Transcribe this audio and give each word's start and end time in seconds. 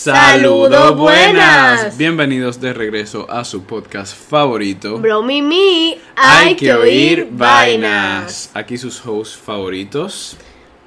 Saludos 0.00 0.96
buenas. 0.96 1.98
Bienvenidos 1.98 2.58
de 2.58 2.72
regreso 2.72 3.30
a 3.30 3.44
su 3.44 3.64
podcast 3.64 4.16
favorito. 4.16 4.98
Bro, 4.98 5.22
mi, 5.22 5.42
mi, 5.42 5.98
hay, 6.16 6.54
que 6.54 6.72
oír 6.72 7.28
vainas. 7.30 8.50
Aquí 8.54 8.78
sus 8.78 9.04
hosts 9.04 9.36
favoritos. 9.36 10.38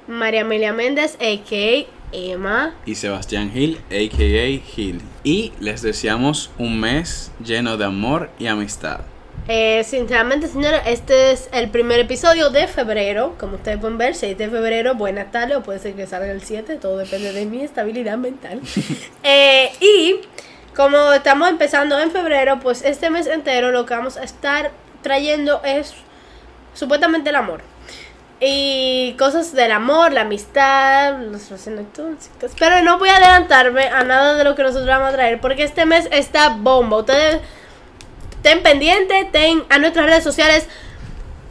María 0.08 0.40
Amelia 0.40 0.72
Méndez, 0.72 1.14
a.k.a. 1.20 1.86
Emma. 2.10 2.74
Y 2.86 2.96
Sebastián 2.96 3.52
Gil, 3.52 3.78
a.k.a. 3.86 4.74
Gil. 4.74 5.00
Y 5.22 5.52
les 5.60 5.82
deseamos 5.82 6.50
un 6.58 6.80
mes 6.80 7.30
lleno 7.38 7.76
de 7.76 7.84
amor 7.84 8.30
y 8.40 8.48
amistad. 8.48 9.02
Eh, 9.46 9.84
sinceramente, 9.84 10.48
señores, 10.48 10.80
este 10.86 11.32
es 11.32 11.50
el 11.52 11.68
primer 11.68 12.00
episodio 12.00 12.48
de 12.48 12.66
febrero. 12.66 13.34
Como 13.38 13.56
ustedes 13.56 13.78
pueden 13.78 13.98
ver, 13.98 14.14
6 14.14 14.38
de 14.38 14.48
febrero, 14.48 14.94
buenas 14.94 15.30
tardes, 15.30 15.58
o 15.58 15.62
puede 15.62 15.78
ser 15.80 15.94
que 15.94 16.06
salga 16.06 16.30
el 16.30 16.42
7, 16.42 16.76
todo 16.76 16.96
depende 16.96 17.32
de 17.32 17.44
mi 17.44 17.62
estabilidad 17.62 18.16
mental. 18.16 18.60
Eh, 19.26 19.72
y 19.80 20.20
como 20.76 21.12
estamos 21.12 21.48
empezando 21.48 21.98
en 21.98 22.10
febrero, 22.10 22.60
pues 22.60 22.82
este 22.82 23.08
mes 23.08 23.26
entero 23.26 23.70
lo 23.70 23.86
que 23.86 23.94
vamos 23.94 24.18
a 24.18 24.22
estar 24.22 24.70
trayendo 25.02 25.62
es 25.64 25.94
supuestamente 26.74 27.30
el 27.30 27.36
amor. 27.36 27.62
Y 28.38 29.14
cosas 29.18 29.54
del 29.54 29.72
amor, 29.72 30.12
la 30.12 30.22
amistad, 30.22 31.18
las 31.20 31.48
relaciones 31.48 31.90
tóxicas. 31.94 32.52
Pero 32.58 32.82
no 32.82 32.98
voy 32.98 33.08
a 33.08 33.16
adelantarme 33.16 33.86
a 33.86 34.04
nada 34.04 34.34
de 34.34 34.44
lo 34.44 34.54
que 34.54 34.62
nosotros 34.62 34.86
vamos 34.86 35.08
a 35.08 35.12
traer, 35.12 35.40
porque 35.40 35.62
este 35.62 35.86
mes 35.86 36.06
está 36.12 36.50
bomba. 36.50 36.98
Ustedes 36.98 37.40
Ten 38.44 38.62
pendiente, 38.62 39.26
ten 39.32 39.62
a 39.70 39.78
nuestras 39.78 40.04
redes 40.04 40.22
sociales, 40.22 40.68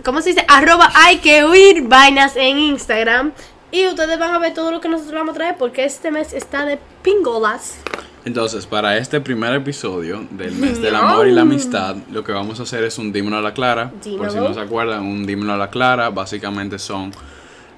¿cómo 0.06 0.22
se 0.22 0.30
dice? 0.30 0.46
Arroba 0.48 0.92
hay 0.94 1.18
que 1.18 1.44
huir 1.44 1.88
vainas 1.88 2.36
en 2.36 2.60
Instagram. 2.60 3.32
Y 3.72 3.88
ustedes 3.88 4.20
van 4.20 4.36
a 4.36 4.38
ver 4.38 4.54
todo 4.54 4.70
lo 4.70 4.80
que 4.80 4.90
nosotros 4.90 5.16
vamos 5.16 5.32
a 5.32 5.38
traer 5.40 5.56
porque 5.58 5.86
este 5.86 6.12
mes 6.12 6.34
está 6.34 6.68
de 6.68 6.78
pingolas. 7.02 7.80
Entonces, 8.26 8.68
para 8.68 8.96
este 8.96 9.20
primer 9.20 9.56
episodio 9.56 10.28
del 10.30 10.52
mes 10.52 10.80
del 10.80 10.96
amor 10.96 11.28
y 11.28 11.32
la 11.32 11.42
amistad, 11.42 11.96
lo 12.12 12.24
que 12.24 12.32
vamos 12.32 12.60
a 12.60 12.64
hacer 12.64 12.84
es 12.84 13.00
un 13.00 13.12
dímelo 13.12 13.38
a 13.38 13.42
la 13.42 13.56
clara. 13.56 13.90
Por 13.90 14.30
si 14.30 14.38
no 14.38 14.54
se 14.54 14.60
acuerdan, 14.60 15.02
un 15.02 15.26
dímelo 15.26 15.54
a 15.54 15.58
la 15.58 15.72
clara. 15.72 16.12
Básicamente 16.12 16.78
son 16.78 17.12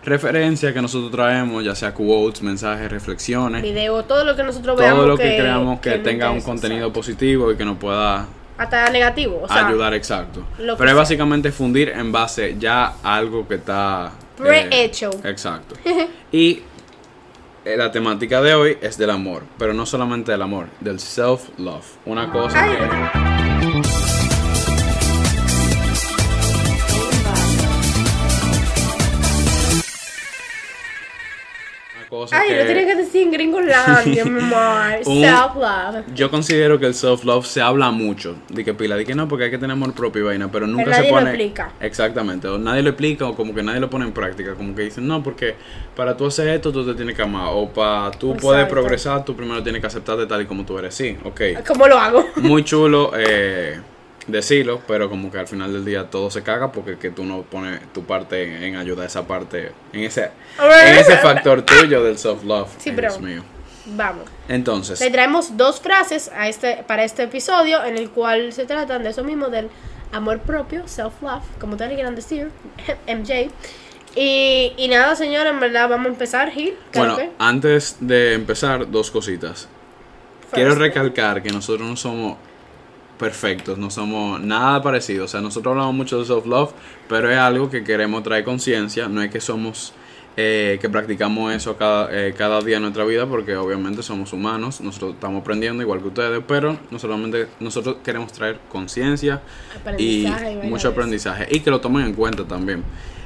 referencias 0.03 0.73
que 0.73 0.81
nosotros 0.81 1.09
traemos, 1.09 1.63
ya 1.63 1.73
sea 1.73 1.94
quotes, 1.94 2.41
mensajes, 2.41 2.91
reflexiones. 2.91 3.61
Video, 3.61 4.03
todo 4.03 4.25
lo 4.25 4.35
que 4.35 4.44
nosotros 4.44 4.77
veamos. 4.77 5.00
Todo 5.00 5.07
lo 5.07 5.17
que, 5.17 5.38
creamos 5.38 5.79
que, 5.79 6.00
tenga 6.00 6.31
un 6.31 6.41
contenido 6.41 6.91
positivo 6.91 7.50
y 7.53 7.55
que 7.55 7.63
nos 7.63 7.77
pueda 7.77 8.27
hasta 8.57 8.89
negativo. 8.89 9.41
O 9.43 9.47
sea, 9.47 9.67
ayudar, 9.67 9.93
exacto. 9.93 10.43
Pero 10.57 10.89
es 10.89 10.95
básicamente 10.95 11.51
fundir 11.51 11.89
en 11.89 12.11
base 12.11 12.55
ya 12.57 12.93
a 13.03 13.15
algo 13.15 13.47
que 13.47 13.55
está 13.55 14.11
prehecho. 14.37 15.11
Eh, 15.23 15.29
exacto. 15.29 15.75
y 16.31 16.61
eh, 17.63 17.77
la 17.77 17.91
temática 17.91 18.41
de 18.41 18.53
hoy 18.53 18.77
es 18.81 18.97
del 18.97 19.09
amor, 19.09 19.43
pero 19.57 19.73
no 19.73 19.85
solamente 19.85 20.31
del 20.31 20.41
amor, 20.41 20.67
del 20.79 20.99
self-love. 20.99 21.85
Una 22.05 22.31
cosa 22.31 22.63
que... 22.65 23.44
Ay, 32.31 32.49
no 32.57 32.65
tiene 32.65 32.85
que 32.85 32.95
decir 32.95 33.23
en 33.23 33.31
gringolandia, 33.31 34.25
mi 34.25 34.39
amor. 34.39 35.03
Self-love. 35.03 36.05
Yo 36.13 36.29
considero 36.29 36.79
que 36.79 36.85
el 36.85 36.93
self-love 36.93 37.45
se 37.45 37.61
habla 37.61 37.91
mucho. 37.91 38.35
De 38.49 38.63
que 38.63 38.73
pila, 38.73 38.95
de 38.95 39.05
que 39.05 39.15
no, 39.15 39.27
porque 39.27 39.45
hay 39.45 39.51
que 39.51 39.57
tener 39.57 39.73
amor 39.73 39.93
propio 39.93 40.21
y 40.21 40.25
vaina, 40.25 40.51
pero 40.51 40.67
nunca 40.67 40.93
se 40.93 41.03
pone. 41.03 41.11
Nadie 41.11 41.23
lo 41.23 41.29
explica. 41.29 41.71
Exactamente. 41.79 42.47
O 42.47 42.57
nadie 42.57 42.81
lo 42.81 42.89
explica 42.89 43.27
o 43.27 43.35
como 43.35 43.53
que 43.53 43.63
nadie 43.63 43.79
lo 43.79 43.89
pone 43.89 44.05
en 44.05 44.11
práctica. 44.11 44.53
Como 44.55 44.75
que 44.75 44.83
dicen, 44.83 45.07
no, 45.07 45.23
porque 45.23 45.55
para 45.95 46.15
tú 46.15 46.25
hacer 46.25 46.47
esto, 46.49 46.71
tú 46.71 46.85
te 46.85 46.93
tienes 46.93 47.15
que 47.15 47.21
amar. 47.21 47.49
O 47.51 47.69
para 47.69 48.11
tú 48.11 48.35
poder 48.37 48.67
progresar, 48.67 49.25
tú 49.25 49.35
primero 49.35 49.61
tienes 49.63 49.81
que 49.81 49.87
aceptarte 49.87 50.25
tal 50.25 50.41
y 50.41 50.45
como 50.45 50.65
tú 50.65 50.77
eres. 50.77 50.95
Sí, 50.95 51.17
ok. 51.23 51.41
¿Cómo 51.67 51.87
lo 51.87 51.97
hago? 51.97 52.25
Muy 52.37 52.63
chulo. 52.63 53.11
Eh 53.15 53.79
decirlo, 54.27 54.81
pero 54.87 55.09
como 55.09 55.31
que 55.31 55.37
al 55.37 55.47
final 55.47 55.73
del 55.73 55.85
día 55.85 56.09
todo 56.09 56.31
se 56.31 56.41
caga 56.43 56.71
porque 56.71 56.97
que 56.97 57.11
tú 57.11 57.25
no 57.25 57.43
pones 57.43 57.81
tu 57.94 58.03
parte 58.03 58.67
en, 58.67 58.75
ayuda 58.75 59.03
a 59.03 59.05
esa 59.05 59.27
parte, 59.27 59.72
en 59.94 60.01
ese, 60.01 60.31
en 60.59 60.95
ese 60.95 61.17
factor 61.17 61.61
tuyo 61.61 62.03
del 62.03 62.17
self-love. 62.17 62.69
Sí, 62.77 62.91
pero 62.95 63.17
mío. 63.19 63.44
Vamos. 63.88 64.25
Entonces. 64.47 65.00
Le 65.00 65.11
traemos 65.11 65.57
dos 65.57 65.79
frases 65.79 66.31
a 66.35 66.50
este, 66.50 66.83
para 66.88 67.03
este 67.03 67.23
episodio 67.23 67.83
en 67.83 67.97
el 67.97 68.09
cual 68.09 68.51
se 68.51 68.66
tratan 68.66 69.03
de 69.03 69.09
eso 69.09 69.23
mismo, 69.23 69.50
del 69.50 69.69
amor 70.11 70.39
propio, 70.39 70.88
self-love, 70.88 71.44
como 71.59 71.77
te 71.77 71.88
quieran 71.94 72.16
decir, 72.16 72.50
MJ. 73.07 73.51
Y, 74.16 74.73
y 74.77 74.88
nada, 74.88 75.16
señora, 75.16 75.50
en 75.50 75.59
verdad 75.59 75.89
vamos 75.89 76.07
a 76.07 76.09
empezar, 76.09 76.50
Gil. 76.50 76.75
Bueno, 76.94 77.17
antes 77.38 77.97
de 78.00 78.33
empezar, 78.33 78.89
dos 78.89 79.11
cositas. 79.11 79.67
Quiero 80.51 80.73
recalcar 80.75 81.44
que 81.44 81.50
nosotros 81.50 81.88
no 81.88 81.97
somos 81.97 82.38
perfectos, 83.17 83.77
no 83.77 83.89
somos 83.89 84.41
nada 84.41 84.81
parecidos. 84.81 85.25
O 85.25 85.31
sea, 85.31 85.41
nosotros 85.41 85.71
hablamos 85.71 85.95
mucho 85.95 86.19
de 86.19 86.25
self-love, 86.25 86.71
pero 87.07 87.31
es 87.31 87.37
algo 87.37 87.69
que 87.69 87.83
queremos 87.83 88.23
traer 88.23 88.43
conciencia. 88.43 89.07
No 89.07 89.21
es 89.21 89.31
que 89.31 89.39
somos, 89.39 89.93
eh, 90.37 90.77
que 90.81 90.89
practicamos 90.89 91.53
eso 91.53 91.77
cada, 91.77 92.09
eh, 92.11 92.33
cada 92.37 92.61
día 92.61 92.77
en 92.77 92.83
nuestra 92.83 93.05
vida, 93.05 93.25
porque 93.25 93.55
obviamente 93.55 94.03
somos 94.03 94.33
humanos, 94.33 94.81
nosotros 94.81 95.13
estamos 95.15 95.41
aprendiendo 95.41 95.81
igual 95.81 96.01
que 96.01 96.07
ustedes, 96.07 96.43
pero 96.47 96.77
no 96.91 96.99
solamente 96.99 97.47
nosotros 97.59 97.97
queremos 98.03 98.31
traer 98.33 98.59
conciencia 98.69 99.41
y 99.97 100.27
mucho 100.63 100.89
aprendizaje 100.89 101.47
y 101.49 101.61
que 101.61 101.71
lo 101.71 101.79
tomen 101.79 102.05
en 102.05 102.13
cuenta 102.13 102.43
también. 102.45 102.83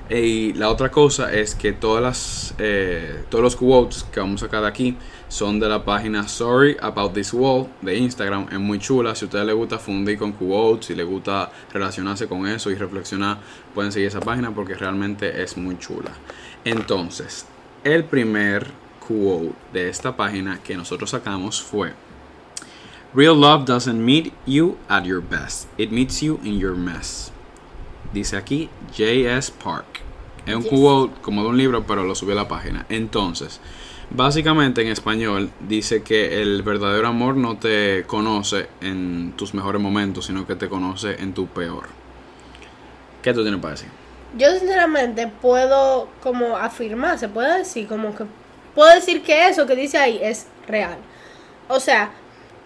Y 0.10 0.54
la 0.54 0.70
otra 0.70 0.90
cosa 0.90 1.32
es 1.32 1.54
que 1.54 1.72
todas 1.72 2.02
las, 2.02 2.56
eh, 2.58 3.26
todos 3.30 3.44
los 3.44 3.56
quotes 3.56 4.04
que 4.12 4.20
vamos 4.20 4.42
a 4.42 4.48
sacar 4.48 4.66
aquí 4.66 4.98
son 5.28 5.60
de 5.60 5.70
la 5.70 5.86
página 5.86 6.28
Sorry 6.28 6.76
About 6.82 7.14
This 7.14 7.32
Wall 7.32 7.68
de 7.82 7.96
Instagram. 7.96 8.48
Es 8.52 8.60
muy 8.60 8.80
chula. 8.80 9.14
Si 9.14 9.26
a 9.26 9.28
ustedes 9.28 9.46
les 9.46 9.56
gusta 9.56 9.78
fundir 9.78 10.18
con 10.18 10.32
quotes, 10.32 10.88
si 10.88 10.96
les 10.96 11.06
gusta 11.06 11.52
relacionarse 11.72 12.28
con 12.28 12.48
eso 12.48 12.72
y 12.72 12.76
reflexionar, 12.76 13.38
pueden 13.76 13.92
seguir 13.92 14.08
esa 14.08 14.20
página 14.20 14.50
porque 14.50 14.74
realmente 14.74 15.44
es 15.44 15.56
muy 15.58 15.78
chula. 15.78 16.12
Entonces, 16.66 17.46
el 17.84 18.04
primer 18.04 18.66
quote 19.08 19.54
de 19.74 19.90
esta 19.90 20.18
página 20.18 20.60
que 20.64 20.76
nosotros 20.76 21.12
sacamos 21.12 21.62
fue 21.62 21.94
Real 23.14 23.40
love 23.40 23.66
doesn't 23.66 24.00
meet 24.00 24.34
you 24.46 24.78
at 24.88 25.04
your 25.04 25.22
best, 25.22 25.68
it 25.78 25.92
meets 25.92 26.22
you 26.22 26.40
in 26.44 26.60
your 26.60 26.76
mess. 26.76 27.32
Dice 28.14 28.38
aquí 28.38 28.70
J.S. 28.92 29.52
Park. 29.64 29.86
Es 30.46 30.56
un 30.56 30.64
quote 30.64 31.22
como 31.22 31.44
de 31.44 31.50
un 31.50 31.58
libro, 31.58 31.86
pero 31.86 32.04
lo 32.04 32.16
subí 32.16 32.32
a 32.32 32.36
la 32.36 32.48
página. 32.48 32.86
Entonces, 32.90 33.60
básicamente 34.10 34.82
en 34.82 34.88
español 34.88 35.52
dice 35.68 36.02
que 36.02 36.42
el 36.42 36.64
verdadero 36.64 37.08
amor 37.08 37.36
no 37.36 37.58
te 37.58 38.04
conoce 38.08 38.68
en 38.82 39.34
tus 39.36 39.54
mejores 39.54 39.82
momentos, 39.82 40.26
sino 40.26 40.48
que 40.48 40.56
te 40.56 40.68
conoce 40.68 41.22
en 41.22 41.34
tu 41.34 41.48
peor. 41.48 41.88
¿Qué 43.22 43.34
tú 43.34 43.44
tienes 43.44 43.62
para 43.62 43.74
decir? 43.74 43.90
Yo 44.38 44.52
sinceramente 44.58 45.28
puedo 45.28 46.08
como 46.22 46.56
afirmar, 46.56 47.20
se 47.20 47.30
puede 47.30 47.60
decir 47.60 47.88
como 47.88 48.16
que 48.16 48.26
puedo 48.76 48.94
decir 48.94 49.24
que 49.24 49.48
eso 49.48 49.66
que 49.66 49.76
dice 49.76 49.98
ahí 49.98 50.20
es 50.22 50.48
real. 50.68 50.98
O 51.68 51.80
sea, 51.80 52.12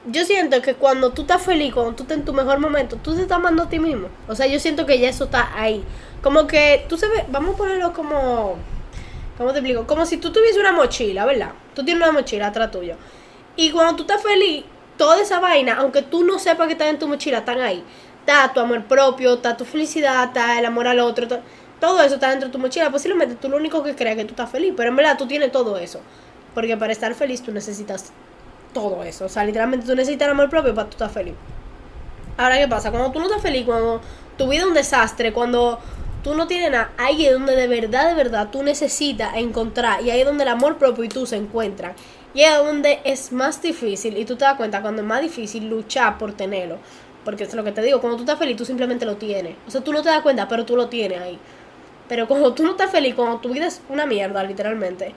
yo 0.06 0.26
siento 0.26 0.62
que 0.62 0.76
cuando 0.76 1.12
tú 1.12 1.22
estás 1.22 1.42
feliz, 1.42 1.74
cuando 1.74 1.94
tú 1.94 2.04
estás 2.04 2.18
en 2.18 2.26
tu 2.26 2.34
mejor 2.34 2.60
momento, 2.60 2.98
tú 2.98 3.16
te 3.16 3.22
estás 3.22 3.38
amando 3.38 3.64
a 3.64 3.70
ti 3.70 3.80
mismo. 3.80 4.10
O 4.28 4.36
sea, 4.36 4.48
yo 4.48 4.60
siento 4.60 4.86
que 4.86 5.00
ya 5.00 5.10
eso 5.10 5.26
está 5.26 5.52
ahí. 5.56 5.84
Como 6.22 6.46
que 6.48 6.86
tú 6.90 6.98
ve, 6.98 7.26
vamos 7.30 7.56
a 7.56 7.58
ponerlo 7.58 7.94
como, 7.94 8.56
¿cómo 9.38 9.52
te 9.52 9.60
explico? 9.60 9.88
Como 9.88 10.06
si 10.06 10.18
tú 10.18 10.32
tuvieses 10.32 10.60
una 10.60 10.72
mochila, 10.72 11.26
¿verdad? 11.26 11.52
Tú 11.74 11.86
tienes 11.86 12.04
una 12.04 12.12
mochila 12.12 12.48
atrás 12.48 12.72
tuyo. 12.72 12.96
Y 13.56 13.72
cuando 13.72 13.96
tú 13.96 14.04
estás 14.04 14.22
feliz, 14.22 14.66
toda 14.98 15.22
esa 15.22 15.40
vaina, 15.40 15.76
aunque 15.76 16.02
tú 16.02 16.24
no 16.24 16.40
sepas 16.40 16.68
que 16.68 16.74
está 16.74 16.90
en 16.90 17.00
tu 17.00 17.08
mochila, 17.08 17.40
están 17.40 17.62
ahí. 17.62 17.84
Está 18.20 18.52
tu 18.54 18.60
amor 18.60 18.84
propio, 18.86 19.36
está 19.36 19.56
tu 19.56 19.66
felicidad, 19.66 20.24
está 20.26 20.60
el 20.60 20.66
amor 20.66 20.88
al 20.88 21.00
otro, 21.00 21.28
todo 21.80 22.02
eso 22.02 22.16
está 22.16 22.30
dentro 22.30 22.48
de 22.48 22.54
tu 22.54 22.60
mochila. 22.60 22.90
Posiblemente 22.90 23.36
tú 23.36 23.50
lo 23.50 23.58
único 23.58 23.84
que 23.84 23.96
crees 23.96 24.16
que 24.16 24.26
tú 24.26 24.32
estás 24.32 24.50
feliz, 24.50 24.74
pero 24.76 24.90
en 24.90 24.96
verdad 24.96 25.18
tú 25.18 25.28
tienes 25.28 25.52
todo 25.52 25.78
eso. 25.78 26.00
Porque 26.54 26.78
para 26.78 26.92
estar 26.92 27.14
feliz 27.16 27.42
tú 27.42 27.52
necesitas 27.52 28.14
todo 28.74 29.04
eso. 29.04 29.26
O 29.26 29.30
sea, 29.30 29.46
literalmente 29.46 29.86
tú 29.86 29.96
necesitas 29.96 30.26
el 30.26 30.32
amor 30.32 30.50
propio 30.50 30.74
para 30.74 30.90
tú 30.90 30.94
estar 30.94 31.10
feliz. 31.10 31.36
Ahora, 32.38 32.58
¿qué 32.58 32.68
pasa? 32.68 32.92
Cuando 32.92 33.12
tú 33.12 33.20
no 33.20 33.26
estás 33.26 33.42
feliz, 33.42 33.66
cuando 33.66 34.02
tu 34.38 34.48
vida 34.48 34.62
es 34.62 34.68
un 34.68 34.74
desastre, 34.74 35.32
cuando 35.32 35.80
tú 36.24 36.34
no 36.34 36.48
tienes 36.48 36.72
nada, 36.72 36.92
ahí 36.98 37.26
es 37.26 37.34
donde 37.34 37.56
de 37.56 37.68
verdad, 37.68 38.08
de 38.08 38.16
verdad 38.16 38.50
tú 38.52 38.64
necesitas 38.64 39.36
encontrar 39.36 40.02
y 40.02 40.10
ahí 40.10 40.22
es 40.22 40.26
donde 40.26 40.44
el 40.44 40.50
amor 40.50 40.78
propio 40.78 41.04
y 41.04 41.10
tú 41.10 41.26
se 41.26 41.36
encuentran. 41.36 41.94
Y 42.34 42.42
es 42.42 42.58
donde 42.58 43.00
es 43.04 43.32
más 43.32 43.62
difícil, 43.62 44.18
y 44.18 44.26
tú 44.26 44.36
te 44.36 44.46
das 44.46 44.56
cuenta 44.56 44.82
cuando 44.82 45.04
es 45.04 45.08
más 45.08 45.22
difícil 45.22 45.70
luchar 45.70 46.18
por 46.18 46.34
tenerlo. 46.34 46.80
Porque 47.24 47.44
es 47.44 47.54
lo 47.54 47.64
que 47.64 47.72
te 47.72 47.82
digo, 47.82 48.02
cuando 48.02 48.18
tú 48.18 48.24
estás 48.24 48.40
feliz, 48.40 48.58
tú 48.58 48.66
simplemente 48.66 49.06
lo 49.06 49.18
tienes. 49.18 49.56
O 49.68 49.72
sea, 49.72 49.82
tú 49.82 49.94
no 49.94 50.02
te 50.02 50.10
das 50.10 50.22
cuenta, 50.22 50.48
pero 50.48 50.66
tú 50.66 50.76
lo 50.76 50.90
tienes 50.90 51.22
ahí. 51.22 51.40
Pero 52.10 52.28
cuando 52.28 52.54
tú 52.54 52.64
no 52.64 52.72
estás 52.72 52.90
feliz, 52.90 53.14
cuando 53.16 53.38
tu 53.38 53.50
vida 53.50 53.68
es 53.68 53.82
una 53.88 54.06
mierda, 54.06 54.44
literalmente, 54.44 55.14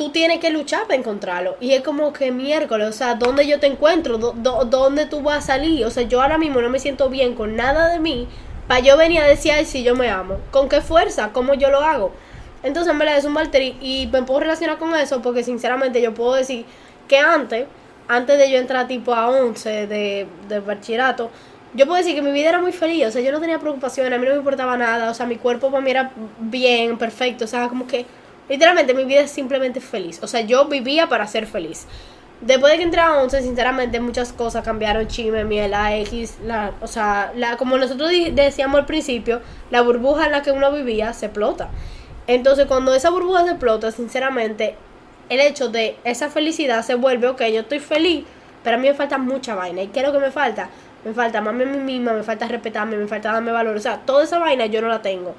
tú 0.00 0.08
tienes 0.08 0.38
que 0.38 0.48
luchar 0.48 0.84
para 0.84 0.94
encontrarlo. 0.94 1.58
Y 1.60 1.74
es 1.74 1.82
como 1.82 2.14
que 2.14 2.32
miércoles, 2.32 2.88
o 2.88 2.92
sea, 2.92 3.16
¿dónde 3.16 3.46
yo 3.46 3.60
te 3.60 3.66
encuentro? 3.66 4.16
¿Dónde 4.16 5.04
tú 5.04 5.20
vas 5.20 5.44
a 5.44 5.46
salir? 5.48 5.84
O 5.84 5.90
sea, 5.90 6.04
yo 6.04 6.22
ahora 6.22 6.38
mismo 6.38 6.62
no 6.62 6.70
me 6.70 6.78
siento 6.78 7.10
bien 7.10 7.34
con 7.34 7.54
nada 7.54 7.92
de 7.92 8.00
mí 8.00 8.26
para 8.66 8.80
yo 8.80 8.96
venir 8.96 9.20
a 9.20 9.26
decir, 9.26 9.52
ay, 9.52 9.66
si 9.66 9.82
yo 9.82 9.94
me 9.94 10.08
amo. 10.08 10.38
¿Con 10.52 10.70
qué 10.70 10.80
fuerza? 10.80 11.34
¿Cómo 11.34 11.52
yo 11.52 11.68
lo 11.68 11.80
hago? 11.80 12.14
Entonces, 12.62 12.90
en 12.90 12.98
verdad, 12.98 13.18
es 13.18 13.26
un 13.26 13.34
Valtteri 13.34 13.76
y 13.82 14.08
me 14.10 14.22
puedo 14.22 14.40
relacionar 14.40 14.78
con 14.78 14.94
eso 14.94 15.20
porque, 15.20 15.44
sinceramente, 15.44 16.00
yo 16.00 16.14
puedo 16.14 16.32
decir 16.32 16.64
que 17.06 17.18
antes, 17.18 17.66
antes 18.08 18.38
de 18.38 18.50
yo 18.50 18.56
entrar 18.56 18.88
tipo 18.88 19.12
a 19.12 19.28
11 19.28 19.86
de, 19.86 20.26
de 20.48 20.60
bachillerato, 20.60 21.30
yo 21.74 21.84
puedo 21.84 21.98
decir 21.98 22.14
que 22.14 22.22
mi 22.22 22.32
vida 22.32 22.48
era 22.48 22.62
muy 22.62 22.72
feliz, 22.72 23.08
o 23.08 23.10
sea, 23.10 23.20
yo 23.20 23.32
no 23.32 23.40
tenía 23.40 23.58
preocupaciones, 23.58 24.14
a 24.14 24.18
mí 24.18 24.24
no 24.24 24.32
me 24.32 24.38
importaba 24.38 24.78
nada, 24.78 25.10
o 25.10 25.14
sea, 25.14 25.26
mi 25.26 25.36
cuerpo 25.36 25.70
para 25.70 25.82
mí 25.82 25.90
era 25.90 26.10
bien, 26.38 26.96
perfecto, 26.96 27.44
o 27.44 27.48
sea, 27.48 27.68
como 27.68 27.86
que 27.86 28.06
literalmente 28.50 28.92
mi 28.92 29.04
vida 29.04 29.20
es 29.20 29.30
simplemente 29.30 29.80
feliz, 29.80 30.20
o 30.22 30.26
sea, 30.26 30.42
yo 30.42 30.66
vivía 30.66 31.08
para 31.08 31.26
ser 31.26 31.46
feliz. 31.46 31.86
Después 32.42 32.72
de 32.72 32.78
que 32.78 32.84
entré 32.84 33.00
a 33.02 33.18
11, 33.18 33.42
sinceramente 33.42 34.00
muchas 34.00 34.32
cosas 34.32 34.64
cambiaron, 34.64 35.06
chisme, 35.06 35.44
miel, 35.44 35.72
la 35.72 35.94
X, 35.98 36.38
la, 36.42 36.72
o 36.80 36.86
sea, 36.86 37.32
la, 37.36 37.58
como 37.58 37.76
nosotros 37.76 38.10
decíamos 38.32 38.80
al 38.80 38.86
principio, 38.86 39.42
la 39.70 39.82
burbuja 39.82 40.24
en 40.24 40.32
la 40.32 40.42
que 40.42 40.50
uno 40.50 40.72
vivía 40.72 41.12
se 41.12 41.26
explota. 41.26 41.68
Entonces, 42.26 42.66
cuando 42.66 42.94
esa 42.94 43.10
burbuja 43.10 43.44
se 43.44 43.50
explota, 43.50 43.90
sinceramente, 43.92 44.74
el 45.28 45.40
hecho 45.40 45.68
de 45.68 45.96
esa 46.04 46.30
felicidad 46.30 46.82
se 46.82 46.94
vuelve, 46.94 47.28
ok, 47.28 47.42
yo 47.52 47.60
estoy 47.60 47.78
feliz, 47.78 48.24
pero 48.64 48.76
a 48.76 48.78
mí 48.78 48.88
me 48.88 48.94
falta 48.94 49.18
mucha 49.18 49.54
vaina. 49.54 49.82
¿Y 49.82 49.88
qué 49.88 50.00
es 50.00 50.06
lo 50.06 50.12
que 50.12 50.18
me 50.18 50.30
falta? 50.30 50.70
Me 51.04 51.12
falta 51.12 51.38
amarme 51.38 51.64
a 51.64 51.66
mí 51.66 51.78
misma, 51.78 52.12
me 52.12 52.22
falta 52.22 52.48
respetarme, 52.48 52.96
me 52.96 53.06
falta 53.06 53.32
darme 53.32 53.52
valor. 53.52 53.76
O 53.76 53.80
sea, 53.80 53.98
toda 53.98 54.24
esa 54.24 54.38
vaina 54.38 54.66
yo 54.66 54.80
no 54.80 54.88
la 54.88 55.02
tengo. 55.02 55.34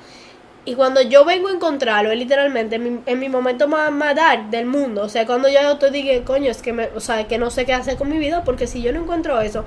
Y 0.64 0.76
cuando 0.76 1.02
yo 1.02 1.26
vengo 1.26 1.48
a 1.48 1.52
encontrarlo, 1.52 2.12
es 2.12 2.20
literalmente 2.20 2.76
en 2.76 3.20
mi, 3.20 3.30
momento 3.30 3.68
más, 3.68 3.92
más 3.92 4.16
dark 4.16 4.52
del 4.52 4.68
mundo. 4.68 5.02
O 5.02 5.10
sea, 5.10 5.26
cuando 5.26 5.50
yo 5.50 5.78
te 5.78 5.90
digo, 5.90 6.24
coño, 6.24 6.52
es 6.52 6.62
que, 6.62 6.72
me, 6.72 6.90
o 6.96 7.00
sea, 7.00 7.28
que 7.28 7.40
no 7.40 7.50
sé 7.50 7.66
qué 7.66 7.74
hacer 7.74 7.98
con 7.98 8.10
mi 8.10 8.20
vida, 8.20 8.44
porque 8.44 8.68
si 8.68 8.82
yo 8.82 8.94
no 8.94 9.02
encuentro 9.02 9.42
eso, 9.42 9.66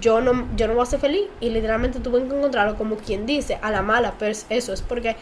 yo 0.00 0.20
no, 0.20 0.46
yo 0.54 0.68
no 0.68 0.74
voy 0.74 0.82
a 0.82 0.86
ser 0.86 1.00
feliz. 1.00 1.24
Y 1.40 1.48
literalmente 1.48 2.00
tuve 2.00 2.22
que 2.22 2.36
encontrarlo 2.36 2.76
como 2.76 2.96
quien 2.96 3.24
dice, 3.24 3.58
a 3.62 3.70
la 3.70 3.80
mala. 3.80 4.14
Pero 4.18 4.30
eso 4.50 4.72
es 4.74 4.82
porque 4.82 5.16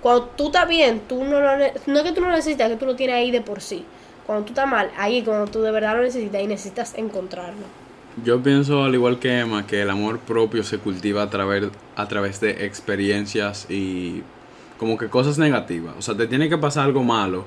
cuando 0.00 0.26
tú 0.36 0.46
estás 0.46 0.68
bien, 0.68 1.02
tú 1.08 1.24
no 1.24 1.40
lo, 1.40 1.56
no 1.56 1.64
es 1.64 2.02
que 2.04 2.12
tú 2.12 2.20
no 2.20 2.28
lo 2.28 2.36
necesitas, 2.36 2.70
es 2.70 2.74
que 2.74 2.78
tú 2.78 2.86
lo 2.86 2.94
tienes 2.94 3.16
ahí 3.16 3.32
de 3.32 3.40
por 3.40 3.60
sí. 3.60 3.84
Cuando 4.24 4.44
tú 4.44 4.52
estás 4.52 4.68
mal, 4.68 4.90
ahí 4.96 5.22
cuando 5.22 5.50
tú 5.50 5.62
de 5.62 5.72
verdad 5.72 5.96
lo 5.96 6.02
necesitas 6.02 6.40
y 6.40 6.46
necesitas 6.46 6.94
encontrarlo. 6.96 7.64
Yo 8.24 8.40
pienso, 8.40 8.84
al 8.84 8.94
igual 8.94 9.18
que 9.18 9.40
Emma, 9.40 9.66
que 9.66 9.82
el 9.82 9.90
amor 9.90 10.20
propio 10.20 10.62
se 10.62 10.78
cultiva 10.78 11.22
a 11.22 11.30
través, 11.30 11.64
a 11.96 12.06
través 12.06 12.40
de 12.40 12.66
experiencias 12.66 13.68
y 13.68 14.22
como 14.80 14.96
que 14.96 15.08
cosas 15.08 15.36
negativas. 15.36 15.94
O 15.98 16.00
sea, 16.00 16.16
te 16.16 16.26
tiene 16.26 16.48
que 16.48 16.56
pasar 16.56 16.86
algo 16.86 17.04
malo 17.04 17.44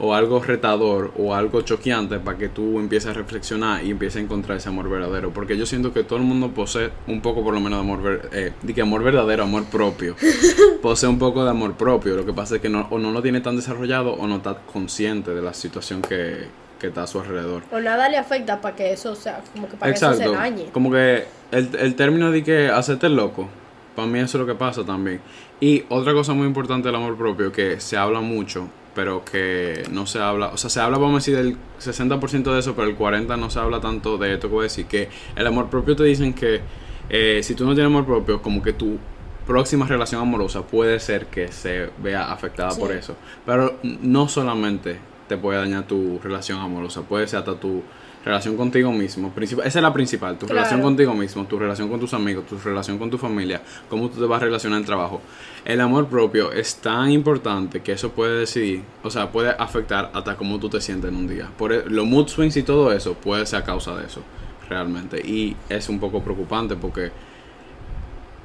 o 0.00 0.12
algo 0.12 0.42
retador 0.42 1.12
o 1.16 1.32
algo 1.32 1.60
choqueante 1.60 2.18
para 2.18 2.36
que 2.36 2.48
tú 2.48 2.80
empieces 2.80 3.10
a 3.10 3.12
reflexionar 3.12 3.84
y 3.84 3.92
empieces 3.92 4.16
a 4.16 4.24
encontrar 4.24 4.58
ese 4.58 4.70
amor 4.70 4.90
verdadero. 4.90 5.30
Porque 5.30 5.56
yo 5.56 5.66
siento 5.66 5.92
que 5.92 6.02
todo 6.02 6.18
el 6.18 6.24
mundo 6.24 6.50
posee 6.50 6.90
un 7.06 7.20
poco 7.20 7.44
por 7.44 7.54
lo 7.54 7.60
menos 7.60 7.78
de 7.78 7.80
amor, 7.80 8.28
eh, 8.32 8.52
de 8.60 8.74
que 8.74 8.82
amor 8.82 9.04
verdadero, 9.04 9.44
amor 9.44 9.66
propio. 9.66 10.16
posee 10.82 11.08
un 11.08 11.20
poco 11.20 11.44
de 11.44 11.50
amor 11.50 11.74
propio. 11.74 12.16
Lo 12.16 12.26
que 12.26 12.32
pasa 12.32 12.56
es 12.56 12.60
que 12.60 12.68
no, 12.68 12.88
o 12.90 12.98
no 12.98 13.12
lo 13.12 13.22
tiene 13.22 13.40
tan 13.40 13.54
desarrollado 13.54 14.14
o 14.14 14.26
no 14.26 14.38
está 14.38 14.56
consciente 14.56 15.32
de 15.32 15.42
la 15.42 15.54
situación 15.54 16.02
que, 16.02 16.48
que 16.80 16.88
está 16.88 17.04
a 17.04 17.06
su 17.06 17.20
alrededor. 17.20 17.62
O 17.70 17.78
nada 17.78 18.08
le 18.08 18.16
afecta 18.16 18.60
para 18.60 18.74
que 18.74 18.92
eso 18.92 19.14
sea, 19.14 19.40
como 19.52 19.68
que 19.68 19.76
para 19.76 19.92
que 19.92 19.96
eso 19.96 20.12
se 20.12 20.28
dañe. 20.28 20.64
Como 20.72 20.90
que 20.90 21.24
el, 21.52 21.70
el 21.76 21.94
término 21.94 22.32
de 22.32 22.42
que 22.42 22.68
hacerte 22.68 23.08
loco 23.10 23.48
para 23.94 24.08
mí 24.08 24.18
eso 24.18 24.38
es 24.38 24.40
lo 24.40 24.46
que 24.46 24.54
pasa 24.58 24.84
también. 24.84 25.20
Y 25.60 25.84
otra 25.88 26.12
cosa 26.12 26.32
muy 26.34 26.46
importante 26.46 26.88
del 26.88 26.96
amor 26.96 27.16
propio 27.16 27.52
que 27.52 27.80
se 27.80 27.96
habla 27.96 28.20
mucho, 28.20 28.68
pero 28.94 29.24
que 29.24 29.84
no 29.90 30.06
se 30.06 30.20
habla, 30.20 30.48
o 30.48 30.56
sea, 30.56 30.70
se 30.70 30.80
habla, 30.80 30.98
vamos 30.98 31.14
a 31.14 31.16
decir, 31.16 31.36
del 31.36 31.56
60% 31.80 32.52
de 32.52 32.58
eso, 32.58 32.74
pero 32.74 32.88
el 32.88 32.96
40% 32.96 33.38
no 33.38 33.50
se 33.50 33.58
habla 33.58 33.80
tanto 33.80 34.18
de 34.18 34.34
esto 34.34 34.48
que 34.48 34.54
voy 34.54 34.62
a 34.62 34.64
decir, 34.64 34.86
que 34.86 35.08
el 35.36 35.46
amor 35.46 35.68
propio 35.68 35.96
te 35.96 36.04
dicen 36.04 36.32
que 36.32 36.60
eh, 37.08 37.40
si 37.42 37.54
tú 37.54 37.64
no 37.64 37.74
tienes 37.74 37.86
amor 37.86 38.06
propio, 38.06 38.40
como 38.40 38.62
que 38.62 38.72
tu 38.72 38.98
próxima 39.46 39.86
relación 39.86 40.22
amorosa 40.22 40.62
puede 40.62 40.98
ser 41.00 41.26
que 41.26 41.48
se 41.48 41.90
vea 42.02 42.32
afectada 42.32 42.74
por 42.76 42.92
eso. 42.92 43.16
Pero 43.44 43.78
no 43.82 44.28
solamente 44.28 44.98
te 45.28 45.36
puede 45.36 45.58
dañar 45.58 45.86
tu 45.86 46.18
relación 46.22 46.60
amorosa, 46.60 47.02
puede 47.02 47.26
ser 47.26 47.40
hasta 47.40 47.54
tu 47.56 47.82
relación 48.24 48.56
contigo 48.56 48.90
mismo. 48.90 49.32
Esa 49.38 49.62
es 49.64 49.74
la 49.74 49.92
principal, 49.92 50.38
tu 50.38 50.46
relación 50.46 50.80
contigo 50.80 51.14
mismo, 51.14 51.44
tu 51.44 51.58
relación 51.58 51.88
con 51.88 52.00
tus 52.00 52.14
amigos, 52.14 52.46
tu 52.46 52.58
relación 52.58 52.98
con 52.98 53.10
tu 53.10 53.18
familia, 53.18 53.60
cómo 53.90 54.08
tú 54.08 54.20
te 54.20 54.26
vas 54.26 54.40
a 54.40 54.46
relacionar 54.46 54.78
en 54.78 54.82
el 54.82 54.86
trabajo. 54.86 55.20
El 55.64 55.80
amor 55.80 56.08
propio 56.08 56.50
es 56.50 56.76
tan 56.76 57.10
importante 57.10 57.80
que 57.80 57.92
eso 57.92 58.12
puede 58.12 58.40
decidir, 58.40 58.82
o 59.02 59.10
sea, 59.10 59.30
puede 59.30 59.50
afectar 59.50 60.10
hasta 60.14 60.36
cómo 60.36 60.58
tú 60.58 60.70
te 60.70 60.80
sientes 60.80 61.10
en 61.10 61.16
un 61.16 61.28
día. 61.28 61.50
Por 61.56 61.72
e, 61.72 61.84
los 61.88 62.06
mood 62.06 62.28
swings 62.28 62.56
y 62.56 62.62
todo 62.62 62.92
eso 62.92 63.14
puede 63.14 63.44
ser 63.44 63.60
a 63.60 63.64
causa 63.64 63.94
de 63.94 64.06
eso, 64.06 64.22
realmente. 64.68 65.20
Y 65.20 65.54
es 65.68 65.88
un 65.90 66.00
poco 66.00 66.22
preocupante 66.22 66.76
porque 66.76 67.10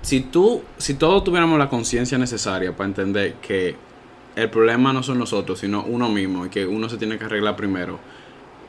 si 0.01 0.21
tú, 0.21 0.61
si 0.77 0.95
todos 0.95 1.23
tuviéramos 1.23 1.57
la 1.57 1.69
conciencia 1.69 2.17
necesaria 2.17 2.75
para 2.75 2.87
entender 2.87 3.35
que 3.35 3.75
el 4.35 4.49
problema 4.49 4.91
no 4.91 5.03
son 5.03 5.19
nosotros, 5.19 5.59
sino 5.59 5.83
uno 5.83 6.09
mismo 6.09 6.45
y 6.45 6.49
que 6.49 6.65
uno 6.65 6.89
se 6.89 6.97
tiene 6.97 7.17
que 7.17 7.25
arreglar 7.25 7.55
primero 7.55 7.99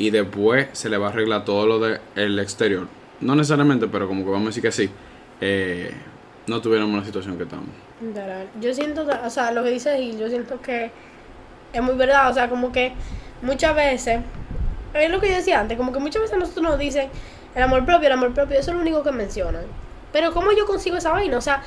y 0.01 0.09
después 0.09 0.69
se 0.73 0.89
le 0.89 0.97
va 0.97 1.09
a 1.09 1.11
arreglar 1.11 1.45
todo 1.45 1.67
lo 1.67 1.79
del 1.79 2.39
exterior. 2.39 2.89
No 3.21 3.35
necesariamente, 3.35 3.87
pero 3.87 4.09
como 4.09 4.25
que 4.25 4.31
vamos 4.31 4.47
a 4.47 4.49
decir 4.49 4.63
que 4.63 4.73
sí, 4.73 4.91
eh, 5.43 5.93
no 6.47 6.63
tuviéramos 6.63 6.99
la 6.99 7.05
situación 7.05 7.37
que 7.37 7.43
estamos. 7.43 7.69
Yo 8.63 8.73
siento, 8.73 9.07
o 9.07 9.31
sea, 9.31 9.53
lo 9.53 9.63
que 9.63 9.69
dices 9.69 10.01
y 10.01 10.19
yo 10.19 10.31
siento 10.31 10.59
que 10.63 10.91
es 11.75 11.83
muy 11.83 11.97
verdad, 11.97 12.31
o 12.31 12.33
sea, 12.33 12.49
como 12.49 12.73
que 12.73 12.95
muchas 13.43 13.77
veces, 13.77 14.21
es 14.95 15.11
lo 15.11 15.21
que 15.21 15.29
yo 15.29 15.35
decía 15.35 15.61
antes, 15.61 15.77
como 15.77 15.93
que 15.93 15.99
muchas 15.99 16.23
veces 16.23 16.39
nosotros 16.39 16.65
nos 16.65 16.79
dicen 16.79 17.11
el 17.55 17.63
amor 17.63 17.85
propio, 17.85 18.07
el 18.07 18.15
amor 18.15 18.33
propio, 18.33 18.59
eso 18.59 18.71
es 18.71 18.77
lo 18.77 18.81
único 18.81 19.03
que 19.03 19.13
mencionan. 19.13 19.65
Pero 20.15 20.33
¿cómo 20.33 20.51
yo 20.53 20.65
consigo 20.65 20.97
esa 20.97 21.13
vaina? 21.13 21.37
O 21.37 21.43
sea, 21.43 21.63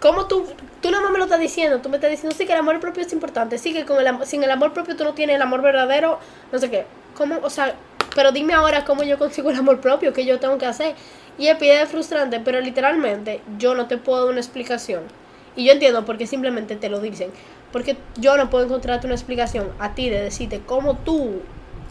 ¿cómo 0.00 0.26
tú, 0.26 0.46
tú 0.80 0.90
nada 0.90 1.02
más 1.02 1.12
me 1.12 1.18
lo 1.18 1.24
estás 1.24 1.40
diciendo? 1.40 1.82
Tú 1.82 1.90
me 1.90 1.96
estás 1.96 2.10
diciendo, 2.10 2.34
sí, 2.34 2.46
que 2.46 2.54
el 2.54 2.60
amor 2.60 2.80
propio 2.80 3.02
es 3.02 3.12
importante, 3.12 3.58
sí, 3.58 3.74
que 3.74 3.84
con 3.84 3.98
el, 3.98 4.24
sin 4.24 4.42
el 4.42 4.50
amor 4.50 4.72
propio 4.72 4.96
tú 4.96 5.04
no 5.04 5.12
tienes 5.12 5.36
el 5.36 5.42
amor 5.42 5.60
verdadero, 5.60 6.18
no 6.50 6.58
sé 6.58 6.70
qué. 6.70 6.86
¿Cómo? 7.16 7.38
O 7.42 7.50
sea, 7.50 7.74
pero 8.14 8.32
dime 8.32 8.54
ahora 8.54 8.84
cómo 8.84 9.02
yo 9.02 9.18
consigo 9.18 9.50
el 9.50 9.56
amor 9.56 9.80
propio, 9.80 10.12
que 10.12 10.24
yo 10.24 10.38
tengo 10.38 10.58
que 10.58 10.66
hacer. 10.66 10.94
Y 11.38 11.48
es 11.48 11.56
pide 11.56 11.84
frustrante, 11.86 12.40
pero 12.40 12.60
literalmente 12.60 13.42
yo 13.58 13.74
no 13.74 13.86
te 13.86 13.98
puedo 13.98 14.22
dar 14.22 14.30
una 14.30 14.40
explicación. 14.40 15.02
Y 15.54 15.66
yo 15.66 15.72
entiendo 15.72 16.04
porque 16.04 16.26
simplemente 16.26 16.76
te 16.76 16.88
lo 16.88 17.00
dicen. 17.00 17.30
Porque 17.72 17.96
yo 18.16 18.36
no 18.36 18.48
puedo 18.48 18.64
encontrarte 18.64 19.06
una 19.06 19.14
explicación 19.14 19.70
a 19.78 19.94
ti 19.94 20.08
de 20.08 20.22
decirte 20.22 20.60
cómo 20.64 20.96
tú 20.96 21.40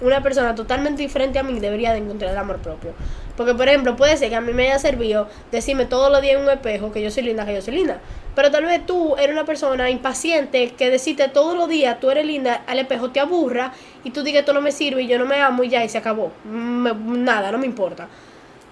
una 0.01 0.21
persona 0.21 0.55
totalmente 0.55 1.01
diferente 1.01 1.39
a 1.39 1.43
mí 1.43 1.59
debería 1.59 1.93
de 1.93 1.99
encontrar 1.99 2.31
el 2.31 2.37
amor 2.37 2.57
propio. 2.57 2.93
Porque, 3.37 3.53
por 3.53 3.67
ejemplo, 3.67 3.95
puede 3.95 4.15
ser 4.17 4.29
que 4.29 4.35
a 4.35 4.41
mí 4.41 4.53
me 4.53 4.67
haya 4.67 4.79
servido 4.79 5.27
decirme 5.51 5.85
todos 5.85 6.11
los 6.11 6.21
días 6.21 6.37
en 6.37 6.43
un 6.43 6.49
espejo 6.49 6.91
que 6.91 7.01
yo 7.01 7.11
soy 7.11 7.23
linda, 7.23 7.45
que 7.45 7.53
yo 7.53 7.61
soy 7.61 7.75
linda. 7.75 7.99
Pero 8.33 8.51
tal 8.51 8.65
vez 8.65 8.85
tú 8.85 9.15
eres 9.15 9.31
una 9.31 9.45
persona 9.45 9.89
impaciente 9.89 10.73
que 10.73 10.89
decirte 10.89 11.27
todos 11.29 11.55
los 11.55 11.69
días 11.69 11.99
tú 11.99 12.11
eres 12.11 12.25
linda 12.25 12.63
al 12.67 12.79
espejo 12.79 13.11
te 13.11 13.21
aburra 13.21 13.71
y 14.03 14.11
tú 14.11 14.23
digas 14.23 14.41
esto 14.41 14.53
no 14.53 14.61
me 14.61 14.73
sirve 14.73 15.03
y 15.03 15.07
yo 15.07 15.17
no 15.17 15.25
me 15.25 15.41
amo 15.41 15.63
y 15.63 15.69
ya 15.69 15.83
y 15.83 15.89
se 15.89 15.97
acabó. 15.97 16.31
nada, 16.43 17.51
no 17.51 17.57
me 17.57 17.65
importa. 17.65 18.07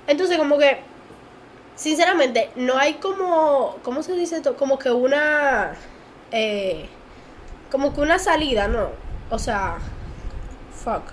Entonces, 0.08 0.38
como 0.38 0.58
que, 0.58 0.80
sinceramente, 1.76 2.50
no 2.56 2.78
hay 2.78 2.96
como, 2.96 3.78
¿cómo 3.84 4.04
se 4.04 4.14
dice 4.14 4.38
esto? 4.38 4.58
Como 4.58 4.78
que 4.78 4.92
una, 4.92 5.74
eh, 6.32 6.88
como 7.72 7.94
que 7.94 8.02
una 8.02 8.20
salida, 8.20 8.68
¿no? 8.68 8.90
O 9.30 9.40
sea, 9.40 9.78
fuck. 10.84 11.04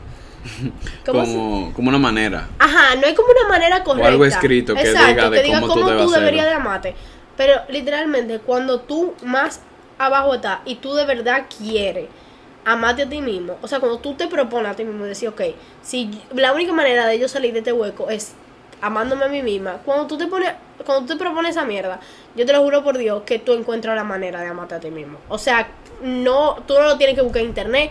Como, 1.04 1.72
como 1.74 1.88
una 1.90 1.98
manera. 1.98 2.48
Ajá, 2.58 2.94
no 2.96 3.06
hay 3.06 3.14
como 3.14 3.28
una 3.28 3.48
manera 3.48 3.84
correcta. 3.84 4.08
O 4.08 4.10
algo 4.10 4.24
escrito 4.24 4.74
que 4.74 4.88
diga 4.88 5.28
de 5.28 5.60
cómo, 5.60 5.74
tú, 5.74 6.10
deberías 6.10 6.46
de 6.46 6.52
amarte. 6.52 6.94
Pero 7.36 7.60
literalmente, 7.68 8.38
cuando 8.38 8.80
tú 8.80 9.14
más 9.22 9.60
abajo 9.98 10.34
estás 10.34 10.60
y 10.64 10.76
tú 10.76 10.94
de 10.94 11.04
verdad 11.04 11.44
quieres 11.58 12.08
amarte 12.64 13.02
a 13.02 13.08
ti 13.08 13.20
mismo, 13.20 13.56
o 13.60 13.68
sea, 13.68 13.80
cuando 13.80 13.98
tú 13.98 14.14
te 14.14 14.28
propones 14.28 14.72
a 14.72 14.76
ti 14.76 14.84
mismo 14.84 15.04
decir, 15.04 15.28
ok, 15.28 15.42
si 15.82 16.10
la 16.34 16.52
única 16.52 16.72
manera 16.72 17.06
de 17.06 17.18
yo 17.18 17.28
salir 17.28 17.52
de 17.52 17.58
este 17.58 17.72
hueco 17.72 18.08
es 18.08 18.34
amándome 18.80 19.26
a 19.26 19.28
mí 19.28 19.42
misma, 19.42 19.78
cuando 19.84 20.06
tú 20.06 20.16
te 20.16 20.26
pones, 20.26 20.52
cuando 20.84 21.06
tú 21.06 21.14
te 21.14 21.16
propones 21.16 21.50
esa 21.52 21.64
mierda, 21.64 22.00
yo 22.34 22.46
te 22.46 22.52
lo 22.52 22.62
juro 22.62 22.82
por 22.82 22.96
Dios 22.96 23.22
que 23.24 23.38
tú 23.38 23.52
encuentras 23.52 23.94
la 23.94 24.04
manera 24.04 24.40
de 24.40 24.48
amarte 24.48 24.74
a 24.74 24.80
ti 24.80 24.90
mismo. 24.90 25.18
O 25.28 25.38
sea, 25.38 25.68
no, 26.02 26.56
tú 26.66 26.74
no 26.74 26.82
lo 26.82 26.96
tienes 26.96 27.16
que 27.16 27.22
buscar 27.22 27.42
en 27.42 27.48
internet, 27.48 27.90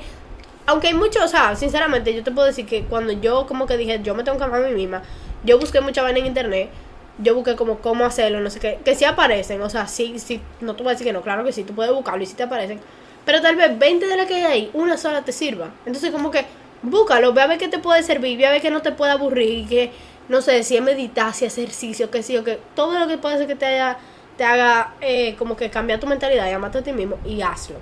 aunque 0.69 0.87
hay 0.87 0.93
mucho, 0.93 1.23
o 1.23 1.27
sea, 1.27 1.55
sinceramente, 1.55 2.13
yo 2.13 2.23
te 2.23 2.31
puedo 2.31 2.45
decir 2.45 2.65
que 2.65 2.83
cuando 2.83 3.11
yo 3.13 3.47
como 3.47 3.65
que 3.65 3.75
dije, 3.75 4.01
yo 4.03 4.13
me 4.13 4.23
tengo 4.23 4.37
que 4.37 4.43
amar 4.43 4.63
a 4.63 4.67
mí 4.67 4.73
misma, 4.73 5.01
yo 5.43 5.57
busqué 5.57 5.81
mucha 5.81 6.03
vaina 6.03 6.19
en 6.19 6.27
internet, 6.27 6.69
yo 7.17 7.33
busqué 7.33 7.55
como 7.55 7.79
cómo 7.79 8.05
hacerlo, 8.05 8.39
no 8.39 8.49
sé 8.49 8.59
qué, 8.59 8.79
que 8.85 8.93
sí 8.93 9.03
aparecen, 9.03 9.61
o 9.63 9.69
sea, 9.69 9.87
sí, 9.87 10.19
sí, 10.19 10.39
no 10.61 10.75
te 10.75 10.83
voy 10.83 10.91
a 10.91 10.93
decir 10.93 11.07
que 11.07 11.13
no, 11.13 11.21
claro 11.21 11.43
que 11.43 11.51
sí, 11.51 11.63
tú 11.63 11.73
puedes 11.73 11.91
buscarlo 11.91 12.21
y 12.21 12.27
sí 12.27 12.35
te 12.35 12.43
aparecen, 12.43 12.79
pero 13.25 13.41
tal 13.41 13.55
vez 13.55 13.77
20 13.77 14.05
de 14.05 14.15
las 14.15 14.27
que 14.27 14.35
hay 14.35 14.43
ahí, 14.43 14.71
una 14.73 14.97
sola 14.97 15.23
te 15.23 15.31
sirva. 15.31 15.69
Entonces 15.85 16.11
como 16.11 16.31
que 16.31 16.45
búscalo, 16.81 17.33
ve 17.33 17.41
a 17.41 17.47
ver 17.47 17.57
qué 17.57 17.67
te 17.67 17.79
puede 17.79 18.03
servir, 18.03 18.37
ve 18.37 18.45
a 18.45 18.51
ver 18.51 18.61
que 18.61 18.71
no 18.71 18.81
te 18.81 18.91
puede 18.91 19.11
aburrir, 19.11 19.67
que, 19.67 19.91
no 20.27 20.41
sé, 20.41 20.63
si 20.63 20.77
es 20.77 20.83
meditar, 20.83 21.33
si 21.33 21.45
es 21.45 21.57
ejercicio, 21.57 22.11
que 22.11 22.23
sí, 22.23 22.37
o 22.37 22.43
que 22.43 22.59
todo 22.75 22.97
lo 22.97 23.07
que 23.07 23.17
puede 23.17 23.35
hacer 23.35 23.47
que 23.47 23.55
te 23.55 23.65
haya, 23.65 23.97
te 24.37 24.43
haga 24.43 24.93
eh, 25.01 25.35
como 25.37 25.55
que 25.55 25.69
cambiar 25.69 25.99
tu 25.99 26.07
mentalidad 26.07 26.51
amarte 26.53 26.77
a 26.77 26.83
ti 26.83 26.93
mismo 26.93 27.17
y 27.25 27.41
hazlo. 27.41 27.77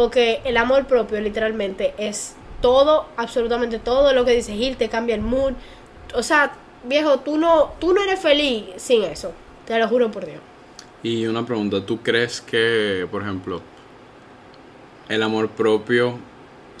Porque 0.00 0.40
el 0.44 0.56
amor 0.56 0.86
propio 0.86 1.20
literalmente 1.20 1.94
es 1.98 2.34
todo, 2.60 3.06
absolutamente 3.16 3.78
todo 3.78 4.12
lo 4.12 4.24
que 4.24 4.32
dice 4.32 4.54
Gil, 4.54 4.76
te 4.76 4.88
cambia 4.88 5.14
el 5.14 5.20
mood. 5.20 5.52
O 6.14 6.22
sea, 6.22 6.52
viejo, 6.84 7.20
tú 7.20 7.36
no, 7.36 7.72
tú 7.78 7.92
no 7.92 8.02
eres 8.02 8.20
feliz 8.20 8.64
sin 8.76 9.02
eso. 9.04 9.32
Te 9.66 9.78
lo 9.78 9.88
juro 9.88 10.10
por 10.10 10.26
Dios. 10.26 10.40
Y 11.02 11.26
una 11.26 11.44
pregunta, 11.44 11.84
¿tú 11.84 11.98
crees 12.02 12.40
que, 12.40 13.06
por 13.10 13.22
ejemplo, 13.22 13.60
el 15.08 15.22
amor 15.22 15.48
propio 15.48 16.18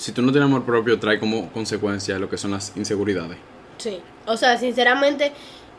si 0.00 0.12
tú 0.12 0.22
no 0.22 0.32
tienes 0.32 0.46
amor 0.46 0.64
propio, 0.64 0.98
trae 0.98 1.20
como 1.20 1.52
consecuencia 1.52 2.18
lo 2.18 2.30
que 2.30 2.38
son 2.38 2.52
las 2.52 2.74
inseguridades. 2.74 3.36
Sí, 3.76 4.00
o 4.24 4.34
sea, 4.34 4.56
sinceramente, 4.56 5.30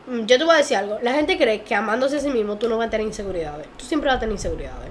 mm, 0.06 0.26
yo 0.28 0.38
te 0.38 0.44
voy 0.44 0.54
a 0.54 0.58
decir 0.58 0.78
algo. 0.78 1.00
La 1.02 1.14
gente 1.14 1.40
cree 1.40 1.64
que 1.64 1.74
amándose 1.74 2.18
a 2.18 2.20
sí 2.20 2.30
mismo 2.30 2.58
tú 2.58 2.70
no 2.70 2.78
vas 2.78 2.88
a 2.88 2.90
tener 2.92 3.08
inseguridades. 3.08 3.66
Tú 3.78 3.86
siempre 3.86 4.10
vas 4.10 4.18
a 4.18 4.20
tener 4.20 4.34
inseguridades. 4.34 4.90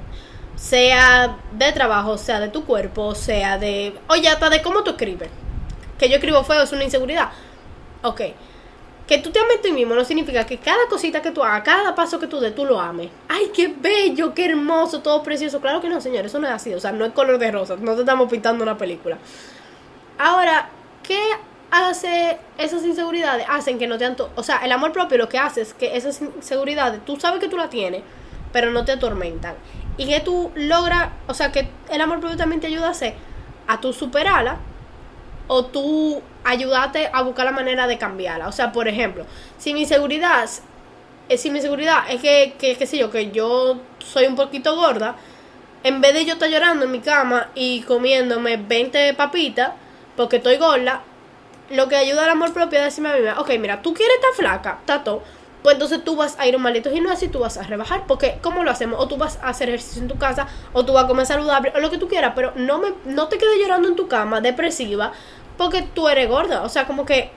Sea 0.61 1.39
de 1.53 1.73
trabajo, 1.73 2.19
sea 2.19 2.39
de 2.39 2.51
tu 2.51 2.67
cuerpo, 2.67 3.15
sea 3.15 3.57
de... 3.57 3.95
Oye, 4.09 4.29
hasta 4.29 4.51
de 4.51 4.61
cómo 4.61 4.85
tú 4.85 4.91
escribes. 4.91 5.31
Que 5.99 6.11
yo 6.11 6.17
escribo 6.17 6.45
feo 6.45 6.63
es 6.63 6.73
una 6.73 6.85
inseguridad. 6.85 7.31
Ok. 8.03 8.21
Que 9.07 9.19
tú 9.19 9.31
te 9.31 9.39
ames 9.39 9.57
a 9.57 9.63
ti 9.63 9.73
mismo 9.73 9.95
no 9.95 10.05
significa 10.05 10.45
que 10.45 10.59
cada 10.59 10.87
cosita 10.91 11.23
que 11.23 11.31
tú 11.31 11.43
hagas, 11.43 11.63
cada 11.63 11.95
paso 11.95 12.21
que 12.21 12.27
tú 12.27 12.41
des, 12.41 12.55
tú 12.55 12.67
lo 12.67 12.79
ames. 12.79 13.09
¡Ay, 13.27 13.51
qué 13.55 13.75
bello, 13.75 14.35
qué 14.35 14.45
hermoso, 14.45 15.01
todo 15.01 15.23
precioso! 15.23 15.63
Claro 15.63 15.81
que 15.81 15.89
no, 15.89 15.99
señor, 15.99 16.27
eso 16.27 16.39
no 16.39 16.47
es 16.47 16.53
así. 16.53 16.75
O 16.75 16.79
sea, 16.79 16.93
no 16.93 17.07
es 17.07 17.13
color 17.13 17.39
de 17.39 17.51
rosa. 17.51 17.77
No 17.77 17.95
te 17.95 18.01
estamos 18.01 18.31
pintando 18.31 18.63
una 18.63 18.77
película. 18.77 19.17
Ahora, 20.19 20.69
¿qué 21.03 21.23
hace 21.71 22.39
esas 22.59 22.85
inseguridades? 22.85 23.47
Hacen 23.49 23.79
que 23.79 23.87
no 23.87 23.97
te 23.97 24.05
anto 24.05 24.31
O 24.37 24.43
sea, 24.43 24.59
el 24.59 24.73
amor 24.73 24.93
propio 24.93 25.17
lo 25.17 25.31
que 25.31 25.39
hace 25.39 25.63
es 25.63 25.73
que 25.73 25.97
esas 25.97 26.21
inseguridades, 26.21 27.03
tú 27.07 27.19
sabes 27.19 27.41
que 27.41 27.49
tú 27.49 27.57
la 27.57 27.71
tienes, 27.71 28.03
pero 28.53 28.71
no 28.71 28.85
te 28.85 28.93
atormentan. 28.93 29.55
Y 30.01 30.07
que 30.07 30.21
tú 30.21 30.51
logras, 30.55 31.11
o 31.27 31.35
sea, 31.35 31.53
que 31.53 31.69
el 31.91 32.01
amor 32.01 32.21
propio 32.21 32.39
también 32.39 32.59
te 32.59 32.69
ayuda 32.69 32.87
a 32.87 32.91
hacer, 32.93 33.13
a 33.67 33.83
tú 33.83 33.93
superarla, 33.93 34.57
o 35.47 35.67
tú 35.67 36.23
ayudarte 36.43 37.11
a 37.13 37.21
buscar 37.21 37.45
la 37.45 37.53
manera 37.53 37.87
de 37.87 37.99
cambiarla. 37.99 38.49
O 38.49 38.53
sea, 38.53 38.73
por 38.73 38.89
ejemplo, 38.89 39.27
si 39.59 39.75
mi 39.75 39.81
inseguridad, 39.81 40.49
eh, 41.29 41.37
si 41.37 41.51
mi 41.51 41.59
inseguridad 41.59 42.05
es 42.09 42.23
que, 42.23 42.55
que, 42.59 42.77
qué 42.77 42.87
sé 42.87 42.97
yo, 42.97 43.11
que 43.11 43.31
yo 43.31 43.77
soy 43.99 44.25
un 44.25 44.37
poquito 44.37 44.75
gorda, 44.75 45.17
en 45.83 46.01
vez 46.01 46.15
de 46.15 46.25
yo 46.25 46.33
estar 46.33 46.49
llorando 46.49 46.87
en 46.87 46.93
mi 46.93 47.01
cama 47.01 47.49
y 47.55 47.83
comiéndome 47.83 48.57
20 48.57 49.13
papitas, 49.13 49.73
porque 50.17 50.37
estoy 50.37 50.57
gorda, 50.57 51.03
lo 51.69 51.89
que 51.89 51.97
ayuda 51.97 52.25
al 52.25 52.31
amor 52.31 52.55
propio 52.55 52.79
es 52.79 52.87
decirme 52.87 53.11
a 53.11 53.17
mí, 53.17 53.21
ok, 53.39 53.51
mira, 53.59 53.83
tú 53.83 53.93
quieres 53.93 54.17
estar 54.17 54.33
flaca, 54.33 54.79
tato, 54.87 55.23
pues 55.63 55.75
entonces 55.75 56.03
tú 56.05 56.17
vas 56.17 56.39
a 56.39 56.47
ir 56.47 56.55
a 56.55 56.57
un 56.57 56.63
maldito 56.63 56.91
gimnasio 56.91 57.29
y 57.29 57.31
tú 57.31 57.41
vas 57.41 57.59
a 57.59 57.63
rebajar, 57.63 58.05
porque 58.07 58.39
¿cómo 58.41 58.65
lo 58.65 58.71
hacemos? 58.71 58.99
O 59.01 59.09
tú 59.09 59.17
vas 59.17 59.39
a 59.43 59.49
hacer 59.49 59.69
ejercicio 59.69 60.03
en 60.03 60.09
tu 60.09 60.19
casa, 60.19 60.47
o 60.73 60.85
tú 60.85 60.93
vas 60.93 61.05
a 61.05 61.09
comer 61.09 61.27
saludable, 61.27 61.73
o 61.75 61.81
lo 61.81 61.91
que 61.91 61.99
tú 61.99 62.09
quieras, 62.09 62.33
pero 62.35 62.53
no, 62.57 62.79
me, 62.79 62.95
no 63.05 63.29
te 63.29 63.39
quedes 63.39 63.59
llorando 63.59 63.89
en 63.89 63.97
tu 63.97 64.09
cama, 64.09 64.41
depresiva, 64.41 65.13
porque 65.59 65.83
tú 65.83 66.09
eres 66.09 66.29
gorda, 66.29 66.63
o 66.63 66.69
sea, 66.69 66.87
como 66.87 67.05
que 67.05 67.31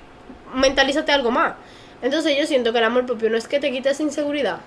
mentalízate 0.54 1.12
algo 1.12 1.32
más. 1.32 1.56
Entonces 2.02 2.38
yo 2.38 2.46
siento 2.46 2.72
que 2.72 2.80
el 2.80 2.84
amor 2.86 3.06
propio 3.06 3.30
no 3.30 3.38
es 3.38 3.48
que 3.48 3.60
te 3.60 3.72
quites 3.72 4.00
inseguridad, 4.00 4.60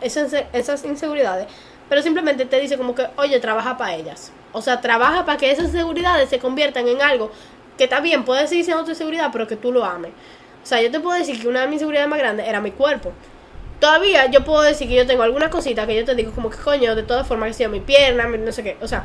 esas, 0.00 0.84
inseguridades, 0.84 1.46
pero 1.88 2.02
simplemente 2.02 2.44
te 2.46 2.60
dice 2.60 2.76
como 2.76 2.94
que, 2.94 3.06
oye, 3.16 3.38
trabaja 3.40 3.76
para 3.76 3.94
ellas. 3.94 4.32
O 4.52 4.62
sea, 4.62 4.80
trabaja 4.80 5.24
para 5.24 5.38
que 5.38 5.50
esas 5.50 5.66
inseguridades 5.66 6.28
se 6.28 6.38
conviertan 6.38 6.88
en 6.88 7.02
algo 7.02 7.30
que 7.78 7.84
está 7.84 8.00
bien, 8.00 8.24
puedes 8.24 8.48
seguir 8.48 8.64
siendo 8.64 8.84
tu 8.84 8.90
inseguridad, 8.90 9.30
pero 9.32 9.46
que 9.46 9.56
tú 9.56 9.70
lo 9.70 9.84
ames. 9.84 10.12
O 10.66 10.68
sea, 10.68 10.82
yo 10.82 10.90
te 10.90 10.98
puedo 10.98 11.16
decir 11.16 11.40
que 11.40 11.46
una 11.46 11.60
de 11.60 11.68
mis 11.68 11.74
inseguridades 11.74 12.10
más 12.10 12.18
grandes 12.18 12.48
era 12.48 12.60
mi 12.60 12.72
cuerpo. 12.72 13.12
Todavía 13.78 14.26
yo 14.26 14.44
puedo 14.44 14.62
decir 14.62 14.88
que 14.88 14.96
yo 14.96 15.06
tengo 15.06 15.22
alguna 15.22 15.48
cosita 15.48 15.86
que 15.86 15.94
yo 15.94 16.04
te 16.04 16.16
digo 16.16 16.32
como 16.32 16.50
que 16.50 16.56
coño, 16.56 16.96
de 16.96 17.04
todas 17.04 17.24
formas, 17.24 17.50
que 17.50 17.54
sea 17.54 17.68
mi 17.68 17.78
pierna, 17.78 18.26
no 18.26 18.50
sé 18.50 18.64
qué. 18.64 18.76
O 18.82 18.88
sea, 18.88 19.04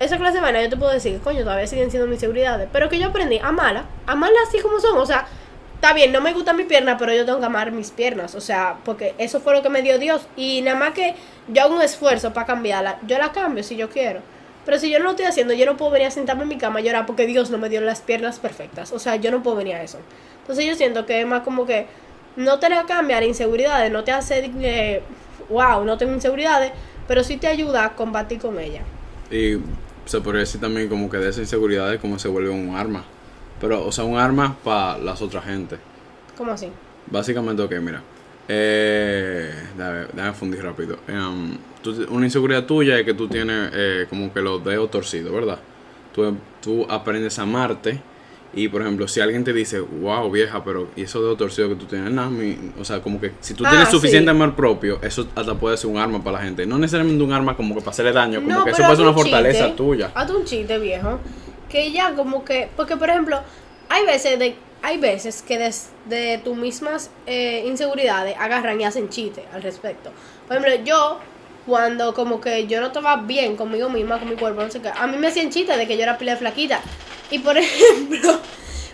esa 0.00 0.16
clase 0.16 0.38
de 0.38 0.40
vaina 0.40 0.60
yo 0.60 0.68
te 0.68 0.76
puedo 0.76 0.90
decir 0.90 1.12
que 1.12 1.20
coño, 1.20 1.44
todavía 1.44 1.68
siguen 1.68 1.92
siendo 1.92 2.08
mis 2.08 2.16
inseguridades. 2.16 2.68
Pero 2.72 2.88
que 2.88 2.98
yo 2.98 3.06
aprendí 3.06 3.38
a 3.38 3.46
amarla, 3.46 3.84
amarla 4.06 4.38
así 4.48 4.58
como 4.58 4.80
son. 4.80 4.98
O 4.98 5.06
sea, 5.06 5.28
está 5.76 5.92
bien, 5.92 6.10
no 6.10 6.20
me 6.20 6.32
gusta 6.32 6.52
mi 6.52 6.64
pierna, 6.64 6.98
pero 6.98 7.14
yo 7.14 7.24
tengo 7.24 7.38
que 7.38 7.46
amar 7.46 7.70
mis 7.70 7.92
piernas. 7.92 8.34
O 8.34 8.40
sea, 8.40 8.78
porque 8.84 9.14
eso 9.18 9.38
fue 9.38 9.52
lo 9.52 9.62
que 9.62 9.68
me 9.68 9.82
dio 9.82 10.00
Dios. 10.00 10.26
Y 10.34 10.62
nada 10.62 10.80
más 10.80 10.94
que 10.94 11.14
yo 11.46 11.62
hago 11.62 11.76
un 11.76 11.82
esfuerzo 11.82 12.32
para 12.32 12.44
cambiarla, 12.44 12.98
yo 13.06 13.18
la 13.18 13.30
cambio 13.30 13.62
si 13.62 13.76
yo 13.76 13.88
quiero. 13.88 14.18
Pero 14.64 14.80
si 14.80 14.90
yo 14.90 14.98
no 14.98 15.04
lo 15.04 15.10
estoy 15.12 15.26
haciendo, 15.26 15.54
yo 15.54 15.64
no 15.64 15.76
puedo 15.76 15.92
venir 15.92 16.08
a 16.08 16.10
sentarme 16.10 16.42
en 16.42 16.48
mi 16.48 16.58
cama 16.58 16.80
y 16.80 16.84
llorar 16.84 17.06
porque 17.06 17.24
Dios 17.24 17.50
no 17.50 17.58
me 17.58 17.68
dio 17.68 17.80
las 17.82 18.00
piernas 18.00 18.40
perfectas. 18.40 18.90
O 18.90 18.98
sea, 18.98 19.14
yo 19.14 19.30
no 19.30 19.44
puedo 19.44 19.56
venir 19.56 19.76
a 19.76 19.82
eso. 19.84 19.98
Entonces 20.48 20.64
yo 20.64 20.74
siento 20.76 21.04
que 21.04 21.20
es 21.20 21.26
más 21.26 21.42
como 21.42 21.66
que 21.66 21.86
no 22.36 22.58
te 22.58 22.70
la 22.70 22.86
cambiar 22.86 23.22
inseguridades, 23.22 23.92
no 23.92 24.02
te 24.02 24.12
hace 24.12 24.50
que, 24.50 25.02
wow, 25.50 25.84
no 25.84 25.98
tengo 25.98 26.14
inseguridades, 26.14 26.72
pero 27.06 27.22
sí 27.22 27.36
te 27.36 27.48
ayuda 27.48 27.84
a 27.84 27.94
combatir 27.94 28.38
con 28.38 28.58
ella. 28.58 28.80
Y 29.30 29.58
se 30.06 30.22
podría 30.22 30.40
decir 30.40 30.58
también 30.58 30.88
como 30.88 31.10
que 31.10 31.18
de 31.18 31.28
esas 31.28 31.40
inseguridades 31.40 32.00
como 32.00 32.18
se 32.18 32.28
vuelve 32.28 32.48
un 32.48 32.74
arma. 32.74 33.04
Pero, 33.60 33.84
o 33.84 33.92
sea, 33.92 34.04
un 34.04 34.16
arma 34.16 34.56
para 34.64 34.96
las 34.96 35.20
otras 35.20 35.44
gente. 35.44 35.76
¿Cómo 36.38 36.52
así? 36.52 36.70
Básicamente, 37.10 37.62
ok, 37.62 37.72
mira. 37.82 38.02
Eh, 38.48 39.52
déjame, 39.76 40.32
fundir 40.32 40.62
rápido. 40.62 40.96
Um, 41.08 41.58
una 42.08 42.24
inseguridad 42.24 42.64
tuya 42.64 42.98
es 42.98 43.04
que 43.04 43.12
tú 43.12 43.28
tienes 43.28 43.70
eh, 43.74 44.06
como 44.08 44.32
que 44.32 44.40
los 44.40 44.64
dedos 44.64 44.90
torcidos, 44.90 45.30
¿verdad? 45.30 45.58
Tú, 46.14 46.38
tú 46.62 46.86
aprendes 46.88 47.38
a 47.38 47.42
amarte 47.42 48.00
y, 48.54 48.68
por 48.68 48.80
ejemplo, 48.82 49.06
si 49.08 49.20
alguien 49.20 49.44
te 49.44 49.52
dice, 49.52 49.80
wow, 49.80 50.30
vieja, 50.30 50.64
pero 50.64 50.88
¿y 50.96 51.02
esos 51.02 51.20
dedos 51.22 51.36
torcidos 51.36 51.70
que 51.70 51.76
tú 51.76 51.84
tienes? 51.86 52.10
Nada, 52.10 52.30
o 52.80 52.84
sea, 52.84 53.00
como 53.02 53.20
que 53.20 53.32
si 53.40 53.54
tú 53.54 53.64
Ah, 53.66 53.70
tienes 53.70 53.88
suficiente 53.90 54.30
sí. 54.30 54.36
amor 54.36 54.54
propio, 54.56 54.98
eso 55.02 55.26
hasta 55.34 55.54
puede 55.54 55.76
ser 55.76 55.90
un 55.90 55.98
arma 55.98 56.22
para 56.24 56.38
la 56.38 56.44
gente. 56.44 56.64
No 56.66 56.78
necesariamente 56.78 57.22
un 57.22 57.32
arma 57.32 57.56
como 57.56 57.74
que 57.74 57.80
para 57.82 57.90
hacerle 57.90 58.12
daño, 58.12 58.40
como 58.40 58.52
No, 58.52 58.64
que 58.64 58.70
eso 58.70 58.82
puede 58.82 58.96
ser 58.96 59.02
una 59.02 59.10
un 59.10 59.16
fortaleza 59.18 59.64
chiste. 59.66 59.76
tuya. 59.76 60.10
Hazte 60.14 60.32
un 60.32 60.44
chiste, 60.44 60.78
viejo. 60.78 61.18
Que 61.68 61.92
ya 61.92 62.14
como 62.14 62.44
que... 62.44 62.68
Porque, 62.76 62.96
por 62.96 63.10
ejemplo, 63.10 63.38
hay 63.88 64.06
veces 64.06 64.38
de 64.38 64.56
hay 64.80 64.96
veces 64.96 65.42
que 65.42 65.58
desde 65.58 66.38
tus 66.38 66.56
mismas 66.56 67.10
eh, 67.26 67.64
inseguridades 67.66 68.36
agarran 68.38 68.80
y 68.80 68.84
hacen 68.84 69.08
chistes 69.08 69.44
al 69.52 69.60
respecto. 69.62 70.10
Por 70.46 70.56
ejemplo, 70.56 70.84
yo, 70.84 71.18
cuando 71.66 72.14
como 72.14 72.40
que 72.40 72.66
yo 72.68 72.80
no 72.80 72.86
estaba 72.86 73.16
bien 73.16 73.56
conmigo 73.56 73.88
misma, 73.90 74.20
con 74.20 74.30
mi 74.30 74.36
cuerpo, 74.36 74.62
no 74.62 74.70
sé 74.70 74.80
qué, 74.80 74.88
a 74.96 75.06
mí 75.08 75.16
me 75.18 75.26
hacían 75.26 75.50
chistes 75.50 75.76
de 75.76 75.86
que 75.88 75.96
yo 75.96 76.04
era 76.04 76.16
pila 76.16 76.32
de 76.32 76.38
flaquita. 76.38 76.80
Y 77.30 77.38
por 77.40 77.56
ejemplo, 77.58 78.38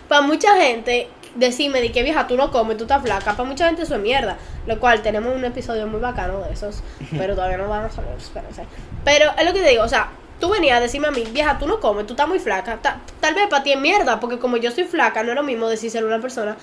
para 0.07 0.21
mucha 0.21 0.55
gente, 0.61 1.07
decirme 1.35 1.81
de 1.81 1.91
que 1.91 2.03
vieja, 2.03 2.27
tú 2.27 2.37
no 2.37 2.51
comes, 2.51 2.77
tú 2.77 2.83
estás 2.83 3.01
flaca, 3.01 3.35
para 3.35 3.43
mucha 3.47 3.67
gente 3.67 3.83
eso 3.83 3.95
es 3.95 4.01
mierda. 4.01 4.37
Lo 4.67 4.79
cual 4.79 5.01
tenemos 5.01 5.35
un 5.35 5.45
episodio 5.45 5.85
muy 5.87 5.99
bacano 5.99 6.41
de 6.41 6.53
esos, 6.53 6.81
pero 7.17 7.35
todavía 7.35 7.57
no 7.57 7.67
van 7.69 7.85
a 7.85 7.91
salir, 7.91 8.11
espérense. 8.17 8.63
Pero 9.03 9.31
es 9.37 9.45
lo 9.45 9.53
que 9.53 9.61
te 9.61 9.69
digo, 9.69 9.83
o 9.83 9.87
sea, 9.87 10.09
tú 10.39 10.49
venías 10.49 10.77
a 10.77 10.81
decirme 10.81 11.07
a 11.07 11.11
mí, 11.11 11.23
vieja, 11.31 11.57
tú 11.57 11.67
no 11.67 11.79
comes, 11.79 12.07
tú 12.07 12.13
estás 12.13 12.27
muy 12.27 12.39
flaca. 12.39 12.77
Ta- 12.81 12.99
tal 13.19 13.35
vez 13.35 13.47
para 13.47 13.63
ti 13.63 13.71
es 13.73 13.79
mierda, 13.79 14.19
porque 14.19 14.39
como 14.39 14.57
yo 14.57 14.71
soy 14.71 14.85
flaca, 14.85 15.23
no 15.23 15.29
es 15.29 15.35
lo 15.35 15.43
mismo 15.43 15.67
decírselo 15.69 16.07
a 16.07 16.09
una 16.15 16.21
persona 16.21 16.55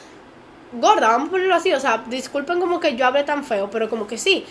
gorda, 0.72 1.08
vamos 1.08 1.28
a 1.28 1.30
ponerlo 1.32 1.54
así, 1.54 1.72
o 1.72 1.80
sea, 1.80 2.02
disculpen 2.08 2.58
como 2.58 2.80
que 2.80 2.96
yo 2.96 3.06
hable 3.06 3.24
tan 3.24 3.44
feo, 3.44 3.70
pero 3.70 3.88
como 3.90 4.06
que 4.06 4.16
sí. 4.18 4.44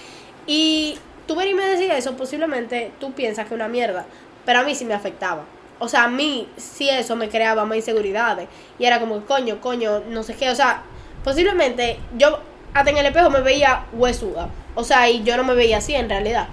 Y 0.47 0.97
tú 1.27 1.35
venirme 1.35 1.63
a 1.63 1.67
decir 1.69 1.89
eso, 1.91 2.15
posiblemente 2.15 2.91
tú 2.99 3.11
piensas 3.13 3.45
que 3.47 3.53
es 3.53 3.59
una 3.59 3.67
mierda, 3.67 4.05
pero 4.45 4.59
a 4.59 4.63
mí 4.63 4.75
sí 4.75 4.85
me 4.85 4.93
afectaba. 4.93 5.43
O 5.81 5.87
sea, 5.87 6.03
a 6.03 6.07
mí 6.07 6.47
sí 6.57 6.87
eso 6.87 7.15
me 7.15 7.27
creaba 7.27 7.65
más 7.65 7.75
inseguridades. 7.75 8.47
Y 8.77 8.85
era 8.85 8.99
como, 8.99 9.25
coño, 9.25 9.59
coño, 9.59 10.01
no 10.07 10.21
sé 10.21 10.35
qué. 10.35 10.51
O 10.51 10.55
sea, 10.55 10.83
posiblemente 11.23 11.99
yo 12.19 12.37
hasta 12.71 12.91
en 12.91 12.97
el 12.97 13.07
espejo 13.07 13.31
me 13.31 13.41
veía 13.41 13.87
huesuda. 13.91 14.49
O 14.75 14.83
sea, 14.83 15.09
y 15.09 15.23
yo 15.23 15.35
no 15.37 15.43
me 15.43 15.55
veía 15.55 15.77
así 15.77 15.95
en 15.95 16.07
realidad. 16.07 16.49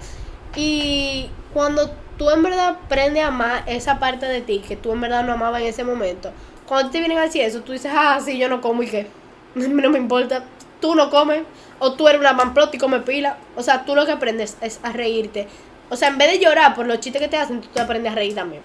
Y 0.55 1.29
cuando 1.53 1.91
tú 2.17 2.31
en 2.31 2.41
verdad 2.41 2.69
aprendes 2.69 3.23
a 3.23 3.27
amar 3.27 3.63
esa 3.67 3.99
parte 3.99 4.25
de 4.25 4.41
ti 4.41 4.63
que 4.67 4.75
tú 4.75 4.93
en 4.93 5.01
verdad 5.01 5.23
no 5.23 5.33
amabas 5.33 5.61
en 5.61 5.67
ese 5.67 5.83
momento, 5.83 6.31
cuando 6.65 6.89
te 6.89 6.97
vienen 6.97 7.19
a 7.19 7.21
decir 7.21 7.43
eso, 7.43 7.61
tú 7.61 7.71
dices, 7.71 7.91
ah, 7.95 8.19
sí, 8.25 8.35
yo 8.39 8.49
no 8.49 8.61
como 8.61 8.81
y 8.81 8.87
qué. 8.87 9.07
No 9.53 9.91
me 9.91 9.99
importa. 9.99 10.43
Tú 10.81 10.95
no 10.95 11.11
comes. 11.11 11.43
O 11.77 11.93
tú 11.93 12.07
eres 12.07 12.19
una 12.19 12.33
manplot 12.33 12.73
y 12.73 12.79
comes 12.79 13.03
pila. 13.03 13.37
O 13.55 13.61
sea, 13.61 13.85
tú 13.85 13.93
lo 13.93 14.07
que 14.07 14.11
aprendes 14.11 14.57
es 14.61 14.79
a 14.81 14.91
reírte. 14.91 15.47
O 15.91 15.95
sea, 15.95 16.07
en 16.07 16.17
vez 16.17 16.31
de 16.31 16.39
llorar 16.39 16.73
por 16.73 16.87
los 16.87 16.99
chistes 16.99 17.21
que 17.21 17.27
te 17.27 17.37
hacen, 17.37 17.61
tú 17.61 17.67
te 17.67 17.79
aprendes 17.79 18.11
a 18.11 18.15
reír 18.15 18.33
también. 18.33 18.63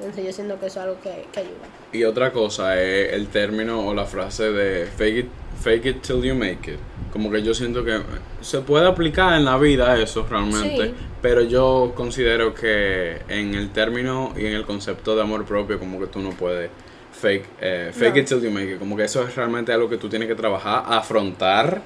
Entonces 0.00 0.24
yo 0.24 0.32
siento 0.32 0.58
que 0.58 0.66
eso 0.66 0.80
es 0.80 0.86
algo 0.86 1.00
que, 1.02 1.26
que 1.32 1.40
ayuda. 1.40 1.66
Y 1.92 2.04
otra 2.04 2.32
cosa 2.32 2.80
es 2.80 3.12
el 3.12 3.26
término 3.28 3.86
o 3.86 3.94
la 3.94 4.06
frase 4.06 4.50
de 4.50 4.86
fake 4.86 5.16
it, 5.18 5.26
fake 5.62 5.86
it 5.86 6.02
till 6.02 6.22
you 6.22 6.34
make 6.34 6.70
it. 6.72 6.78
Como 7.12 7.30
que 7.30 7.42
yo 7.42 7.52
siento 7.54 7.84
que 7.84 8.00
se 8.40 8.60
puede 8.60 8.86
aplicar 8.86 9.34
en 9.34 9.44
la 9.44 9.58
vida 9.58 10.00
eso 10.00 10.26
realmente, 10.28 10.86
Sí. 10.86 10.94
pero 11.20 11.42
yo 11.42 11.92
considero 11.94 12.54
que 12.54 13.18
en 13.28 13.54
el 13.54 13.70
término 13.70 14.32
y 14.36 14.46
en 14.46 14.52
el 14.54 14.64
concepto 14.64 15.14
de 15.16 15.22
amor 15.22 15.44
propio 15.44 15.78
como 15.78 16.00
que 16.00 16.06
tú 16.06 16.20
no 16.20 16.30
puedes 16.30 16.70
fake, 17.12 17.44
eh, 17.60 17.90
fake 17.92 18.14
No. 18.14 18.20
it 18.20 18.26
till 18.28 18.40
you 18.40 18.50
make 18.50 18.72
it. 18.72 18.78
Como 18.78 18.96
que 18.96 19.04
eso 19.04 19.22
es 19.26 19.34
realmente 19.36 19.72
algo 19.72 19.88
que 19.90 19.98
tú 19.98 20.08
tienes 20.08 20.28
que 20.28 20.34
trabajar, 20.34 20.84
afrontar, 20.86 21.82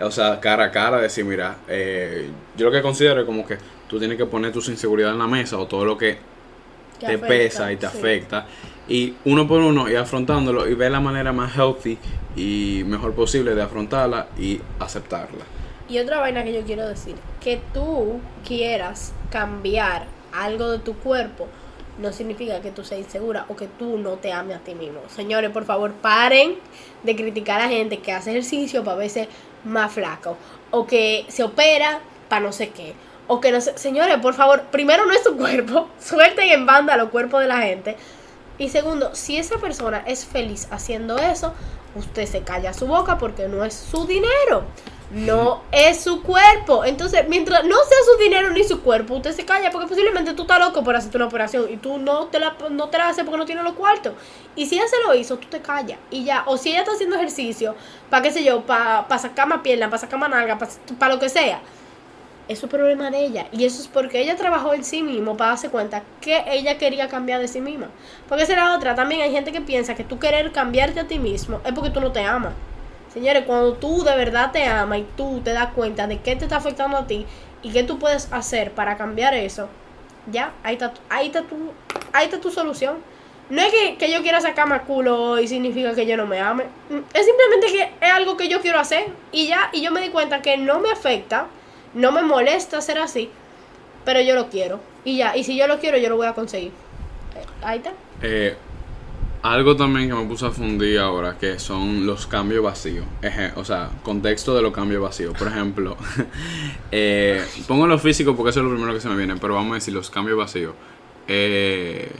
o 0.00 0.10
sea, 0.12 0.38
cara 0.38 0.64
a 0.66 0.70
cara, 0.70 1.00
decir, 1.00 1.24
mira, 1.24 1.56
eh, 1.66 2.28
yo 2.56 2.66
lo 2.66 2.70
que 2.72 2.82
considero 2.82 3.18
es 3.20 3.26
como 3.26 3.44
que 3.44 3.56
tú 3.88 3.98
tienes 3.98 4.16
que 4.18 4.26
poner 4.26 4.52
tus 4.52 4.68
inseguridades 4.68 5.14
en 5.14 5.18
la 5.18 5.26
mesa 5.26 5.58
o 5.58 5.66
todo 5.66 5.84
lo 5.84 5.96
que 5.98 6.18
te, 6.98 7.06
afecta, 7.06 7.26
pesa 7.26 7.72
y 7.72 7.76
te 7.76 7.88
sí. 7.88 7.98
afecta. 7.98 8.46
Y 8.88 9.14
uno 9.26 9.46
por 9.46 9.60
uno, 9.60 9.90
y 9.90 9.96
afrontándolo 9.96 10.66
y 10.68 10.74
ver 10.74 10.90
la 10.90 11.00
manera 11.00 11.32
más 11.32 11.54
healthy 11.54 11.98
y 12.36 12.82
mejor 12.86 13.14
posible 13.14 13.54
de 13.54 13.62
afrontarla 13.62 14.28
y 14.38 14.60
aceptarla. 14.78 15.44
Y 15.88 15.98
otra 15.98 16.20
vaina 16.20 16.44
que 16.44 16.52
yo 16.52 16.62
quiero 16.62 16.86
decir, 16.86 17.14
que 17.40 17.60
tú 17.72 18.20
quieras 18.46 19.12
cambiar 19.30 20.06
algo 20.32 20.70
de 20.70 20.78
tu 20.78 20.94
cuerpo 20.94 21.48
no 21.98 22.12
significa 22.12 22.60
que 22.60 22.70
tú 22.70 22.84
seas 22.84 23.00
insegura 23.00 23.44
o 23.48 23.56
que 23.56 23.66
tú 23.66 23.98
no 23.98 24.12
te 24.12 24.32
ames 24.32 24.56
a 24.56 24.60
ti 24.60 24.74
mismo. 24.74 25.00
Señores, 25.08 25.50
por 25.50 25.64
favor, 25.64 25.92
paren 25.92 26.54
de 27.02 27.16
criticar 27.16 27.60
a 27.60 27.64
la 27.64 27.70
gente 27.70 27.98
que 27.98 28.12
hace 28.12 28.30
ejercicio 28.30 28.84
para 28.84 28.96
verse 28.98 29.28
más 29.64 29.92
flaco 29.92 30.36
o 30.70 30.86
que 30.86 31.26
se 31.28 31.42
opera 31.42 32.00
para 32.28 32.46
no 32.46 32.52
sé 32.52 32.70
qué. 32.70 32.94
O 33.28 33.40
que 33.40 33.52
no 33.52 33.60
sé, 33.60 33.78
señores, 33.78 34.18
por 34.18 34.34
favor, 34.34 34.62
primero 34.70 35.06
no 35.06 35.12
es 35.12 35.22
tu 35.22 35.36
cuerpo, 35.36 35.88
suelten 36.00 36.48
en 36.48 36.66
banda 36.66 36.96
los 36.96 37.10
cuerpos 37.10 37.40
de 37.40 37.46
la 37.46 37.58
gente. 37.58 37.96
Y 38.58 38.70
segundo, 38.70 39.14
si 39.14 39.36
esa 39.36 39.58
persona 39.58 40.02
es 40.06 40.26
feliz 40.26 40.66
haciendo 40.72 41.16
eso, 41.18 41.54
usted 41.94 42.26
se 42.26 42.40
calla 42.40 42.72
su 42.72 42.86
boca 42.86 43.18
porque 43.18 43.46
no 43.46 43.64
es 43.64 43.74
su 43.74 44.06
dinero. 44.06 44.64
No 45.10 45.62
es 45.72 46.02
su 46.02 46.22
cuerpo. 46.22 46.84
Entonces, 46.84 47.26
mientras 47.28 47.64
no 47.64 47.76
sea 47.76 47.98
su 48.12 48.22
dinero 48.22 48.50
ni 48.50 48.62
su 48.64 48.82
cuerpo, 48.82 49.14
usted 49.14 49.32
se 49.32 49.46
calla 49.46 49.70
porque 49.70 49.88
posiblemente 49.88 50.34
tú 50.34 50.42
estás 50.42 50.58
loco 50.58 50.84
por 50.84 50.96
hacerte 50.96 51.16
una 51.16 51.26
operación 51.26 51.66
y 51.70 51.78
tú 51.78 51.96
no 51.96 52.26
te 52.26 52.38
la, 52.38 52.56
no 52.70 52.88
te 52.88 52.98
la 52.98 53.08
haces 53.08 53.24
porque 53.24 53.38
no 53.38 53.46
tienes 53.46 53.64
los 53.64 53.72
cuartos. 53.72 54.12
Y 54.54 54.66
si 54.66 54.76
ella 54.76 54.86
se 54.86 55.06
lo 55.06 55.14
hizo, 55.14 55.38
tú 55.38 55.48
te 55.48 55.62
callas 55.62 55.98
y 56.10 56.24
ya. 56.24 56.42
O 56.46 56.58
si 56.58 56.70
ella 56.70 56.80
está 56.80 56.92
haciendo 56.92 57.16
ejercicio, 57.16 57.74
para 58.10 58.22
qué 58.22 58.32
sé 58.32 58.44
yo, 58.44 58.62
para 58.66 59.08
pa 59.08 59.18
sacar 59.18 59.48
más 59.48 59.60
pierna, 59.60 59.86
para 59.86 59.98
sacar 59.98 60.18
más 60.18 60.28
nalga, 60.28 60.58
para 60.98 61.14
lo 61.14 61.18
que 61.18 61.30
sea. 61.30 61.62
Eso 62.48 62.66
es 62.66 62.72
problema 62.72 63.10
de 63.10 63.24
ella. 63.24 63.46
Y 63.52 63.64
eso 63.64 63.82
es 63.82 63.88
porque 63.88 64.20
ella 64.20 64.36
trabajó 64.36 64.72
en 64.72 64.82
sí 64.82 65.02
mismo 65.02 65.36
para 65.36 65.50
darse 65.50 65.68
cuenta 65.68 66.02
que 66.20 66.42
ella 66.48 66.78
quería 66.78 67.08
cambiar 67.08 67.40
de 67.40 67.48
sí 67.48 67.60
misma. 67.60 67.88
Porque 68.28 68.44
esa 68.44 68.54
era 68.54 68.74
otra. 68.74 68.94
También 68.94 69.20
hay 69.20 69.30
gente 69.30 69.52
que 69.52 69.60
piensa 69.60 69.94
que 69.94 70.04
tú 70.04 70.18
querer 70.18 70.50
cambiarte 70.52 71.00
a 71.00 71.06
ti 71.06 71.18
mismo 71.18 71.60
es 71.64 71.72
porque 71.72 71.90
tú 71.90 72.00
no 72.00 72.10
te 72.10 72.24
amas. 72.24 72.54
Señores, 73.12 73.44
cuando 73.46 73.74
tú 73.74 74.02
de 74.02 74.16
verdad 74.16 74.52
te 74.52 74.64
amas 74.64 74.98
y 74.98 75.06
tú 75.16 75.40
te 75.42 75.52
das 75.52 75.72
cuenta 75.72 76.06
de 76.06 76.18
qué 76.20 76.36
te 76.36 76.44
está 76.44 76.56
afectando 76.56 76.96
a 76.96 77.06
ti 77.06 77.26
y 77.62 77.70
qué 77.70 77.82
tú 77.82 77.98
puedes 77.98 78.32
hacer 78.32 78.72
para 78.72 78.96
cambiar 78.96 79.34
eso, 79.34 79.68
ya, 80.30 80.52
ahí 80.62 80.74
está, 80.74 80.92
ahí 81.08 81.26
está, 81.26 81.42
tu, 81.42 81.72
ahí 82.12 82.26
está 82.26 82.40
tu 82.40 82.50
solución. 82.50 82.96
No 83.50 83.62
es 83.62 83.72
que, 83.98 84.12
yo 84.12 84.20
quiera 84.20 84.42
sacarme 84.42 84.78
culo 84.80 85.40
y 85.40 85.48
significa 85.48 85.94
que 85.94 86.06
yo 86.06 86.18
no 86.18 86.26
me 86.26 86.38
ame. 86.38 86.64
Es 87.14 87.24
simplemente 87.24 87.66
que 87.68 88.06
es 88.06 88.12
algo 88.12 88.36
que 88.36 88.48
yo 88.48 88.60
quiero 88.60 88.78
hacer 88.78 89.06
y 89.32 89.46
ya, 89.46 89.70
y 89.72 89.80
yo 89.80 89.90
me 89.90 90.02
di 90.02 90.10
cuenta 90.10 90.42
que 90.42 90.58
no 90.58 90.80
me 90.80 90.90
afecta, 90.90 91.46
no 91.94 92.12
me 92.12 92.22
molesta 92.22 92.80
ser 92.80 92.98
así, 92.98 93.30
pero 94.04 94.20
yo 94.20 94.34
lo 94.34 94.48
quiero. 94.48 94.80
Y 95.04 95.18
ya, 95.18 95.36
y 95.36 95.44
si 95.44 95.56
yo 95.56 95.66
lo 95.66 95.78
quiero, 95.78 95.98
yo 95.98 96.08
lo 96.08 96.16
voy 96.16 96.26
a 96.26 96.34
conseguir. 96.34 96.72
Ahí 97.62 97.78
está. 97.78 97.92
Eh, 98.22 98.56
algo 99.42 99.76
también 99.76 100.08
que 100.08 100.14
me 100.14 100.24
puso 100.24 100.46
a 100.46 100.50
fundir 100.50 100.98
ahora, 100.98 101.38
que 101.38 101.58
son 101.58 102.06
los 102.06 102.26
cambios 102.26 102.62
vacíos. 102.64 103.06
o 103.56 103.64
sea, 103.64 103.90
contexto 104.02 104.54
de 104.54 104.62
los 104.62 104.72
cambios 104.72 105.02
vacíos. 105.02 105.36
Por 105.38 105.48
ejemplo, 105.48 105.96
eh, 106.90 107.44
pongo 107.66 107.86
lo 107.86 107.98
físico 107.98 108.34
porque 108.34 108.50
eso 108.50 108.60
es 108.60 108.64
lo 108.64 108.72
primero 108.72 108.92
que 108.92 109.00
se 109.00 109.08
me 109.08 109.16
viene, 109.16 109.36
pero 109.36 109.54
vamos 109.54 109.72
a 109.72 109.74
decir 109.76 109.94
los 109.94 110.10
cambios 110.10 110.36
vacíos. 110.38 110.74
Eh, 111.28 112.10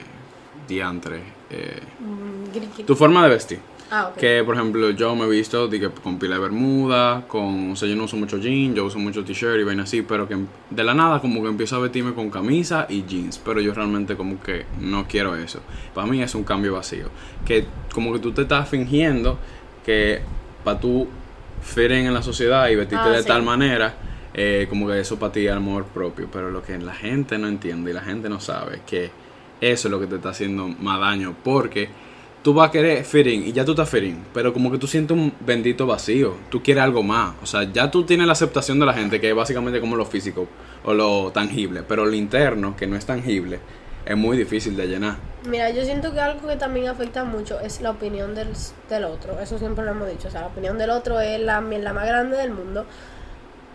diantre. 0.68 1.22
Eh, 1.50 1.80
mm, 1.98 2.84
tu 2.84 2.94
forma 2.94 3.22
de 3.25 3.30
vestir. 3.30 3.58
Ah, 3.90 4.12
que, 4.18 4.42
por 4.45 4.54
ejemplo, 4.54 4.90
yo 4.90 5.16
me 5.16 5.25
he 5.25 5.28
visto 5.28 5.71
con 6.02 6.18
pila 6.18 6.35
de 6.35 6.42
bermuda, 6.42 7.25
con... 7.26 7.73
O 7.73 7.76
sea, 7.76 7.88
yo 7.88 7.97
no 7.97 8.04
uso 8.04 8.16
mucho 8.16 8.37
jeans, 8.37 8.76
yo 8.76 8.85
uso 8.85 8.99
mucho 8.99 9.25
t-shirt 9.25 9.59
y 9.61 9.64
vaina 9.64 9.85
así, 9.85 10.02
pero 10.02 10.28
que 10.28 10.37
de 10.71 10.85
la 10.85 10.92
nada 10.95 11.21
como 11.21 11.42
que 11.42 11.49
empiezo 11.49 11.76
a 11.76 11.78
vestirme 11.78 12.12
con 12.12 12.30
camisa 12.30 12.87
y 12.88 13.04
jeans, 13.04 13.38
pero 13.38 13.61
yo 13.61 13.73
realmente 13.73 14.16
como 14.16 14.42
que 14.42 14.66
no 14.80 15.07
quiero 15.09 15.37
eso. 15.37 15.61
Para 15.95 16.07
mí 16.07 16.23
es 16.23 16.35
un 16.35 16.45
cambio 16.45 16.75
vacío. 16.75 17.09
Que 17.47 17.64
como 17.95 18.12
que 18.12 18.18
tú 18.18 18.33
te 18.33 18.42
estás 18.42 18.68
fingiendo 18.68 19.38
que 19.85 20.21
para 20.64 20.78
tú 20.78 21.09
fit 21.62 21.90
en 21.90 22.12
la 22.12 22.23
sociedad 22.23 22.68
y 22.68 22.76
vestirte 22.76 23.09
ah, 23.09 23.16
de 23.16 23.23
tal 23.23 23.42
manera, 23.42 23.95
eh, 24.35 24.66
como 24.68 24.87
que 24.87 25.00
eso 25.00 25.18
para 25.18 25.33
ti 25.33 25.47
es 25.47 25.52
amor 25.52 25.87
propio, 25.87 26.28
pero 26.30 26.50
lo 26.50 26.62
que 26.62 26.78
la 26.78 26.95
gente 26.95 27.38
no 27.38 27.49
entiende 27.49 27.90
y 27.90 27.95
la 27.95 28.02
gente 28.02 28.28
no 28.28 28.38
sabe 28.38 28.76
es 28.76 28.83
que 28.83 29.11
eso 29.61 29.88
es 29.88 29.90
lo 29.90 29.99
que 29.99 30.07
te 30.07 30.16
está 30.16 30.28
haciendo 30.28 30.68
más 30.68 31.00
daño, 31.00 31.35
porque 31.42 31.88
tú 32.42 32.54
vas 32.54 32.68
a 32.68 32.73
querer 32.73 33.04
fitting 33.04 33.47
y 33.47 33.52
ya 33.52 33.64
tú 33.64 33.73
estás 33.73 33.88
fitting, 33.88 34.25
pero 34.33 34.52
como 34.52 34.71
que 34.71 34.78
tú 34.78 34.87
sientes 34.87 35.16
un 35.16 35.33
bendito 35.40 35.87
vacío, 35.87 36.35
tú 36.50 36.62
quieres 36.62 36.85
algo 36.85 37.02
más, 37.02 37.35
o 37.42 37.47
sea, 37.47 37.64
ya 37.64 37.90
tú 37.90 38.04
tienes 38.04 38.26
la 38.26 38.33
aceptación 38.33 38.78
de 38.78 38.87
la 38.87 38.95
gente 38.95 39.21
que 39.21 39.28
es 39.28 39.35
básicamente 39.35 39.80
como 39.80 39.97
lo 39.97 40.04
físico 40.04 40.47
o 40.85 40.95
lo 40.95 41.30
tangible, 41.33 41.83
pero 41.83 42.07
lo 42.07 42.14
interno, 42.14 42.76
que 42.76 42.87
no 42.87 42.97
es 42.97 43.04
tangible, 43.04 43.61
es 44.07 44.16
muy 44.16 44.37
difícil 44.37 44.76
de 44.76 44.87
llenar. 44.87 45.16
Mira, 45.49 45.71
yo 45.71 45.85
siento 45.85 46.12
que 46.12 46.21
algo 46.21 46.47
que 46.47 46.57
también 46.57 46.88
afecta 46.88 47.25
mucho 47.25 47.61
es 47.61 47.80
la 47.80 47.90
opinión 47.90 48.35
del, 48.35 48.49
del 48.88 49.04
otro, 49.04 49.38
eso 49.40 49.59
siempre 49.59 49.85
lo 49.85 49.90
hemos 49.90 50.09
dicho, 50.09 50.28
o 50.28 50.30
sea, 50.30 50.42
la 50.42 50.47
opinión 50.49 50.78
del 50.78 50.90
otro 50.90 51.21
es 51.21 51.40
la, 51.40 51.61
la 51.61 51.92
más 51.92 52.07
grande 52.07 52.37
del 52.37 52.50
mundo, 52.50 52.87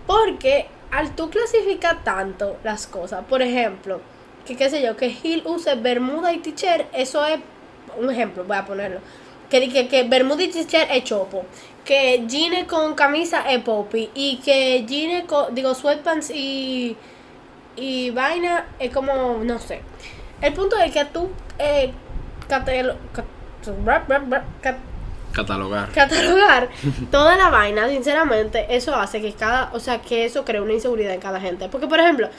porque 0.07 0.67
al 0.91 1.15
tú 1.15 1.29
clasificar 1.29 2.03
tanto 2.03 2.57
las 2.63 2.87
cosas, 2.87 3.25
por 3.25 3.41
ejemplo, 3.41 3.99
que 4.45 4.55
qué 4.55 4.69
sé 4.69 4.83
yo, 4.83 4.97
que 4.97 5.09
Gil 5.09 5.41
use 5.45 5.75
bermuda 5.75 6.33
y 6.33 6.39
t-shirt, 6.39 6.87
eso 6.93 7.25
es 7.25 7.39
un 7.97 8.09
ejemplo, 8.09 8.43
voy 8.43 8.57
a 8.57 8.65
ponerlo. 8.65 8.99
Que, 9.49 9.69
que, 9.69 9.87
que 9.87 10.03
Bermuda 10.03 10.43
y 10.43 10.47
t-shirt 10.47 10.89
es 10.91 11.03
chopo. 11.03 11.45
Que 11.85 12.23
jeans 12.27 12.67
con 12.67 12.95
camisa 12.95 13.49
es 13.49 13.61
poppy. 13.61 14.09
Y 14.15 14.37
que 14.37 14.83
jeans 14.85 15.25
con, 15.25 15.53
digo, 15.53 15.75
sweatpants 15.75 16.31
y, 16.31 16.97
y 17.75 18.09
vaina 18.11 18.65
es 18.79 18.91
como, 18.91 19.39
no 19.43 19.59
sé. 19.59 19.81
El 20.41 20.53
punto 20.53 20.77
es 20.77 20.91
que 20.91 21.05
tú 21.05 21.29
eh, 21.59 21.91
catalogar. 25.33 25.91
Catalogar 25.91 26.69
toda 27.11 27.35
la 27.35 27.49
vaina, 27.49 27.89
sinceramente, 27.89 28.65
eso 28.69 28.95
hace 28.95 29.21
que 29.21 29.33
cada, 29.33 29.71
o 29.73 29.79
sea, 29.79 30.01
que 30.01 30.25
eso 30.25 30.45
crea 30.45 30.61
una 30.61 30.73
inseguridad 30.73 31.13
en 31.13 31.19
cada 31.19 31.39
gente. 31.39 31.67
Porque, 31.69 31.87
por 31.87 31.99
ejemplo, 31.99 32.29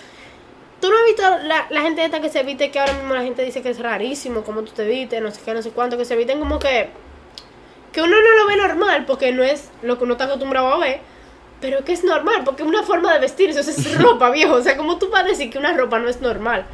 Tú 0.84 0.90
no 0.90 0.98
has 0.98 1.04
visto 1.06 1.22
la, 1.46 1.66
la 1.70 1.80
gente 1.80 2.04
esta 2.04 2.20
que 2.20 2.28
se 2.28 2.42
viste, 2.42 2.70
que 2.70 2.78
ahora 2.78 2.92
mismo 2.92 3.14
la 3.14 3.22
gente 3.22 3.42
dice 3.42 3.62
que 3.62 3.70
es 3.70 3.78
rarísimo, 3.78 4.42
como 4.42 4.60
tú 4.64 4.72
te 4.72 4.86
vistes, 4.86 5.22
no 5.22 5.30
sé 5.30 5.40
qué, 5.42 5.54
no 5.54 5.62
sé 5.62 5.70
cuánto, 5.70 5.96
que 5.96 6.04
se 6.04 6.14
visten 6.14 6.38
como 6.38 6.58
que. 6.58 6.90
que 7.90 8.02
uno 8.02 8.14
no 8.14 8.42
lo 8.42 8.46
ve 8.46 8.56
normal, 8.58 9.06
porque 9.06 9.32
no 9.32 9.42
es 9.42 9.70
lo 9.80 9.96
que 9.96 10.04
uno 10.04 10.12
está 10.12 10.24
acostumbrado 10.24 10.68
a 10.68 10.76
ver, 10.76 11.00
pero 11.58 11.82
que 11.86 11.94
es 11.94 12.04
normal, 12.04 12.42
porque 12.44 12.64
es 12.64 12.68
una 12.68 12.82
forma 12.82 13.14
de 13.14 13.20
vestirse, 13.20 13.60
eso 13.60 13.70
es 13.70 13.98
ropa, 14.02 14.28
viejo. 14.28 14.56
O 14.56 14.62
sea, 14.62 14.76
como 14.76 14.98
tú 14.98 15.08
vas 15.08 15.24
a 15.24 15.28
decir 15.28 15.48
que 15.48 15.56
una 15.56 15.74
ropa 15.74 15.98
no 15.98 16.06
es 16.06 16.20
normal? 16.20 16.66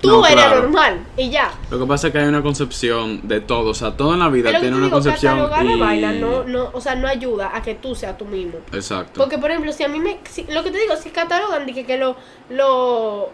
Tú 0.00 0.26
eres 0.26 0.44
normal 0.50 1.06
y 1.16 1.30
ya. 1.30 1.52
Lo 1.70 1.78
que 1.78 1.86
pasa 1.86 2.08
es 2.08 2.12
que 2.12 2.18
hay 2.18 2.26
una 2.26 2.42
concepción 2.42 3.28
de 3.28 3.40
todo, 3.40 3.70
o 3.70 3.74
sea, 3.74 3.96
todo 3.96 4.14
en 4.14 4.18
la 4.18 4.28
vida 4.28 4.58
tiene 4.58 4.76
una 4.76 4.90
concepción 4.90 5.38
y... 5.38 5.78
vaina 5.78 6.10
no, 6.14 6.42
no, 6.42 6.70
o 6.72 6.80
sea, 6.80 6.96
no 6.96 7.06
ayuda 7.06 7.52
a 7.54 7.62
que 7.62 7.76
tú 7.76 7.94
seas 7.94 8.18
tú 8.18 8.24
mismo. 8.24 8.58
Exacto. 8.72 9.20
Porque 9.20 9.38
por 9.38 9.52
ejemplo, 9.52 9.72
si 9.72 9.84
a 9.84 9.88
mí 9.88 10.00
me 10.00 10.18
lo 10.48 10.64
que 10.64 10.72
te 10.72 10.78
digo, 10.80 10.96
si 10.96 11.10
catalogan 11.10 11.64
que, 11.66 11.86
que 11.86 11.96
lo 11.96 12.16
lo 12.48 13.30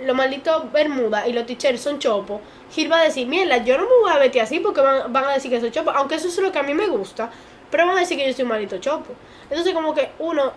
los 0.00 0.16
malditos 0.16 0.72
bermuda 0.72 1.26
y 1.26 1.32
los 1.32 1.46
t 1.46 1.78
son 1.78 1.98
chopos, 1.98 2.40
Gil 2.72 2.90
va 2.90 3.00
a 3.00 3.04
decir, 3.04 3.26
mierda, 3.26 3.58
yo 3.58 3.76
no 3.76 3.84
me 3.84 3.94
voy 4.02 4.10
a 4.10 4.18
vestir 4.18 4.42
así 4.42 4.60
porque 4.60 4.80
van, 4.80 5.24
a 5.24 5.32
decir 5.32 5.50
que 5.50 5.60
soy 5.60 5.70
chopo, 5.70 5.90
aunque 5.90 6.16
eso 6.16 6.28
es 6.28 6.38
lo 6.38 6.50
que 6.50 6.58
a 6.58 6.62
mí 6.62 6.74
me 6.74 6.86
gusta, 6.86 7.30
pero 7.70 7.86
van 7.86 7.96
a 7.96 8.00
decir 8.00 8.18
que 8.18 8.26
yo 8.26 8.32
soy 8.32 8.42
un 8.42 8.50
maldito 8.50 8.78
chopo. 8.78 9.12
Entonces 9.48 9.72
como 9.72 9.94
que 9.94 10.10
uno 10.18 10.52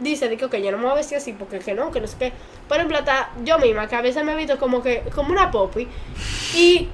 dice 0.00 0.36
que, 0.36 0.44
ok, 0.44 0.56
yo 0.56 0.72
no 0.72 0.78
me 0.78 0.84
voy 0.84 0.92
a 0.92 0.96
vestir 0.96 1.18
así 1.18 1.32
porque 1.32 1.58
que 1.58 1.74
no, 1.74 1.90
que 1.90 2.00
no 2.00 2.06
sé 2.06 2.16
qué. 2.18 2.32
Por 2.68 2.78
ejemplo, 2.78 2.98
hasta 2.98 3.30
yo 3.44 3.58
misma, 3.58 3.86
que 3.88 3.96
a 3.96 4.00
veces 4.00 4.24
me 4.24 4.32
he 4.32 4.36
visto 4.36 4.58
como 4.58 4.82
que, 4.82 5.02
como 5.14 5.32
una 5.32 5.50
popi, 5.50 5.86
y 6.54 6.88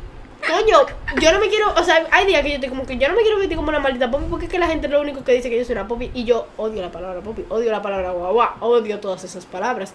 coño, 0.47 0.87
yo 1.21 1.33
no 1.33 1.41
me 1.41 1.49
quiero, 1.49 1.73
o 1.75 1.83
sea, 1.83 2.07
hay 2.11 2.27
días 2.27 2.43
que 2.43 2.49
yo 2.51 2.55
estoy 2.57 2.69
como 2.69 2.87
que 2.87 2.99
yo 2.99 3.09
no 3.09 3.15
me 3.15 3.23
quiero 3.23 3.39
vestir 3.39 3.57
como 3.57 3.69
una 3.69 3.81
maldita 3.81 4.11
popi 4.11 4.27
porque 4.29 4.47
es 4.47 4.51
que 4.51 4.59
la 4.59 4.69
gente 4.69 4.87
es 4.87 4.93
lo 4.93 5.01
único 5.01 5.25
que 5.25 5.33
dice 5.33 5.51
que 5.51 5.59
yo 5.59 5.65
soy 5.65 5.73
una 5.73 5.89
popi 5.89 6.11
y 6.15 6.25
yo 6.25 6.47
odio 6.57 6.83
la 6.83 6.91
palabra 6.91 7.21
popi, 7.21 7.45
odio 7.49 7.71
la 7.73 7.83
palabra 7.83 8.11
guagua, 8.11 8.57
odio 8.61 9.01
todas 9.01 9.25
esas 9.25 9.47
palabras. 9.47 9.95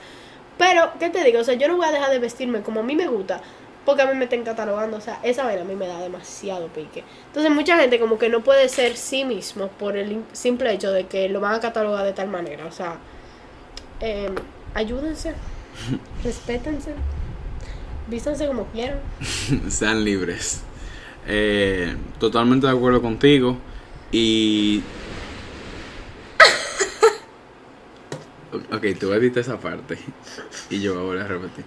Pero, 0.58 0.92
¿qué 1.00 1.10
te 1.10 1.24
digo? 1.24 1.40
O 1.40 1.44
sea, 1.44 1.56
yo 1.56 1.68
no 1.68 1.78
voy 1.78 1.86
a 1.86 1.92
dejar 1.92 2.12
de 2.12 2.20
vestirme 2.20 2.62
como 2.62 2.82
a 2.82 2.84
mí 2.84 2.96
me 2.96 3.08
gusta. 3.08 3.42
Porque 3.86 4.04
a 4.04 4.06
mí 4.06 4.16
me 4.16 4.26
están 4.26 4.44
catalogando. 4.44 4.98
O 4.98 5.02
sea, 5.02 5.20
esa 5.24 5.44
vaina 5.44 5.62
a 5.62 5.66
mí 5.66 5.76
me 5.76 5.88
da 5.88 6.00
demasiado 6.00 6.68
pique. 6.68 7.04
Entonces, 7.28 7.52
mucha 7.52 7.78
gente 7.78 8.00
como 8.00 8.20
que 8.20 8.30
no 8.30 8.42
puede 8.42 8.70
ser 8.70 8.96
sí 8.96 9.26
mismo 9.26 9.68
por 9.68 9.98
el 9.98 10.24
simple 10.34 10.72
hecho 10.72 10.92
de 10.92 11.08
que 11.08 11.30
lo 11.30 11.40
van 11.40 11.56
a 11.56 11.60
catalogar 11.60 12.06
de 12.06 12.14
tal 12.14 12.28
manera. 12.28 12.66
O 12.66 12.72
sea, 12.72 12.98
eh, 14.00 14.30
ayúdense. 14.74 15.34
respétense. 16.24 16.94
Vístanse 18.08 18.48
como 18.48 18.66
quieran. 18.68 19.00
Sean 19.70 20.04
libres. 20.04 20.62
Eh, 21.28 21.96
totalmente 22.20 22.68
de 22.68 22.74
acuerdo 22.74 23.02
contigo. 23.02 23.58
Y 24.12 24.84
Ok, 28.54 28.86
tú 29.00 29.14
editas 29.14 29.48
esa 29.48 29.60
parte 29.60 29.98
y 30.70 30.82
yo 30.82 31.06
voy 31.06 31.18
a 31.18 31.28
repetir. 31.28 31.64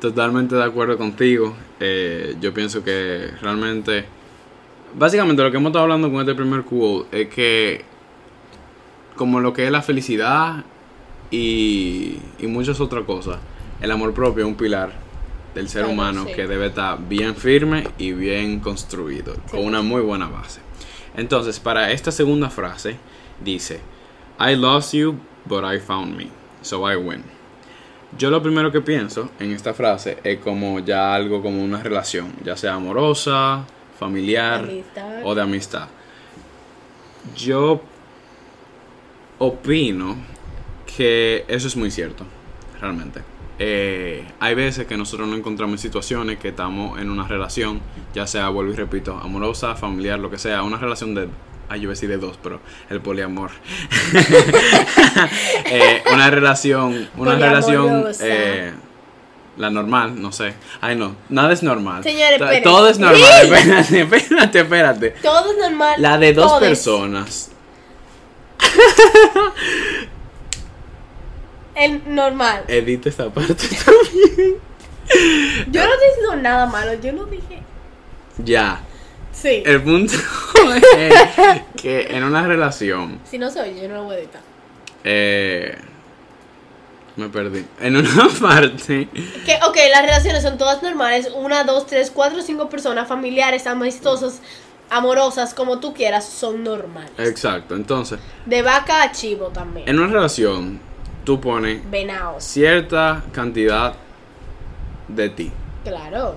Totalmente 0.00 0.54
de 0.54 0.62
acuerdo 0.62 0.96
contigo. 0.96 1.54
Eh, 1.80 2.36
yo 2.40 2.54
pienso 2.54 2.84
que 2.84 3.30
realmente, 3.40 4.04
básicamente 4.94 5.42
lo 5.42 5.50
que 5.50 5.56
hemos 5.56 5.70
estado 5.70 5.84
hablando 5.84 6.10
con 6.10 6.20
este 6.20 6.34
primer 6.34 6.62
quote 6.62 7.22
es 7.22 7.28
que 7.28 7.84
como 9.16 9.40
lo 9.40 9.52
que 9.52 9.64
es 9.64 9.70
la 9.70 9.82
felicidad 9.82 10.64
y, 11.30 12.18
y 12.38 12.46
muchas 12.46 12.80
otras 12.80 13.04
cosas, 13.04 13.38
el 13.80 13.90
amor 13.90 14.12
propio 14.12 14.44
es 14.44 14.48
un 14.48 14.56
pilar 14.56 14.92
del 15.54 15.68
ser 15.68 15.84
humano 15.84 16.26
que 16.26 16.46
debe 16.46 16.66
estar 16.66 16.98
bien 17.08 17.36
firme 17.36 17.88
y 17.96 18.12
bien 18.12 18.60
construido, 18.60 19.34
con 19.50 19.64
una 19.64 19.82
muy 19.82 20.00
buena 20.00 20.26
base. 20.28 20.60
Entonces, 21.16 21.60
para 21.60 21.92
esta 21.92 22.10
segunda 22.10 22.50
frase, 22.50 22.96
dice, 23.42 23.80
I 24.40 24.56
lost 24.56 24.94
you, 24.94 25.16
but 25.46 25.64
I 25.64 25.78
found 25.78 26.16
me, 26.16 26.30
so 26.62 26.90
I 26.90 26.96
win. 26.96 27.22
Yo 28.16 28.30
lo 28.30 28.40
primero 28.40 28.70
que 28.70 28.80
pienso 28.80 29.30
en 29.40 29.52
esta 29.52 29.74
frase 29.74 30.18
es 30.22 30.38
como 30.38 30.78
ya 30.78 31.14
algo 31.14 31.42
como 31.42 31.62
una 31.62 31.82
relación, 31.82 32.32
ya 32.44 32.56
sea 32.56 32.74
amorosa, 32.74 33.64
familiar 33.98 34.68
o 35.24 35.34
de 35.34 35.42
amistad. 35.42 35.88
Yo 37.36 37.80
opino 39.38 40.16
que 40.96 41.44
eso 41.48 41.66
es 41.66 41.76
muy 41.76 41.90
cierto, 41.90 42.24
realmente. 42.80 43.20
eh, 43.58 44.26
hay 44.40 44.54
veces 44.54 44.86
que 44.86 44.96
nosotros 44.96 45.28
nos 45.28 45.38
encontramos 45.38 45.74
en 45.74 45.78
situaciones 45.78 46.38
que 46.38 46.48
estamos 46.48 47.00
en 47.00 47.08
una 47.10 47.26
relación, 47.28 47.80
ya 48.12 48.26
sea, 48.26 48.48
vuelvo 48.48 48.72
y 48.72 48.76
repito, 48.76 49.16
amorosa, 49.16 49.74
familiar, 49.76 50.18
lo 50.18 50.30
que 50.30 50.38
sea, 50.38 50.62
una 50.62 50.76
relación 50.76 51.14
de 51.14 51.28
Ay, 51.68 51.80
yo 51.80 51.90
decir 51.90 52.08
de 52.08 52.18
dos, 52.18 52.38
pero 52.42 52.60
el 52.90 53.00
poliamor. 53.00 53.50
Eh, 55.66 56.02
una 56.12 56.30
relación, 56.30 57.08
una 57.16 57.36
relación, 57.36 58.06
eh, 58.20 58.72
la 59.56 59.70
normal, 59.70 60.20
no 60.20 60.30
sé. 60.30 60.54
Ay, 60.80 60.96
no, 60.96 61.16
nada 61.28 61.52
es 61.52 61.62
normal. 61.62 62.02
Señores, 62.02 62.40
espérense. 62.40 62.62
Todo 62.62 62.88
es 62.88 62.98
normal. 62.98 63.20
Espérate, 63.42 64.00
espérate, 64.00 64.60
espérate. 64.60 65.10
Todo 65.22 65.52
es 65.52 65.58
normal. 65.58 65.94
La 65.98 66.18
de 66.18 66.32
dos 66.32 66.60
personas. 66.60 67.50
El 71.74 72.14
normal. 72.14 72.64
Edita 72.68 73.08
esta 73.08 73.30
parte 73.30 73.54
también. 73.54 74.58
Yo 75.70 75.84
no 75.84 75.92
estoy 75.92 76.08
diciendo 76.08 76.36
nada 76.36 76.66
malo. 76.66 76.94
Yo 76.94 77.12
no 77.12 77.24
dije. 77.26 77.62
Ya. 78.38 78.80
Sí. 79.34 79.62
El 79.66 79.82
punto 79.82 80.14
es 80.98 81.14
que 81.80 82.06
en 82.16 82.24
una 82.24 82.46
relación 82.46 83.20
Si 83.30 83.36
no 83.38 83.50
se 83.50 83.60
oye, 83.60 83.82
yo 83.82 83.88
no 83.88 83.94
lo 83.96 84.04
voy 84.04 84.16
a 84.16 84.18
editar. 84.20 84.40
Eh, 85.04 85.76
me 87.16 87.28
perdí. 87.28 87.64
En 87.80 87.96
una 87.96 88.28
parte. 88.40 89.08
Que, 89.44 89.58
ok, 89.68 89.76
las 89.92 90.02
relaciones 90.02 90.42
son 90.42 90.56
todas 90.58 90.82
normales. 90.82 91.30
Una, 91.34 91.64
dos, 91.64 91.86
tres, 91.86 92.10
cuatro, 92.10 92.40
cinco 92.42 92.68
personas, 92.70 93.06
familiares, 93.06 93.66
amistosas, 93.66 94.40
amorosas, 94.90 95.52
como 95.54 95.78
tú 95.78 95.92
quieras, 95.94 96.26
son 96.28 96.64
normales. 96.64 97.12
Exacto. 97.18 97.74
Entonces, 97.76 98.18
De 98.46 98.62
vaca 98.62 99.02
a 99.02 99.12
chivo 99.12 99.48
también. 99.48 99.88
en 99.88 99.98
una 99.98 100.12
relación, 100.12 100.80
tú 101.24 101.40
pones 101.40 101.88
Venados. 101.90 102.42
cierta 102.44 103.22
cantidad 103.32 103.94
de 105.08 105.28
ti. 105.28 105.52
Claro. 105.84 106.36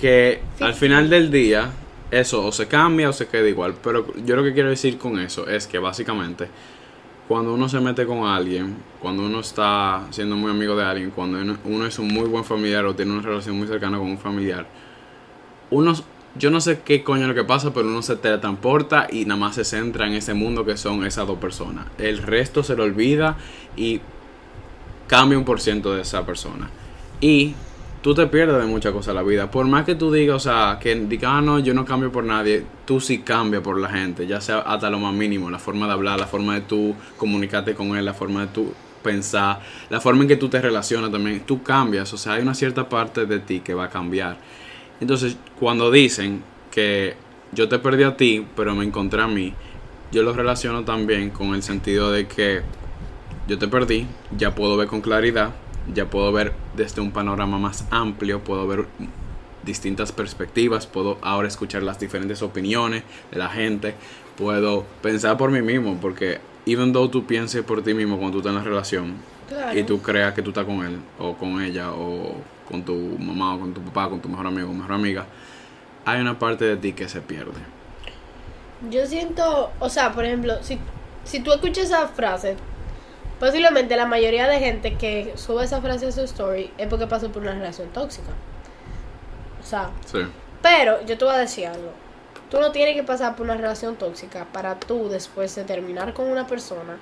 Que 0.00 0.40
Sí. 0.56 0.64
al 0.64 0.74
final 0.74 1.10
del 1.10 1.30
día, 1.30 1.70
eso 2.10 2.44
o 2.44 2.52
se 2.52 2.66
cambia 2.66 3.10
o 3.10 3.12
se 3.12 3.26
queda 3.26 3.48
igual. 3.48 3.74
Pero 3.82 4.06
yo 4.24 4.36
lo 4.36 4.44
que 4.44 4.52
quiero 4.52 4.70
decir 4.70 4.98
con 4.98 5.18
eso 5.18 5.46
es 5.48 5.66
que 5.66 5.78
básicamente, 5.78 6.48
cuando 7.26 7.52
uno 7.52 7.68
se 7.68 7.80
mete 7.80 8.06
con 8.06 8.26
alguien, 8.26 8.76
cuando 9.00 9.24
uno 9.24 9.40
está 9.40 10.06
siendo 10.10 10.36
muy 10.36 10.50
amigo 10.50 10.76
de 10.76 10.84
alguien, 10.84 11.10
cuando 11.10 11.38
uno, 11.38 11.56
uno 11.64 11.86
es 11.86 11.98
un 11.98 12.08
muy 12.08 12.28
buen 12.28 12.44
familiar 12.44 12.84
o 12.86 12.94
tiene 12.94 13.12
una 13.12 13.22
relación 13.22 13.56
muy 13.58 13.68
cercana 13.68 13.98
con 13.98 14.08
un 14.08 14.18
familiar, 14.18 14.66
uno, 15.70 15.92
yo 16.36 16.50
no 16.50 16.60
sé 16.60 16.80
qué 16.80 17.04
coño 17.04 17.22
es 17.22 17.28
lo 17.28 17.34
que 17.34 17.44
pasa, 17.44 17.72
pero 17.74 17.88
uno 17.88 18.00
se 18.00 18.16
teletransporta 18.16 19.08
y 19.10 19.24
nada 19.24 19.38
más 19.38 19.56
se 19.56 19.64
centra 19.64 20.06
en 20.06 20.14
ese 20.14 20.34
mundo 20.34 20.64
que 20.64 20.76
son 20.76 21.04
esas 21.04 21.26
dos 21.26 21.38
personas. 21.38 21.86
El 21.98 22.18
resto 22.18 22.62
se 22.62 22.74
lo 22.74 22.84
olvida 22.84 23.36
y 23.76 24.00
cambia 25.06 25.38
un 25.38 25.44
por 25.44 25.60
ciento 25.60 25.94
de 25.94 26.02
esa 26.02 26.24
persona. 26.24 26.70
Y 27.20 27.54
tú 28.02 28.14
te 28.14 28.26
pierdes 28.26 28.58
de 28.58 28.66
muchas 28.66 28.92
cosas 28.92 29.14
la 29.14 29.22
vida. 29.22 29.50
Por 29.50 29.66
más 29.66 29.84
que 29.84 29.94
tú 29.94 30.12
digas, 30.12 30.36
o 30.36 30.40
sea, 30.40 30.78
que 30.80 30.94
digas, 30.94 31.32
ah, 31.34 31.40
no, 31.40 31.58
yo 31.58 31.74
no 31.74 31.84
cambio 31.84 32.12
por 32.12 32.24
nadie, 32.24 32.64
tú 32.84 33.00
sí 33.00 33.18
cambias 33.18 33.62
por 33.62 33.78
la 33.78 33.88
gente, 33.88 34.26
ya 34.26 34.40
sea 34.40 34.60
hasta 34.60 34.90
lo 34.90 34.98
más 34.98 35.14
mínimo, 35.14 35.50
la 35.50 35.58
forma 35.58 35.86
de 35.86 35.92
hablar, 35.92 36.18
la 36.18 36.26
forma 36.26 36.54
de 36.54 36.62
tú 36.62 36.94
comunicarte 37.16 37.74
con 37.74 37.96
él, 37.96 38.04
la 38.04 38.14
forma 38.14 38.42
de 38.42 38.46
tú 38.48 38.72
pensar, 39.02 39.60
la 39.90 40.00
forma 40.00 40.22
en 40.22 40.28
que 40.28 40.36
tú 40.36 40.48
te 40.48 40.60
relacionas 40.60 41.10
también, 41.10 41.40
tú 41.40 41.62
cambias, 41.62 42.12
o 42.12 42.18
sea, 42.18 42.34
hay 42.34 42.42
una 42.42 42.54
cierta 42.54 42.88
parte 42.88 43.26
de 43.26 43.38
ti 43.40 43.60
que 43.60 43.74
va 43.74 43.84
a 43.84 43.90
cambiar. 43.90 44.38
Entonces, 45.00 45.36
cuando 45.58 45.90
dicen 45.90 46.42
que 46.70 47.14
yo 47.52 47.68
te 47.68 47.78
perdí 47.78 48.02
a 48.02 48.16
ti, 48.16 48.46
pero 48.56 48.74
me 48.74 48.84
encontré 48.84 49.22
a 49.22 49.28
mí, 49.28 49.54
yo 50.12 50.22
lo 50.22 50.32
relaciono 50.32 50.84
también 50.84 51.30
con 51.30 51.54
el 51.54 51.62
sentido 51.62 52.10
de 52.10 52.26
que 52.26 52.62
yo 53.46 53.58
te 53.58 53.68
perdí, 53.68 54.06
ya 54.36 54.54
puedo 54.54 54.76
ver 54.76 54.88
con 54.88 55.00
claridad, 55.00 55.52
ya 55.94 56.08
puedo 56.10 56.32
ver 56.32 56.52
desde 56.76 57.00
un 57.00 57.10
panorama 57.12 57.58
más 57.58 57.84
amplio, 57.90 58.42
puedo 58.44 58.66
ver 58.66 58.86
distintas 59.64 60.12
perspectivas, 60.12 60.86
puedo 60.86 61.18
ahora 61.22 61.48
escuchar 61.48 61.82
las 61.82 61.98
diferentes 61.98 62.42
opiniones 62.42 63.02
de 63.30 63.38
la 63.38 63.48
gente, 63.48 63.94
puedo 64.36 64.84
pensar 65.02 65.36
por 65.36 65.50
mí 65.50 65.62
mismo, 65.62 65.98
porque 66.00 66.40
even 66.66 66.92
though 66.92 67.10
tú 67.10 67.26
pienses 67.26 67.62
por 67.64 67.82
ti 67.82 67.94
mismo 67.94 68.18
cuando 68.18 68.32
tú 68.32 68.38
estás 68.38 68.50
en 68.52 68.58
la 68.58 68.64
relación 68.64 69.14
Claro. 69.48 69.78
y 69.78 69.82
tú 69.82 70.02
creas 70.02 70.34
que 70.34 70.42
tú 70.42 70.50
estás 70.50 70.66
con 70.66 70.84
él 70.84 70.98
o 71.18 71.34
con 71.34 71.62
ella 71.62 71.90
o 71.92 72.34
con 72.68 72.82
tu 72.82 72.94
mamá 73.18 73.54
o 73.54 73.60
con 73.60 73.72
tu 73.72 73.80
papá, 73.80 74.10
con 74.10 74.20
tu 74.20 74.28
mejor 74.28 74.46
amigo 74.46 74.68
o 74.68 74.74
mejor 74.74 74.92
amiga, 74.92 75.24
hay 76.04 76.20
una 76.20 76.38
parte 76.38 76.66
de 76.66 76.76
ti 76.76 76.92
que 76.92 77.08
se 77.08 77.20
pierde. 77.22 77.58
Yo 78.90 79.06
siento, 79.06 79.70
o 79.80 79.88
sea, 79.88 80.12
por 80.12 80.24
ejemplo, 80.24 80.54
si, 80.62 80.78
si 81.24 81.40
tú 81.40 81.50
escuchas 81.52 81.84
esa 81.86 82.08
frase, 82.08 82.56
posiblemente 83.40 83.96
la 83.96 84.06
mayoría 84.06 84.48
de 84.48 84.58
gente 84.58 84.96
que 84.96 85.32
sube 85.36 85.64
esa 85.64 85.80
frase 85.80 86.06
a 86.06 86.12
su 86.12 86.22
story 86.22 86.70
es 86.78 86.88
porque 86.88 87.06
pasó 87.06 87.30
por 87.30 87.42
una 87.42 87.52
relación 87.52 87.88
tóxica. 87.88 88.30
O 89.60 89.64
sea, 89.66 89.90
Sí. 90.06 90.18
pero 90.62 91.04
yo 91.06 91.18
te 91.18 91.24
voy 91.24 91.34
a 91.34 91.38
decir 91.38 91.66
algo. 91.66 91.90
Tú 92.50 92.58
no 92.60 92.72
tienes 92.72 92.94
que 92.94 93.02
pasar 93.02 93.36
por 93.36 93.44
una 93.44 93.56
relación 93.56 93.96
tóxica 93.96 94.46
para 94.52 94.78
tú 94.80 95.08
después 95.08 95.54
de 95.54 95.64
terminar 95.64 96.14
con 96.14 96.30
una 96.30 96.46
persona 96.46 96.96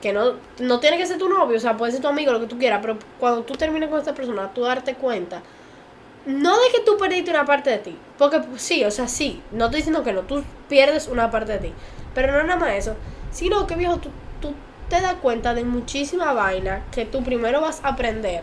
que 0.00 0.12
no, 0.14 0.32
no 0.58 0.80
tiene 0.80 0.96
que 0.96 1.04
ser 1.06 1.18
tu 1.18 1.28
novio, 1.28 1.58
o 1.58 1.60
sea, 1.60 1.76
puede 1.76 1.92
ser 1.92 2.00
tu 2.00 2.08
amigo, 2.08 2.32
lo 2.32 2.40
que 2.40 2.46
tú 2.46 2.58
quieras, 2.58 2.78
pero 2.80 2.96
cuando 3.18 3.42
tú 3.42 3.52
termines 3.54 3.90
con 3.90 3.98
esta 3.98 4.14
persona, 4.14 4.50
tú 4.54 4.62
darte 4.62 4.94
cuenta, 4.94 5.42
no 6.24 6.54
de 6.58 6.68
que 6.74 6.80
tú 6.86 6.96
perdiste 6.96 7.30
una 7.30 7.44
parte 7.44 7.68
de 7.68 7.78
ti, 7.78 7.98
porque 8.16 8.40
sí, 8.56 8.82
o 8.84 8.90
sea, 8.90 9.06
sí, 9.08 9.42
no 9.52 9.66
estoy 9.66 9.80
diciendo 9.80 10.02
que 10.02 10.14
no, 10.14 10.22
tú 10.22 10.42
pierdes 10.70 11.06
una 11.06 11.30
parte 11.30 11.52
de 11.52 11.58
ti, 11.58 11.72
pero 12.14 12.32
no 12.32 12.42
nada 12.44 12.58
más 12.58 12.72
eso, 12.76 12.94
sino 13.30 13.66
que 13.66 13.74
viejo, 13.74 13.98
tú, 13.98 14.08
tú 14.08 14.10
te 14.90 15.00
das 15.00 15.14
cuenta 15.14 15.54
de 15.54 15.64
muchísima 15.64 16.34
vaina 16.34 16.84
que 16.92 17.06
tú 17.06 17.22
primero 17.22 17.62
vas 17.62 17.82
a 17.82 17.90
aprender 17.90 18.42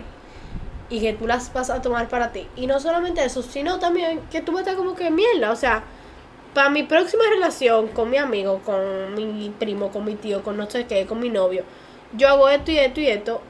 y 0.90 1.02
que 1.02 1.14
tú 1.14 1.28
las 1.28 1.54
vas 1.54 1.70
a 1.70 1.82
tomar 1.82 2.08
para 2.08 2.32
ti. 2.32 2.48
Y 2.56 2.66
no 2.66 2.80
solamente 2.80 3.24
eso, 3.24 3.44
sino 3.44 3.78
también 3.78 4.22
que 4.32 4.42
tú 4.42 4.58
estar 4.58 4.76
como 4.76 4.96
que 4.96 5.12
mierda, 5.12 5.52
o 5.52 5.56
sea, 5.56 5.84
para 6.54 6.70
mi 6.70 6.84
próxima 6.84 7.24
relación 7.30 7.90
con 7.90 8.10
mi 8.10 8.18
amigo, 8.18 8.62
con 8.66 9.14
mi 9.14 9.54
primo, 9.60 9.92
con 9.92 10.06
mi 10.06 10.16
tío, 10.16 10.42
con 10.42 10.58
no 10.58 10.68
sé 10.68 10.88
qué, 10.88 11.06
con 11.06 11.20
mi 11.20 11.30
novio, 11.30 11.64
yo 12.14 12.30
hago 12.30 12.50
esto 12.50 12.72
y 12.72 12.80
esto 12.80 13.02
y 13.02 13.08
esto 13.08 13.42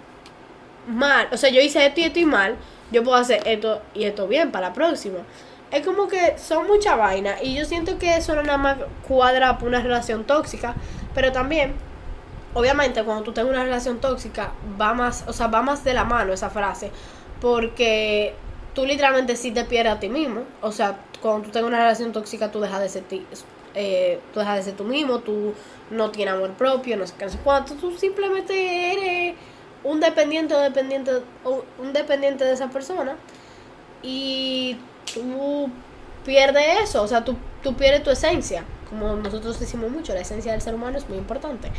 mal, 0.87 1.27
o 1.31 1.37
sea, 1.37 1.49
yo 1.49 1.61
hice 1.61 1.85
esto 1.85 2.01
y 2.01 2.03
esto 2.03 2.19
y 2.19 2.25
mal, 2.25 2.55
yo 2.91 3.03
puedo 3.03 3.17
hacer 3.17 3.41
esto 3.45 3.81
y 3.93 4.05
esto 4.05 4.27
bien 4.27 4.51
para 4.51 4.69
la 4.69 4.73
próxima. 4.73 5.19
Es 5.69 5.85
como 5.85 6.07
que 6.07 6.37
son 6.37 6.65
mucha 6.65 6.95
vaina 6.95 7.35
y 7.41 7.53
yo 7.53 7.65
siento 7.65 7.99
que 7.99 8.15
eso 8.17 8.35
no 8.35 8.41
nada 8.41 8.57
más 8.57 8.77
cuadra 9.07 9.57
por 9.57 9.67
una 9.67 9.81
relación 9.81 10.23
tóxica, 10.23 10.75
pero 11.13 11.31
también 11.31 11.73
obviamente 12.57 13.03
cuando 13.03 13.23
tú 13.23 13.33
tengas 13.33 13.51
una 13.51 13.63
relación 13.63 13.99
tóxica 13.99 14.51
va 14.81 14.93
más, 14.95 15.25
o 15.27 15.33
sea, 15.33 15.47
va 15.47 15.61
más 15.61 15.83
de 15.83 15.93
la 15.93 16.03
mano 16.05 16.33
esa 16.33 16.49
frase, 16.49 16.91
porque 17.39 18.33
tú 18.73 18.83
literalmente 18.83 19.35
sí 19.35 19.51
te 19.51 19.63
pierdes 19.63 19.93
a 19.93 19.99
ti 19.99 20.09
mismo, 20.09 20.41
o 20.61 20.71
sea, 20.71 20.99
cuando 21.21 21.45
tú 21.45 21.51
tengas 21.51 21.67
una 21.67 21.77
relación 21.77 22.11
tóxica 22.11 22.51
tú 22.51 22.59
dejas 22.59 22.81
de 22.81 22.89
ser 22.89 23.03
ti, 23.03 23.23
eh, 23.75 24.19
tú 24.33 24.39
dejas 24.39 24.57
de 24.57 24.63
ser 24.63 24.73
tú 24.75 24.85
mismo, 24.85 25.19
tú 25.19 25.53
no 25.91 26.09
tienes 26.09 26.33
amor 26.33 26.51
propio, 26.53 26.97
no 26.97 27.05
sé 27.05 27.13
qué, 27.15 27.27
no 27.27 27.31
cuánto, 27.43 27.75
tú 27.75 27.95
simplemente 27.95 28.93
eres 28.93 29.35
un 29.83 29.99
dependiente 29.99 30.55
o 30.55 30.59
dependiente 30.59 31.11
un 31.77 31.93
dependiente 31.93 32.43
de 32.43 32.53
esa 32.53 32.69
persona 32.69 33.17
y 34.01 34.77
tú 35.13 35.69
pierdes 36.25 36.81
eso, 36.81 37.03
o 37.03 37.07
sea, 37.07 37.23
tú, 37.23 37.35
tú 37.61 37.75
pierdes 37.75 38.01
tu 38.01 38.09
esencia, 38.09 38.65
como 38.89 39.15
nosotros 39.15 39.59
decimos 39.59 39.91
mucho, 39.91 40.15
la 40.15 40.21
esencia 40.21 40.53
del 40.53 40.61
ser 40.61 40.73
humano 40.73 40.97
es 40.97 41.07
muy 41.07 41.19
importante 41.19 41.69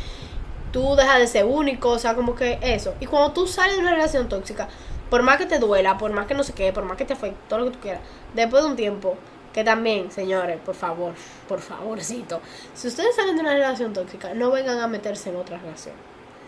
tú 0.71 0.95
dejas 0.95 1.19
de 1.19 1.27
ser 1.27 1.45
único, 1.45 1.89
o 1.89 1.99
sea, 1.99 2.15
como 2.15 2.35
que 2.35 2.59
eso. 2.61 2.93
Y 2.99 3.05
cuando 3.05 3.31
tú 3.31 3.47
sales 3.47 3.75
de 3.75 3.81
una 3.81 3.91
relación 3.91 4.29
tóxica, 4.29 4.67
por 5.09 5.23
más 5.23 5.37
que 5.37 5.45
te 5.45 5.59
duela, 5.59 5.97
por 5.97 6.11
más 6.11 6.27
que 6.27 6.33
no 6.33 6.43
sé 6.43 6.53
qué, 6.53 6.71
por 6.71 6.85
más 6.85 6.97
que 6.97 7.05
te 7.05 7.13
afecte, 7.13 7.37
todo 7.47 7.59
lo 7.59 7.65
que 7.65 7.71
tú 7.71 7.79
quieras, 7.79 8.01
después 8.33 8.63
de 8.63 8.69
un 8.69 8.75
tiempo, 8.75 9.15
que 9.53 9.63
también, 9.63 10.11
señores, 10.11 10.59
por 10.63 10.75
favor, 10.75 11.13
por 11.47 11.59
favorcito, 11.59 12.39
si 12.73 12.87
ustedes 12.87 13.15
salen 13.15 13.35
de 13.35 13.41
una 13.41 13.53
relación 13.53 13.93
tóxica, 13.93 14.33
no 14.33 14.51
vengan 14.51 14.79
a 14.79 14.87
meterse 14.87 15.29
en 15.29 15.37
otra 15.37 15.57
relación. 15.57 15.95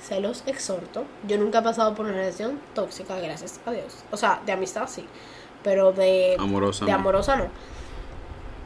Se 0.02 0.20
los 0.20 0.44
exhorto. 0.48 1.06
Yo 1.28 1.38
nunca 1.38 1.60
he 1.60 1.62
pasado 1.62 1.94
por 1.94 2.06
una 2.06 2.16
relación 2.16 2.60
tóxica, 2.74 3.20
gracias 3.20 3.60
a 3.66 3.72
Dios. 3.72 4.04
O 4.12 4.18
sea, 4.18 4.42
de 4.46 4.52
amistad 4.52 4.88
sí, 4.88 5.06
pero 5.64 5.92
de 5.92 6.36
Amorosa. 6.40 6.86
de 6.86 6.92
no. 6.92 6.98
amorosa 6.98 7.36
no. 7.36 7.48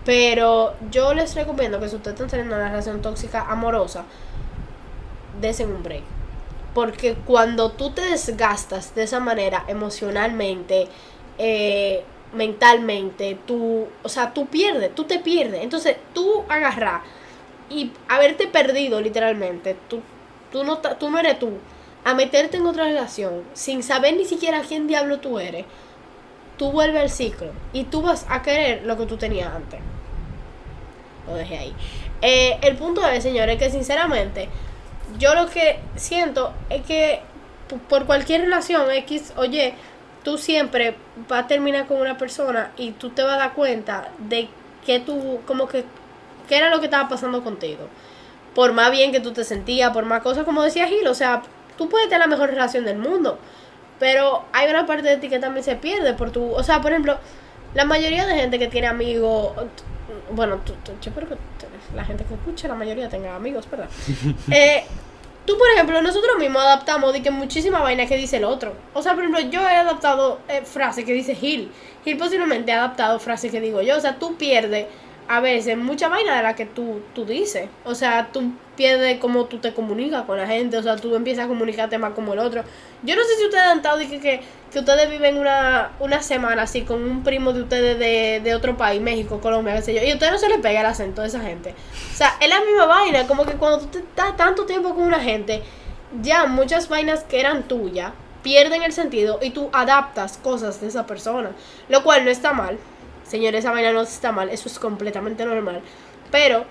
Pero 0.05 0.75
yo 0.91 1.13
les 1.13 1.33
recomiendo 1.35 1.79
que 1.79 1.89
si 1.89 1.95
ustedes 1.95 2.15
están 2.15 2.29
teniendo 2.29 2.55
una 2.55 2.69
relación 2.69 3.01
tóxica 3.01 3.41
amorosa, 3.49 4.05
desen. 5.41 5.75
Porque 6.73 7.15
cuando 7.25 7.71
tú 7.71 7.91
te 7.91 8.01
desgastas 8.01 8.93
de 8.95 9.03
esa 9.03 9.19
manera 9.19 9.63
emocionalmente, 9.67 10.87
eh, 11.37 12.03
mentalmente, 12.33 13.37
tú, 13.45 13.87
o 14.03 14.09
sea, 14.09 14.33
tú 14.33 14.47
pierdes, 14.47 14.93
tú 14.93 15.05
te 15.05 15.19
pierdes. 15.19 15.63
Entonces, 15.63 15.97
tú 16.13 16.43
agarrar 16.49 17.01
y 17.69 17.91
haberte 18.07 18.47
perdido 18.47 19.01
literalmente, 19.01 19.75
tú, 19.89 20.01
tú, 20.51 20.63
no, 20.63 20.77
tú 20.77 21.09
no 21.09 21.19
eres 21.19 21.39
tú, 21.39 21.51
a 22.03 22.13
meterte 22.13 22.57
en 22.57 22.67
otra 22.67 22.85
relación 22.85 23.43
sin 23.53 23.81
saber 23.81 24.15
ni 24.15 24.25
siquiera 24.25 24.61
quién 24.61 24.87
diablo 24.87 25.19
tú 25.19 25.39
eres, 25.39 25.65
tú 26.57 26.71
vuelves 26.71 27.01
al 27.01 27.09
ciclo 27.09 27.51
y 27.73 27.85
tú 27.85 28.01
vas 28.01 28.25
a 28.29 28.41
querer 28.41 28.83
lo 28.85 28.97
que 28.97 29.05
tú 29.05 29.17
tenías 29.17 29.53
antes. 29.53 29.79
Lo 31.27 31.35
dejé 31.35 31.57
ahí. 31.57 31.73
Eh, 32.21 32.59
el 32.61 32.75
punto 32.75 33.05
es, 33.07 33.23
señores, 33.23 33.57
que 33.57 33.69
sinceramente, 33.69 34.47
yo 35.17 35.35
lo 35.35 35.47
que 35.47 35.79
siento 35.95 36.53
es 36.69 36.81
que 36.83 37.21
por 37.89 38.05
cualquier 38.05 38.41
relación 38.41 38.89
X, 38.91 39.33
oye, 39.37 39.73
tú 40.23 40.37
siempre 40.37 40.95
vas 41.29 41.45
a 41.45 41.47
terminar 41.47 41.87
con 41.87 41.97
una 41.97 42.17
persona 42.17 42.71
y 42.77 42.91
tú 42.91 43.09
te 43.09 43.23
vas 43.23 43.35
a 43.35 43.37
dar 43.37 43.53
cuenta 43.53 44.09
de 44.17 44.49
que 44.85 44.99
tú, 44.99 45.39
como 45.45 45.67
que, 45.67 45.83
qué 46.47 46.57
era 46.57 46.69
lo 46.69 46.79
que 46.79 46.85
estaba 46.85 47.09
pasando 47.09 47.43
contigo. 47.43 47.87
Por 48.53 48.73
más 48.73 48.91
bien 48.91 49.11
que 49.11 49.19
tú 49.19 49.33
te 49.33 49.43
sentías, 49.43 49.91
por 49.91 50.05
más 50.05 50.21
cosas, 50.21 50.45
como 50.45 50.63
decía 50.63 50.87
Gil, 50.87 51.07
o 51.07 51.15
sea, 51.15 51.41
tú 51.77 51.89
puedes 51.89 52.07
tener 52.07 52.21
la 52.21 52.27
mejor 52.27 52.49
relación 52.49 52.85
del 52.85 52.97
mundo, 52.97 53.37
pero 53.99 54.45
hay 54.53 54.69
una 54.69 54.85
parte 54.85 55.07
de 55.07 55.17
ti 55.17 55.29
que 55.29 55.39
también 55.39 55.63
se 55.63 55.75
pierde 55.75 56.13
por 56.13 56.31
tu, 56.31 56.51
o 56.51 56.63
sea, 56.63 56.81
por 56.81 56.91
ejemplo, 56.91 57.17
la 57.75 57.85
mayoría 57.85 58.25
de 58.25 58.35
gente 58.35 58.57
que 58.57 58.67
tiene 58.67 58.87
amigos, 58.87 59.53
bueno, 60.31 60.61
yo 61.01 61.11
creo 61.11 61.29
que 61.29 61.35
la 61.95 62.03
gente 62.03 62.23
que 62.23 62.33
escucha, 62.33 62.67
la 62.67 62.75
mayoría 62.75 63.09
tenga 63.09 63.35
amigos, 63.35 63.69
¿verdad? 63.69 63.89
eh, 64.51 64.85
tú, 65.45 65.57
por 65.57 65.67
ejemplo, 65.73 66.01
nosotros 66.01 66.37
mismos 66.39 66.63
adaptamos 66.63 67.13
de 67.13 67.21
que 67.21 67.31
muchísima 67.31 67.79
vaina 67.79 68.05
que 68.05 68.17
dice 68.17 68.37
el 68.37 68.45
otro. 68.45 68.73
O 68.93 69.01
sea, 69.01 69.13
por 69.13 69.23
ejemplo, 69.23 69.41
yo 69.51 69.61
he 69.61 69.75
adaptado 69.75 70.39
eh, 70.47 70.61
frases 70.63 71.05
que 71.05 71.13
dice 71.13 71.35
Gil. 71.35 71.71
Gil 72.03 72.17
posiblemente 72.17 72.71
ha 72.71 72.77
adaptado 72.77 73.19
frases 73.19 73.51
que 73.51 73.59
digo 73.59 73.81
yo. 73.81 73.97
O 73.97 74.01
sea, 74.01 74.17
tú 74.17 74.35
pierdes 74.37 74.87
a 75.27 75.39
veces 75.39 75.77
mucha 75.77 76.07
vaina 76.07 76.35
de 76.37 76.43
la 76.43 76.55
que 76.55 76.65
tú, 76.65 77.01
tú 77.13 77.25
dices. 77.25 77.67
O 77.83 77.95
sea, 77.95 78.29
tú 78.31 78.51
pierdes 78.75 79.19
cómo 79.19 79.45
tú 79.45 79.57
te 79.57 79.73
comunicas 79.73 80.23
con 80.23 80.37
la 80.37 80.47
gente. 80.47 80.77
O 80.77 80.83
sea, 80.83 80.95
tú 80.97 81.15
empiezas 81.15 81.45
a 81.45 81.47
comunicarte 81.47 81.97
más 81.97 82.13
como 82.13 82.33
el 82.33 82.39
otro. 82.39 82.63
Yo 83.03 83.15
no 83.15 83.23
sé 83.23 83.35
si 83.37 83.45
ustedes 83.45 83.63
han 83.63 83.77
estado 83.77 83.97
que, 83.99 84.19
que, 84.19 84.41
que 84.71 84.79
ustedes 84.79 85.09
viven 85.09 85.37
una, 85.37 85.91
una 85.99 86.21
semana 86.21 86.63
así 86.63 86.81
con 86.81 87.03
un 87.03 87.23
primo 87.23 87.53
de 87.53 87.63
ustedes 87.63 87.97
de, 87.97 88.41
de 88.43 88.55
otro 88.55 88.77
país, 88.77 89.01
México, 89.01 89.39
Colombia, 89.39 89.75
qué 89.75 89.81
sé 89.81 89.93
yo. 89.95 90.03
Y 90.03 90.11
a 90.11 90.13
ustedes 90.13 90.33
no 90.33 90.37
se 90.37 90.49
les 90.49 90.59
pega 90.59 90.81
el 90.81 90.85
acento 90.85 91.21
de 91.21 91.27
esa 91.27 91.39
gente. 91.41 91.73
O 92.13 92.15
sea, 92.15 92.35
es 92.39 92.49
la 92.49 92.61
misma 92.61 92.85
vaina. 92.85 93.25
Como 93.25 93.45
que 93.45 93.53
cuando 93.53 93.79
tú 93.87 93.97
estás 93.97 94.37
tanto 94.37 94.65
tiempo 94.65 94.93
con 94.93 95.03
una 95.03 95.19
gente, 95.19 95.63
ya 96.21 96.45
muchas 96.45 96.87
vainas 96.87 97.23
que 97.23 97.39
eran 97.39 97.63
tuyas 97.63 98.11
pierden 98.43 98.83
el 98.83 98.93
sentido 98.93 99.39
y 99.41 99.49
tú 99.49 99.71
adaptas 99.73 100.37
cosas 100.37 100.79
de 100.79 100.87
esa 100.87 101.07
persona. 101.07 101.49
Lo 101.89 102.03
cual 102.03 102.23
no 102.23 102.29
está 102.29 102.53
mal 102.53 102.77
Señores, 103.27 103.59
esa 103.59 103.71
vaina 103.71 103.91
no 103.91 104.01
está 104.01 104.31
mal, 104.31 104.49
eso 104.49 104.69
es 104.69 104.79
completamente 104.79 105.45
normal. 105.45 105.81
Pero 106.31 106.65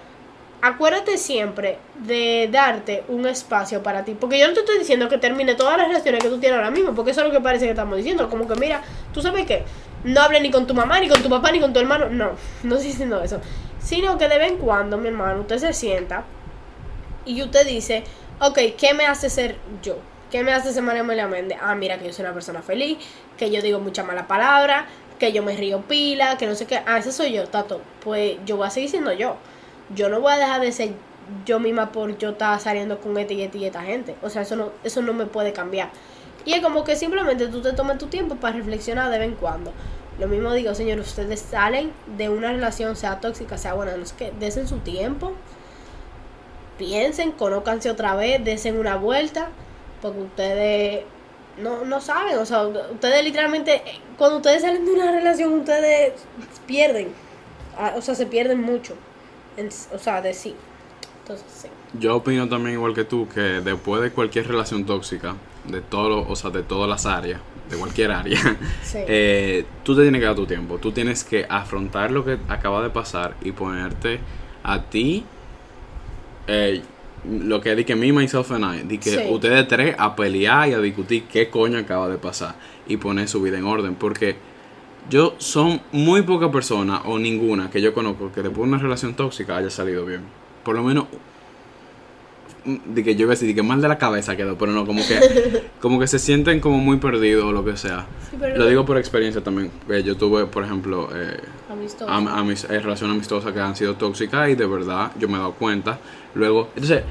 acuérdate 0.62 1.18
siempre 1.18 1.78
de 1.94 2.48
darte 2.50 3.04
un 3.08 3.26
espacio 3.26 3.82
para 3.82 4.04
ti. 4.04 4.16
Porque 4.18 4.38
yo 4.38 4.48
no 4.48 4.54
te 4.54 4.60
estoy 4.60 4.78
diciendo 4.78 5.08
que 5.08 5.18
termine 5.18 5.54
todas 5.54 5.76
las 5.76 5.88
relaciones 5.88 6.22
que 6.22 6.30
tú 6.30 6.38
tienes 6.38 6.56
ahora 6.56 6.70
mismo, 6.70 6.94
porque 6.94 7.10
eso 7.10 7.20
es 7.20 7.26
lo 7.26 7.32
que 7.32 7.40
parece 7.40 7.66
que 7.66 7.72
estamos 7.72 7.96
diciendo. 7.96 8.30
Como 8.30 8.48
que 8.48 8.54
mira, 8.54 8.82
tú 9.12 9.20
sabes 9.20 9.46
que 9.46 9.64
no 10.04 10.20
hables 10.20 10.42
ni 10.42 10.50
con 10.50 10.66
tu 10.66 10.74
mamá, 10.74 11.00
ni 11.00 11.08
con 11.08 11.22
tu 11.22 11.28
papá, 11.28 11.52
ni 11.52 11.60
con 11.60 11.72
tu 11.72 11.80
hermano. 11.80 12.08
No, 12.08 12.30
no 12.62 12.76
estoy 12.76 12.92
diciendo 12.92 13.22
eso. 13.22 13.40
Sino 13.78 14.16
que 14.16 14.28
de 14.28 14.38
vez 14.38 14.52
en 14.52 14.58
cuando, 14.58 14.96
mi 14.96 15.08
hermano, 15.08 15.40
usted 15.40 15.58
se 15.58 15.72
sienta 15.72 16.24
y 17.26 17.42
usted 17.42 17.66
dice, 17.66 18.04
ok, 18.40 18.58
¿qué 18.78 18.94
me 18.94 19.06
hace 19.06 19.28
ser 19.28 19.56
yo? 19.82 19.98
¿Qué 20.30 20.42
me 20.42 20.52
hace 20.52 20.72
ser 20.72 20.82
María 20.82 21.02
Amelia 21.02 21.28
Méndez? 21.28 21.58
Ah, 21.60 21.74
mira 21.74 21.98
que 21.98 22.06
yo 22.06 22.12
soy 22.12 22.24
una 22.24 22.34
persona 22.34 22.62
feliz, 22.62 22.98
que 23.36 23.50
yo 23.50 23.62
digo 23.62 23.78
mucha 23.78 24.02
mala 24.02 24.26
palabra, 24.26 24.86
que 25.18 25.32
yo 25.32 25.42
me 25.42 25.56
río 25.56 25.82
pila, 25.82 26.36
que 26.38 26.46
no 26.46 26.54
sé 26.54 26.66
qué. 26.66 26.80
Ah, 26.86 26.98
ese 26.98 27.12
soy 27.12 27.32
yo, 27.32 27.46
Tato. 27.48 27.80
Pues 28.02 28.36
yo 28.46 28.56
voy 28.56 28.66
a 28.66 28.70
seguir 28.70 28.90
siendo 28.90 29.12
yo. 29.12 29.36
Yo 29.94 30.08
no 30.08 30.20
voy 30.20 30.32
a 30.32 30.36
dejar 30.36 30.60
de 30.60 30.72
ser 30.72 30.92
yo 31.46 31.60
misma 31.60 31.92
por 31.92 32.18
yo 32.18 32.30
estar 32.30 32.58
saliendo 32.60 33.00
con 33.00 33.16
esta 33.18 33.32
y 33.32 33.42
esta 33.42 33.58
y 33.58 33.64
esta 33.64 33.82
gente. 33.82 34.16
O 34.22 34.30
sea, 34.30 34.42
eso 34.42 34.56
no, 34.56 34.70
eso 34.82 35.02
no 35.02 35.12
me 35.12 35.26
puede 35.26 35.52
cambiar. 35.52 35.90
Y 36.44 36.52
es 36.52 36.60
como 36.60 36.84
que 36.84 36.96
simplemente 36.96 37.48
tú 37.48 37.62
te 37.62 37.72
tomes 37.72 37.98
tu 37.98 38.06
tiempo 38.06 38.36
para 38.36 38.56
reflexionar 38.56 39.10
de 39.10 39.18
vez 39.18 39.28
en 39.28 39.34
cuando. 39.36 39.72
Lo 40.18 40.28
mismo 40.28 40.52
digo, 40.52 40.74
señor, 40.74 41.00
ustedes 41.00 41.40
salen 41.40 41.92
de 42.16 42.28
una 42.28 42.52
relación, 42.52 42.94
sea 42.96 43.20
tóxica, 43.20 43.58
sea 43.58 43.74
buena, 43.74 43.96
no 43.96 44.06
sé 44.06 44.14
qué, 44.16 44.32
desen 44.38 44.68
su 44.68 44.78
tiempo, 44.78 45.32
piensen, 46.78 47.32
conócanse 47.32 47.90
otra 47.90 48.14
vez, 48.14 48.44
desen 48.44 48.78
una 48.78 48.96
vuelta, 48.96 49.48
porque 50.00 50.20
ustedes 50.20 51.04
no, 51.58 51.84
no 51.84 52.00
saben, 52.00 52.38
o 52.38 52.46
sea, 52.46 52.66
ustedes 52.66 53.24
literalmente, 53.24 53.82
cuando 54.16 54.36
ustedes 54.38 54.62
salen 54.62 54.84
de 54.84 54.92
una 54.92 55.12
relación, 55.12 55.52
ustedes 55.54 56.12
pierden, 56.66 57.08
ah, 57.78 57.94
o 57.96 58.02
sea, 58.02 58.14
se 58.14 58.26
pierden 58.26 58.60
mucho, 58.60 58.94
o 59.92 59.98
sea, 59.98 60.20
de 60.20 60.34
sí. 60.34 60.54
Entonces, 61.22 61.46
sí. 61.50 61.68
Yo 61.98 62.16
opino 62.16 62.48
también 62.48 62.74
igual 62.74 62.92
que 62.94 63.04
tú, 63.04 63.28
que 63.28 63.40
después 63.40 64.02
de 64.02 64.10
cualquier 64.10 64.48
relación 64.48 64.84
tóxica, 64.84 65.36
de 65.64 65.80
todo, 65.80 66.28
o 66.28 66.36
sea, 66.36 66.50
de 66.50 66.62
todas 66.62 66.88
las 66.88 67.06
áreas, 67.06 67.40
de 67.70 67.76
cualquier 67.76 68.10
área, 68.10 68.38
eh, 68.94 69.64
tú 69.82 69.96
te 69.96 70.02
tienes 70.02 70.20
que 70.20 70.26
dar 70.26 70.34
tu 70.34 70.46
tiempo, 70.46 70.78
tú 70.78 70.92
tienes 70.92 71.24
que 71.24 71.46
afrontar 71.48 72.10
lo 72.10 72.24
que 72.24 72.38
acaba 72.48 72.82
de 72.82 72.90
pasar 72.90 73.36
y 73.42 73.52
ponerte 73.52 74.20
a 74.62 74.82
ti 74.82 75.24
eh, 76.46 76.82
lo 77.24 77.60
que 77.60 77.74
di 77.74 77.84
que 77.84 77.96
me, 77.96 78.12
myself 78.12 78.50
and 78.52 78.64
I, 78.64 78.82
di 78.82 78.98
que 78.98 79.28
ustedes 79.30 79.66
tres 79.68 79.94
a 79.98 80.14
pelear 80.14 80.68
y 80.68 80.72
a 80.72 80.80
discutir 80.80 81.24
qué 81.24 81.48
coño 81.48 81.78
acaba 81.78 82.08
de 82.08 82.18
pasar 82.18 82.56
y 82.86 82.96
poner 82.96 83.28
su 83.28 83.40
vida 83.40 83.58
en 83.58 83.64
orden. 83.64 83.94
Porque 83.94 84.36
yo 85.10 85.34
son 85.38 85.80
muy 85.92 86.22
pocas 86.22 86.50
personas 86.50 87.02
o 87.04 87.18
ninguna 87.18 87.70
que 87.70 87.80
yo 87.80 87.94
conozco 87.94 88.32
que 88.32 88.42
después 88.42 88.68
de 88.68 88.74
una 88.74 88.78
relación 88.78 89.14
tóxica 89.14 89.56
haya 89.56 89.70
salido 89.70 90.04
bien. 90.04 90.22
Por 90.62 90.76
lo 90.76 90.82
menos 90.82 91.06
de 92.64 93.04
que 93.04 93.14
yo 93.14 93.22
iba 93.22 93.32
a 93.32 93.36
decir 93.36 93.54
que 93.54 93.62
mal 93.62 93.80
de 93.80 93.88
la 93.88 93.98
cabeza 93.98 94.36
quedó, 94.36 94.56
pero 94.56 94.72
no, 94.72 94.86
como 94.86 95.06
que 95.06 95.64
como 95.80 96.00
que 96.00 96.06
se 96.06 96.18
sienten 96.18 96.60
como 96.60 96.78
muy 96.78 96.96
perdidos 96.96 97.44
o 97.44 97.52
lo 97.52 97.64
que 97.64 97.76
sea. 97.76 98.06
lo 98.56 98.66
digo 98.66 98.84
por 98.84 98.96
experiencia 98.96 99.42
también. 99.42 99.70
yo 100.04 100.16
tuve, 100.16 100.46
por 100.46 100.64
ejemplo, 100.64 101.08
eh, 101.14 101.38
a, 102.06 102.42
mis 102.42 102.64
eh, 102.64 102.80
relaciones 102.80 103.14
amistosas 103.14 103.52
que 103.52 103.60
han 103.60 103.76
sido 103.76 103.94
tóxicas 103.94 104.48
y 104.48 104.54
de 104.54 104.66
verdad 104.66 105.12
yo 105.18 105.28
me 105.28 105.34
he 105.34 105.38
dado 105.38 105.52
cuenta. 105.52 105.98
Luego, 106.34 106.70
entonces, 106.74 107.02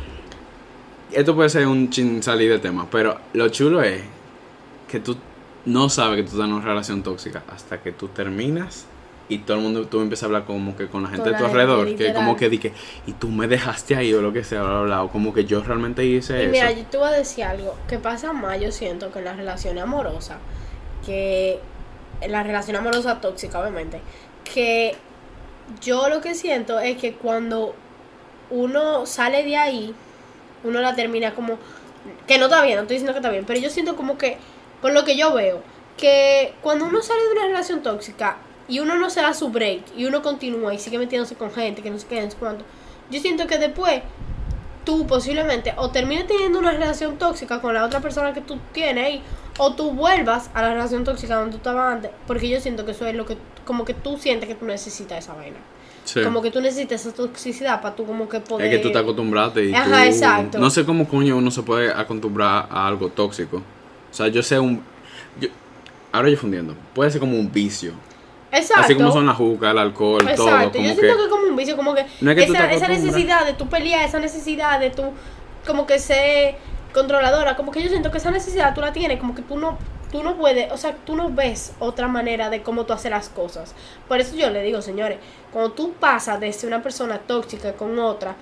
esto 1.11 1.35
puede 1.35 1.49
ser 1.49 1.67
un 1.67 1.89
chin 1.89 2.23
salir 2.23 2.49
de 2.49 2.59
tema, 2.59 2.87
pero 2.89 3.17
lo 3.33 3.49
chulo 3.49 3.83
es 3.83 4.01
que 4.87 4.99
tú 4.99 5.15
no 5.65 5.89
sabes 5.89 6.17
que 6.17 6.23
tú 6.23 6.31
estás 6.31 6.47
en 6.47 6.53
una 6.53 6.65
relación 6.65 7.03
tóxica 7.03 7.43
hasta 7.49 7.81
que 7.81 7.91
tú 7.91 8.07
terminas 8.07 8.87
y 9.29 9.39
todo 9.39 9.57
el 9.57 9.63
mundo 9.63 9.87
tú 9.87 10.01
empiezas 10.01 10.23
a 10.23 10.25
hablar 10.27 10.45
como 10.45 10.75
que 10.75 10.87
con 10.87 11.03
la 11.03 11.09
gente 11.09 11.29
de 11.29 11.37
tu 11.37 11.45
alrededor 11.45 11.95
que 11.95 12.13
como 12.13 12.35
que 12.35 12.49
di 12.49 12.57
que 12.57 12.73
y 13.07 13.13
tú 13.13 13.29
me 13.29 13.47
dejaste 13.47 13.95
ahí 13.95 14.13
o 14.13 14.21
lo 14.21 14.33
que 14.33 14.43
sea 14.43 14.61
bla, 14.63 14.81
bla, 14.81 15.03
o 15.03 15.09
como 15.09 15.33
que 15.33 15.45
yo 15.45 15.61
realmente 15.61 16.05
hice 16.05 16.37
y 16.37 16.41
eso. 16.41 16.51
mira 16.51 16.71
yo 16.71 16.85
te 16.85 16.97
voy 16.97 17.07
a 17.07 17.11
decir 17.11 17.45
algo 17.45 17.75
que 17.87 17.97
pasa 17.99 18.33
más 18.33 18.59
yo 18.59 18.71
siento 18.71 19.11
que 19.11 19.19
en 19.19 19.25
la 19.25 19.33
relación 19.33 19.79
amorosa 19.79 20.37
que 21.05 21.59
en 22.21 22.31
la 22.31 22.43
relación 22.43 22.75
amorosa 22.75 23.21
tóxica 23.21 23.59
obviamente 23.59 24.01
que 24.43 24.95
yo 25.81 26.09
lo 26.09 26.19
que 26.19 26.35
siento 26.35 26.79
es 26.79 26.97
que 26.97 27.13
cuando 27.13 27.75
uno 28.49 29.05
sale 29.05 29.43
de 29.43 29.55
ahí 29.55 29.95
uno 30.65 30.81
la 30.81 30.95
termina 30.95 31.33
como 31.33 31.57
que 32.27 32.37
no 32.37 32.45
está 32.45 32.61
bien 32.61 32.75
no 32.75 32.81
estoy 32.81 32.95
diciendo 32.95 33.13
que 33.13 33.19
está 33.19 33.29
bien 33.29 33.45
pero 33.45 33.59
yo 33.59 33.69
siento 33.69 33.95
como 33.95 34.17
que 34.17 34.37
por 34.81 34.91
lo 34.91 35.05
que 35.05 35.15
yo 35.15 35.33
veo 35.33 35.61
que 35.95 36.53
cuando 36.61 36.85
uno 36.85 37.01
sale 37.01 37.23
de 37.23 37.31
una 37.31 37.45
relación 37.45 37.81
tóxica 37.81 38.37
y 38.67 38.79
uno 38.79 38.95
no 38.95 39.09
se 39.09 39.21
da 39.21 39.33
su 39.33 39.49
break 39.49 39.81
y 39.97 40.05
uno 40.05 40.21
continúa 40.21 40.73
y 40.73 40.79
sigue 40.79 40.97
metiéndose 40.97 41.35
con 41.35 41.51
gente 41.51 41.81
que 41.81 41.89
no 41.89 41.99
se 41.99 42.21
no 42.21 42.29
cuánto, 42.39 42.65
yo 43.09 43.19
siento 43.19 43.47
que 43.47 43.57
después 43.57 44.01
tú 44.83 45.07
posiblemente 45.07 45.73
o 45.77 45.89
termines 45.91 46.27
teniendo 46.27 46.59
una 46.59 46.71
relación 46.71 47.17
tóxica 47.17 47.61
con 47.61 47.73
la 47.73 47.85
otra 47.85 47.99
persona 47.99 48.33
que 48.33 48.41
tú 48.41 48.57
tienes 48.73 49.21
o 49.57 49.73
tú 49.75 49.91
vuelvas 49.91 50.49
a 50.53 50.61
la 50.61 50.73
relación 50.73 51.03
tóxica 51.03 51.35
donde 51.35 51.51
tú 51.51 51.57
estabas 51.57 51.93
antes, 51.93 52.11
porque 52.27 52.49
yo 52.49 52.59
siento 52.59 52.85
que 52.85 52.91
eso 52.91 53.05
es 53.05 53.15
lo 53.15 53.25
que, 53.25 53.37
como 53.65 53.85
que 53.85 53.93
tú 53.93 54.17
sientes 54.17 54.49
que 54.49 54.55
tú 54.55 54.65
necesitas 54.65 55.19
esa 55.19 55.33
vaina. 55.33 55.57
Como 56.21 56.41
que 56.41 56.51
tú 56.51 56.59
necesitas 56.59 57.05
esa 57.05 57.15
toxicidad 57.15 57.81
para 57.81 57.95
tú 57.95 58.05
como 58.05 58.27
que 58.27 58.41
poder... 58.41 58.67
Es 58.67 58.77
que 58.77 58.83
tú 58.83 58.91
te 58.91 58.99
acostumbraste 58.99 59.65
y 59.65 59.73
Ajá, 59.73 60.05
exacto. 60.05 60.59
No 60.59 60.69
sé 60.69 60.83
cómo 60.83 61.07
coño 61.07 61.37
uno 61.37 61.49
se 61.49 61.63
puede 61.63 61.93
acostumbrar 61.93 62.67
a 62.69 62.87
algo 62.87 63.07
tóxico. 63.09 63.57
O 63.57 64.13
sea, 64.13 64.27
yo 64.27 64.43
sé 64.43 64.59
un... 64.59 64.83
Yo, 65.39 65.47
ahora 66.11 66.29
yo 66.29 66.37
fundiendo. 66.37 66.75
Puede 66.93 67.09
ser 67.09 67.21
como 67.21 67.39
un 67.39 67.49
vicio. 67.49 67.93
Exacto. 68.53 68.83
Así 68.83 68.95
como 68.95 69.11
son 69.11 69.25
la 69.25 69.33
juca, 69.33 69.71
el 69.71 69.77
alcohol, 69.77 70.19
todo. 70.35 70.47
Exacto. 70.47 70.77
Yo 70.77 70.93
siento 70.93 71.17
que 71.17 71.23
es 71.23 71.29
como 71.29 71.47
un 71.47 71.55
vicio, 71.55 71.75
como 71.75 71.93
que, 71.93 72.01
esa, 72.01 72.71
esa 72.71 72.87
necesidad 72.87 73.45
de 73.45 73.53
tu 73.53 73.67
pelear, 73.67 74.05
esa 74.05 74.19
necesidad 74.19 74.79
de 74.79 74.91
tu 74.91 75.03
como 75.65 75.87
que 75.87 75.97
ser 75.97 76.55
controladora, 76.93 77.55
como 77.55 77.71
que 77.71 77.81
yo 77.81 77.89
siento 77.89 78.11
que 78.11 78.19
esa 78.19 78.31
necesidad 78.31 78.75
tú 78.75 78.81
la 78.81 78.93
tienes, 78.93 79.19
como 79.19 79.33
que 79.33 79.41
tú 79.41 79.57
no 79.57 79.77
tú 80.13 80.21
no 80.21 80.37
puedes, 80.37 80.71
o 80.71 80.77
sea, 80.77 80.95
tú 81.05 81.15
no 81.15 81.31
ves 81.31 81.73
otra 81.79 82.07
manera 82.07 82.51
de 82.51 82.61
cómo 82.61 82.85
tú 82.85 82.93
haces 82.93 83.09
las 83.09 83.29
cosas. 83.29 83.73
Por 84.07 84.19
eso 84.19 84.35
yo 84.35 84.51
le 84.51 84.61
digo, 84.61 84.79
señores, 84.83 85.17
cuando 85.51 85.71
tú 85.71 85.93
pasas 85.93 86.39
de 86.39 86.53
ser 86.53 86.67
una 86.67 86.83
persona 86.83 87.17
tóxica 87.17 87.73
con 87.73 87.97
otra, 87.97 88.35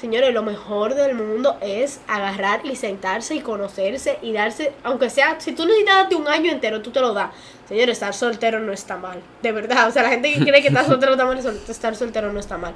Señores, 0.00 0.32
lo 0.32 0.44
mejor 0.44 0.94
del 0.94 1.16
mundo 1.16 1.58
es 1.60 2.00
agarrar 2.06 2.64
y 2.64 2.76
sentarse 2.76 3.34
y 3.34 3.40
conocerse 3.40 4.18
y 4.22 4.32
darse, 4.32 4.72
aunque 4.84 5.10
sea, 5.10 5.40
si 5.40 5.50
tú 5.52 5.66
necesitas 5.66 6.14
un 6.14 6.28
año 6.28 6.52
entero, 6.52 6.82
tú 6.82 6.92
te 6.92 7.00
lo 7.00 7.14
das. 7.14 7.32
Señores, 7.68 7.94
estar 7.94 8.14
soltero 8.14 8.60
no 8.60 8.72
está 8.72 8.96
mal, 8.96 9.20
de 9.42 9.50
verdad. 9.50 9.88
O 9.88 9.90
sea, 9.90 10.04
la 10.04 10.10
gente 10.10 10.32
que 10.32 10.40
cree 10.40 10.62
que 10.62 10.68
estar 10.68 10.86
soltero 10.86 11.12
está 11.12 11.24
mal, 11.24 11.38
estar 11.38 11.96
soltero 11.96 12.32
no 12.32 12.38
está 12.38 12.56
mal. 12.56 12.74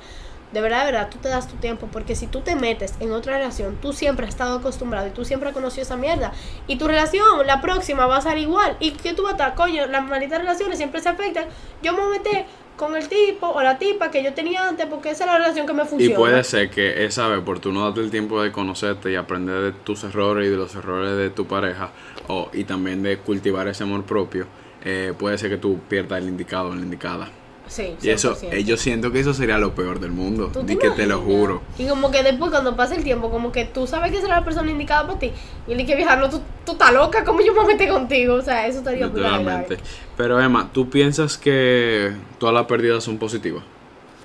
de 0.53 0.61
verdad, 0.61 0.81
de 0.81 0.93
verdad, 0.93 1.09
tú 1.11 1.19
te 1.19 1.29
das 1.29 1.47
tu 1.47 1.55
tiempo, 1.57 1.89
porque 1.93 2.17
si 2.17 2.27
tú 2.27 2.41
te 2.41 2.57
metes 2.57 2.95
en 2.99 3.13
otra 3.13 3.39
relación, 3.39 3.77
tú 3.81 3.93
siempre 3.93 4.27
has 4.27 4.35
estado 4.35 4.59
acostumbrado 4.59 5.07
y 5.07 5.11
tú 5.11 5.25
siempre 5.25 5.49
has 5.49 5.55
conocido 5.55 5.83
esa 5.83 5.97
mierda, 5.97 6.33
y 6.67 6.77
tu 6.77 6.89
relación, 6.89 7.47
la 7.47 7.61
próxima, 7.61 8.07
va 8.07 8.17
a 8.17 8.21
ser 8.21 8.37
igual, 8.39 8.77
y 8.81 8.91
que 8.91 9.15
tú 9.15 9.23
vas 9.23 9.35
a 9.35 9.37
estar, 9.37 9.55
coño, 9.55 9.87
las 9.87 10.05
malditas 10.05 10.41
relaciones 10.41 10.77
siempre 10.77 11.01
se 11.01 11.09
afectan, 11.09 11.45
yo 11.83 11.93
me 11.95 12.05
metí 12.07 12.45
con 12.83 12.97
el 12.97 13.09
tipo 13.09 13.47
o 13.47 13.63
la 13.63 13.79
tipa 13.79 14.11
que 14.11 14.25
yo 14.25 14.35
tenía 14.35 14.67
antes, 14.67 14.87
porque 14.87 15.11
esa 15.11 15.23
es 15.23 15.31
la 15.31 15.39
relación 15.39 15.69
que 15.69 15.73
me 15.73 15.85
funciona. 15.85 16.15
Y 16.15 16.17
puede 16.17 16.43
ser 16.43 16.69
que 16.69 17.05
esa 17.05 17.29
vez, 17.29 17.41
por 17.45 17.61
tú 17.61 17.71
no 17.71 17.85
darte 17.85 18.01
el 18.01 18.11
tiempo 18.11 18.43
de 18.43 18.51
conocerte 18.51 19.13
y 19.13 19.15
aprender 19.15 19.61
de 19.61 19.71
tus 19.71 20.03
errores 20.03 20.49
y 20.49 20.51
de 20.51 20.57
los 20.57 20.75
errores 20.75 21.17
de 21.17 21.31
tu 21.31 21.47
pareja, 21.47 21.93
o, 22.27 22.51
y 22.53 22.65
también 22.65 23.05
de 23.05 23.19
cultivar 23.19 23.69
ese 23.69 23.85
amor 23.85 24.03
propio, 24.03 24.47
eh, 24.85 25.15
puede 25.17 25.39
ser 25.39 25.51
que 25.51 25.59
tú 25.59 25.79
pierdas 25.89 26.21
el 26.21 26.29
indicado 26.29 26.71
o 26.71 26.75
la 26.75 26.81
indicada. 26.81 27.29
Sí, 27.73 27.97
Y 28.03 28.11
eso, 28.11 28.37
100%. 28.37 28.53
eh, 28.53 28.65
yo 28.65 28.77
siento 28.77 29.11
que 29.13 29.21
eso 29.21 29.33
sería 29.33 29.57
lo 29.57 29.75
peor 29.75 29.99
del 29.99 30.11
mundo. 30.11 30.51
¿Tú 30.53 30.63
te 30.65 30.77
que 30.77 30.91
te 30.91 31.07
lo 31.07 31.21
juro. 31.23 31.63
Y 31.79 31.87
como 31.89 32.11
que 32.11 32.23
después 32.23 32.51
cuando 32.51 32.77
pasa 32.77 32.95
el 32.97 33.03
tiempo, 33.03 33.31
como 33.31 33.51
que 33.51 33.65
tú 33.65 33.87
sabes 33.87 34.13
que 34.13 34.21
será 34.21 34.41
la 34.41 34.45
persona 34.45 34.71
indicada 34.71 35.07
para 35.07 35.19
ti. 35.19 35.33
Y 35.67 35.75
dice, 35.75 35.97
vieja, 35.97 36.17
no, 36.17 36.29
tú, 36.29 36.43
tú 36.67 36.73
estás 36.73 36.93
loca, 36.93 37.25
¿cómo 37.25 37.41
yo 37.41 37.55
me 37.55 37.65
metí 37.65 37.89
contigo? 37.89 38.35
O 38.35 38.43
sea, 38.43 38.67
eso 38.67 38.81
estaría 38.81 39.07
Literalmente. 39.07 39.79
Pero 40.19 40.39
Emma, 40.39 40.69
¿tú 40.71 40.91
piensas 40.91 41.39
que 41.39 42.13
todas 42.39 42.55
las 42.55 42.67
pérdidas 42.67 43.03
son 43.03 43.17
positivas? 43.17 43.63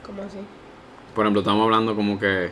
¿Cómo 0.05 0.23
así? 0.23 0.39
Por 1.15 1.23
ejemplo, 1.25 1.39
estamos 1.39 1.63
hablando 1.63 1.95
como 1.95 2.19
que 2.19 2.49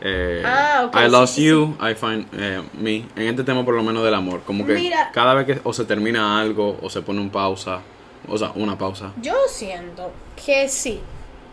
eh, 0.00 0.42
Ah, 0.46 0.84
ok, 0.86 0.94
I 0.94 1.04
sí, 1.06 1.10
lost 1.10 1.34
sí, 1.34 1.44
you, 1.46 1.76
I 1.80 1.94
find 1.94 2.24
eh, 2.38 2.62
me. 2.80 2.96
En 3.16 3.28
este 3.28 3.42
tema 3.42 3.64
por 3.64 3.74
lo 3.74 3.82
menos 3.82 4.04
del 4.04 4.14
amor, 4.14 4.42
como 4.46 4.64
que 4.64 4.74
Mira. 4.74 5.10
cada 5.12 5.34
vez 5.34 5.46
que 5.46 5.60
o 5.64 5.72
se 5.72 5.84
termina 5.86 6.38
algo 6.40 6.78
o 6.80 6.88
se 6.88 7.02
pone 7.02 7.20
un 7.20 7.30
pausa, 7.30 7.80
o 8.28 8.36
sea, 8.38 8.52
una 8.54 8.76
pausa. 8.78 9.12
Yo 9.22 9.34
siento 9.48 10.10
que 10.44 10.68
sí. 10.68 11.00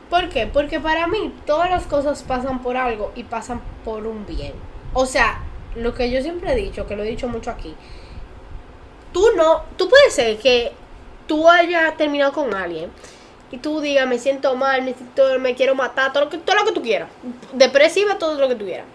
¿Por 0.09 0.29
qué? 0.29 0.47
Porque 0.47 0.79
para 0.79 1.07
mí 1.07 1.33
todas 1.45 1.69
las 1.69 1.85
cosas 1.85 2.23
pasan 2.23 2.61
por 2.61 2.77
algo 2.77 3.11
y 3.15 3.23
pasan 3.23 3.61
por 3.83 4.05
un 4.05 4.25
bien. 4.25 4.53
O 4.93 5.05
sea, 5.05 5.39
lo 5.75 5.93
que 5.93 6.11
yo 6.11 6.21
siempre 6.21 6.51
he 6.51 6.55
dicho, 6.55 6.85
que 6.85 6.95
lo 6.95 7.03
he 7.03 7.07
dicho 7.07 7.27
mucho 7.27 7.49
aquí, 7.51 7.73
tú 9.11 9.25
no, 9.35 9.63
tú 9.77 9.89
puedes 9.89 10.13
ser 10.13 10.37
que 10.37 10.71
tú 11.27 11.49
hayas 11.49 11.95
terminado 11.97 12.31
con 12.33 12.53
alguien 12.53 12.91
y 13.51 13.57
tú 13.57 13.81
digas, 13.81 14.07
me 14.07 14.19
siento 14.19 14.55
mal, 14.55 14.81
me, 14.83 14.93
siento- 14.93 15.39
me 15.39 15.55
quiero 15.55 15.75
matar, 15.75 16.11
todo 16.13 16.25
lo, 16.25 16.29
que, 16.29 16.37
todo 16.39 16.55
lo 16.57 16.65
que 16.65 16.71
tú 16.73 16.81
quieras. 16.81 17.09
Depresiva, 17.53 18.17
todo 18.17 18.39
lo 18.39 18.47
que 18.47 18.55
tú 18.55 18.65
quieras. 18.65 18.85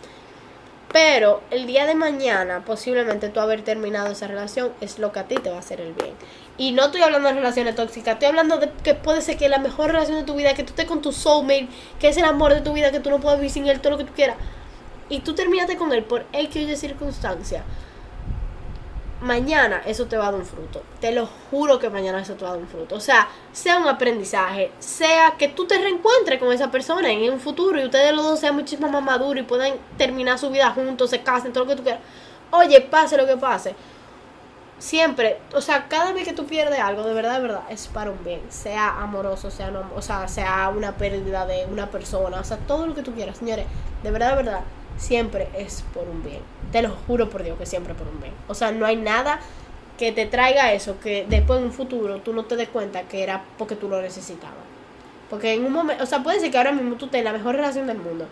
Pero 0.93 1.43
el 1.51 1.67
día 1.67 1.85
de 1.87 1.95
mañana, 1.95 2.63
posiblemente 2.65 3.29
tú 3.29 3.41
haber 3.41 3.63
terminado 3.63 4.11
esa 4.11 4.27
relación 4.27 4.73
es 4.81 4.99
lo 4.99 5.13
que 5.13 5.21
a 5.21 5.25
ti 5.25 5.35
te 5.37 5.51
va 5.51 5.57
a 5.57 5.61
hacer 5.61 5.81
el 5.81 5.93
bien. 5.93 6.15
Y 6.59 6.73
no 6.73 6.87
estoy 6.87 7.03
hablando 7.03 7.29
de 7.29 7.35
relaciones 7.37 7.77
tóxicas, 7.77 8.15
estoy 8.15 8.29
hablando 8.29 8.59
de 8.59 8.69
que 8.83 8.95
puede 8.95 9.23
ser 9.23 9.37
que 9.37 9.49
la 9.49 9.59
mejor 9.59 9.93
relación 9.93 10.19
de 10.19 10.25
tu 10.25 10.35
vida, 10.35 10.55
que 10.55 10.65
tú 10.65 10.71
estés 10.71 10.87
con 10.87 11.01
tu 11.01 11.13
soulmate, 11.13 11.69
que 12.01 12.09
es 12.09 12.17
el 12.17 12.25
amor 12.25 12.53
de 12.53 12.61
tu 12.61 12.73
vida, 12.73 12.91
que 12.91 12.99
tú 12.99 13.11
no 13.11 13.21
puedes 13.21 13.39
vivir 13.39 13.53
sin 13.53 13.69
él, 13.69 13.81
todo 13.81 13.93
lo 13.93 13.99
que 13.99 14.05
tú 14.05 14.13
quieras. 14.13 14.37
Y 15.09 15.21
tú 15.21 15.35
terminaste 15.35 15.77
con 15.77 15.93
él 15.93 16.03
por 16.03 16.27
X 16.33 16.69
Y 16.69 16.77
circunstancia. 16.77 17.63
Mañana 19.21 19.83
eso 19.87 20.07
te 20.07 20.17
va 20.17 20.29
a 20.29 20.31
dar 20.33 20.41
un 20.41 20.47
fruto. 20.47 20.83
Te 21.01 21.13
lo 21.13 21.29
juro 21.51 21.79
que 21.79 21.91
mañana 21.91 22.21
eso 22.21 22.35
te 22.35 22.45
va 22.45 22.51
a 22.51 22.53
dar 22.55 22.61
un 22.61 22.69
fruto. 22.69 22.97
O 22.97 23.01
sea, 23.01 23.29
sea 23.53 23.79
un 23.79 23.87
aprendizaje, 23.87 24.73
sea 24.81 25.35
que 25.39 25.47
tú 25.47 25.65
te 25.67 25.79
reencuentres 25.79 26.41
con 26.41 26.53
esa 26.53 26.73
persona 26.73 27.11
en 27.11 27.33
un 27.33 27.41
futuro 27.41 27.81
y 27.81 27.85
ustedes 27.85 28.13
los 28.13 28.25
dos 28.25 28.41
sean 28.41 28.57
muchísimo 28.57 28.89
más 28.89 29.03
maduros 29.03 29.43
y 29.43 29.47
puedan 29.47 29.75
terminar 29.97 30.39
su 30.41 30.51
vida 30.51 30.71
juntos, 30.71 31.11
se 31.11 31.23
casen, 31.23 31.53
todo 31.53 31.65
lo 31.65 31.71
que 31.71 31.77
tú 31.77 31.83
quieras. 31.85 32.03
Oye, 32.51 32.81
pase 32.81 33.17
lo 33.17 33.27
que 33.27 33.37
pase. 33.37 33.75
Siempre, 34.79 35.39
o 35.55 35.61
sea, 35.61 35.89
cada 35.89 36.13
vez 36.13 36.25
que 36.25 36.33
tú 36.33 36.47
pierdes 36.47 36.79
algo, 36.79 37.03
de 37.03 37.13
verdad, 37.13 37.35
de 37.35 37.41
verdad, 37.41 37.63
es 37.69 37.89
para 37.89 38.11
un 38.11 38.23
bien. 38.23 38.41
Sea 38.49 39.01
amoroso, 39.01 39.51
sea 39.51 39.73
o 39.95 40.03
sea, 40.03 40.29
sea 40.29 40.69
una 40.69 40.97
pérdida 40.97 41.47
de 41.47 41.67
una 41.67 41.91
persona, 41.91 42.41
o 42.41 42.45
sea, 42.45 42.59
todo 42.59 42.87
lo 42.87 42.95
que 42.95 43.03
tú 43.03 43.13
quieras, 43.13 43.39
señores. 43.39 43.67
De 44.03 44.11
verdad, 44.13 44.31
de 44.31 44.37
verdad, 44.37 44.61
siempre 44.97 45.49
es 45.57 45.85
por 45.93 46.09
un 46.09 46.23
bien. 46.23 46.41
Te 46.71 46.83
lo 46.83 46.91
juro 47.07 47.29
por 47.29 47.43
Dios 47.43 47.59
que 47.59 47.67
siempre 47.67 47.95
por 47.95 48.07
un 48.07 48.21
bien. 48.21 48.33
O 48.47 48.55
sea, 48.55 48.71
no 48.71 48.87
hay 48.87 48.97
nada 48.97 49.41
que 49.99 50.13
te 50.13 50.27
traiga 50.27 50.73
eso 50.73 51.01
que 51.01 51.27
después 51.29 51.59
en 51.59 51.67
un 51.67 51.73
futuro 51.73 52.21
tú 52.21 52.33
no 52.33 52.45
te 52.45 52.55
des 52.55 52.69
cuenta 52.69 53.03
que 53.03 53.23
era 53.23 53.43
porque 53.59 53.75
tú 53.75 53.89
lo 53.89 54.01
necesitabas. 54.01 54.55
Porque 55.29 55.55
en 55.55 55.65
un 55.65 55.73
momento, 55.73 56.05
o 56.05 56.07
sea, 56.07 56.23
puede 56.23 56.41
ser 56.41 56.51
que 56.51 56.59
ahora 56.59 56.73
mismo 56.73 56.95
tú 56.97 57.09
tengas 57.09 57.33
la 57.33 57.39
mejor 57.39 57.57
relación 57.57 57.87
del 57.87 57.99
mundo. 57.99 58.27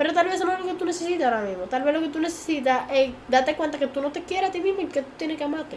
Pero 0.00 0.14
tal 0.14 0.24
vez 0.24 0.36
eso 0.36 0.46
no 0.46 0.54
es 0.54 0.60
lo 0.60 0.64
que 0.64 0.72
tú 0.72 0.86
necesitas 0.86 1.30
ahora 1.30 1.42
mismo. 1.46 1.64
Tal 1.64 1.82
vez 1.82 1.92
lo 1.92 2.00
que 2.00 2.08
tú 2.08 2.20
necesitas 2.20 2.90
es 2.90 3.10
darte 3.28 3.54
cuenta 3.54 3.78
que 3.78 3.86
tú 3.86 4.00
no 4.00 4.10
te 4.10 4.22
quieres 4.22 4.48
a 4.48 4.52
ti 4.52 4.58
mismo 4.62 4.80
y 4.80 4.86
que 4.86 5.02
tú 5.02 5.08
tienes 5.18 5.36
que 5.36 5.44
amarte. 5.44 5.76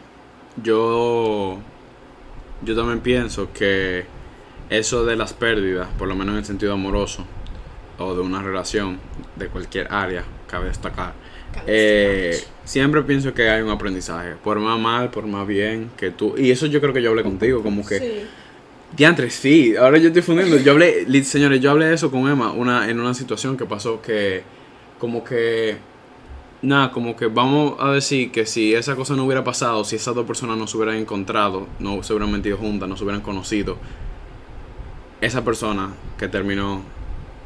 Yo, 0.64 1.58
yo 2.62 2.74
también 2.74 3.02
pienso 3.02 3.52
que 3.52 4.06
eso 4.70 5.04
de 5.04 5.18
las 5.18 5.34
pérdidas, 5.34 5.90
por 6.00 6.08
lo 6.08 6.16
menos 6.16 6.36
en 6.36 6.40
el 6.40 6.46
sentido 6.46 6.72
amoroso, 6.72 7.26
o 8.00 8.16
de 8.16 8.22
una 8.22 8.42
relación 8.42 8.98
de 9.36 9.48
cualquier 9.48 9.92
área, 9.92 10.24
cabe 10.48 10.68
destacar, 10.68 11.12
Cabe 11.52 11.66
eh, 11.68 12.44
siempre 12.64 13.02
pienso 13.02 13.34
que 13.34 13.50
hay 13.50 13.62
un 13.62 13.72
aprendizaje, 13.72 14.36
por 14.42 14.58
más 14.58 14.80
mal, 14.80 15.10
por 15.10 15.28
más 15.28 15.46
bien, 15.46 15.92
que 15.98 16.12
tú, 16.12 16.36
y 16.38 16.50
eso 16.50 16.68
yo 16.68 16.80
creo 16.80 16.94
que 16.94 17.02
yo 17.02 17.10
hablé 17.10 17.24
contigo, 17.24 17.62
como 17.62 17.86
que, 17.86 18.00
Sí. 18.00 18.28
Diantres, 18.96 19.34
sí, 19.34 19.76
ahora 19.76 19.98
yo 19.98 20.08
estoy 20.08 20.22
fundiendo, 20.22 20.58
yo 20.58 20.72
hablé, 20.72 21.24
señores, 21.24 21.60
yo 21.62 21.72
hablé 21.72 21.88
de 21.88 21.96
eso 21.96 22.12
con 22.12 22.28
Emma, 22.28 22.52
una, 22.52 22.90
en 22.90 23.00
una 23.00 23.14
situación 23.14 23.58
que 23.58 23.66
pasó 23.66 24.02
que, 24.02 24.44
como 25.00 25.24
que, 25.24 25.78
nada, 26.62 26.92
como 26.92 27.16
que 27.16 27.28
vamos 27.28 27.76
a 27.80 27.92
decir 27.92 28.32
que 28.32 28.46
si 28.46 28.74
esa 28.74 28.96
cosa 28.96 29.16
no 29.16 29.26
hubiera 29.26 29.44
pasado, 29.44 29.84
si 29.84 29.96
esas 29.96 30.16
dos 30.16 30.26
personas 30.26 30.58
no 30.58 30.68
se 30.68 30.78
hubieran 30.78 30.96
encontrado, 30.98 31.68
no 31.80 32.04
se 32.04 32.14
hubieran 32.14 32.32
metido 32.32 32.58
juntas, 32.58 32.88
no 32.88 32.96
se 32.96 33.04
hubieran 33.04 33.22
conocido, 33.22 33.78
esa 35.22 35.44
persona 35.44 35.94
que 36.18 36.28
terminó 36.28 36.82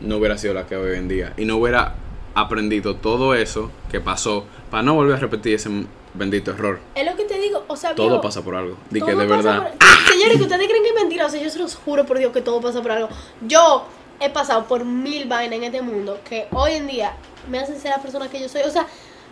no 0.02 0.18
hubiera 0.18 0.38
sido 0.38 0.54
la 0.54 0.66
que 0.66 0.76
hoy 0.76 0.98
en 0.98 1.08
día. 1.08 1.34
Y 1.38 1.46
no 1.46 1.58
hubiera 1.58 1.96
aprendido 2.34 2.96
todo 2.96 3.34
eso 3.34 3.72
que 3.92 4.00
pasó 4.00 4.46
para 4.70 4.84
no 4.84 4.94
volver 4.94 5.16
a 5.16 5.20
repetir 5.20 5.56
ese 5.56 5.70
bendito 6.18 6.52
error. 6.52 6.80
Es 6.96 7.06
lo 7.06 7.16
que 7.16 7.24
te 7.26 7.40
digo, 7.40 7.64
o 7.68 7.76
sea, 7.76 7.94
Todo 7.96 8.08
viejo, 8.10 8.22
pasa 8.22 8.42
por 8.42 8.56
algo. 8.56 8.78
Di 8.90 9.02
que 9.02 9.14
de 9.16 9.26
verdad. 9.26 9.72
por- 9.78 10.12
Señores, 10.12 10.38
que 10.38 10.44
ustedes 10.44 10.68
creen 10.68 10.84
que 10.84 10.90
es 10.90 10.96
mentira, 10.96 11.26
o 11.26 11.30
sea, 11.30 11.42
yo 11.42 11.50
se 11.50 11.60
los 11.60 11.76
juro 11.76 12.06
por 12.06 12.18
Dios 12.20 12.32
que 12.34 12.42
todo 12.42 12.60
pasa 12.62 12.82
por 12.82 12.92
algo. 12.92 13.10
Yo 13.42 13.86
he 14.20 14.30
pasado 14.30 14.66
por 14.66 14.84
mil 14.86 15.28
vainas 15.28 15.58
en 15.58 15.64
este 15.66 15.82
mundo 15.82 16.20
que 16.28 16.48
hoy 16.52 16.74
en 16.74 16.88
día 16.88 17.14
me 17.50 17.60
hacen 17.60 17.80
ser 17.80 17.92
la 17.92 18.02
persona 18.02 18.30
que 18.30 18.40
yo 18.40 18.50
soy. 18.50 18.62
O 18.64 18.72
sea, 18.72 18.88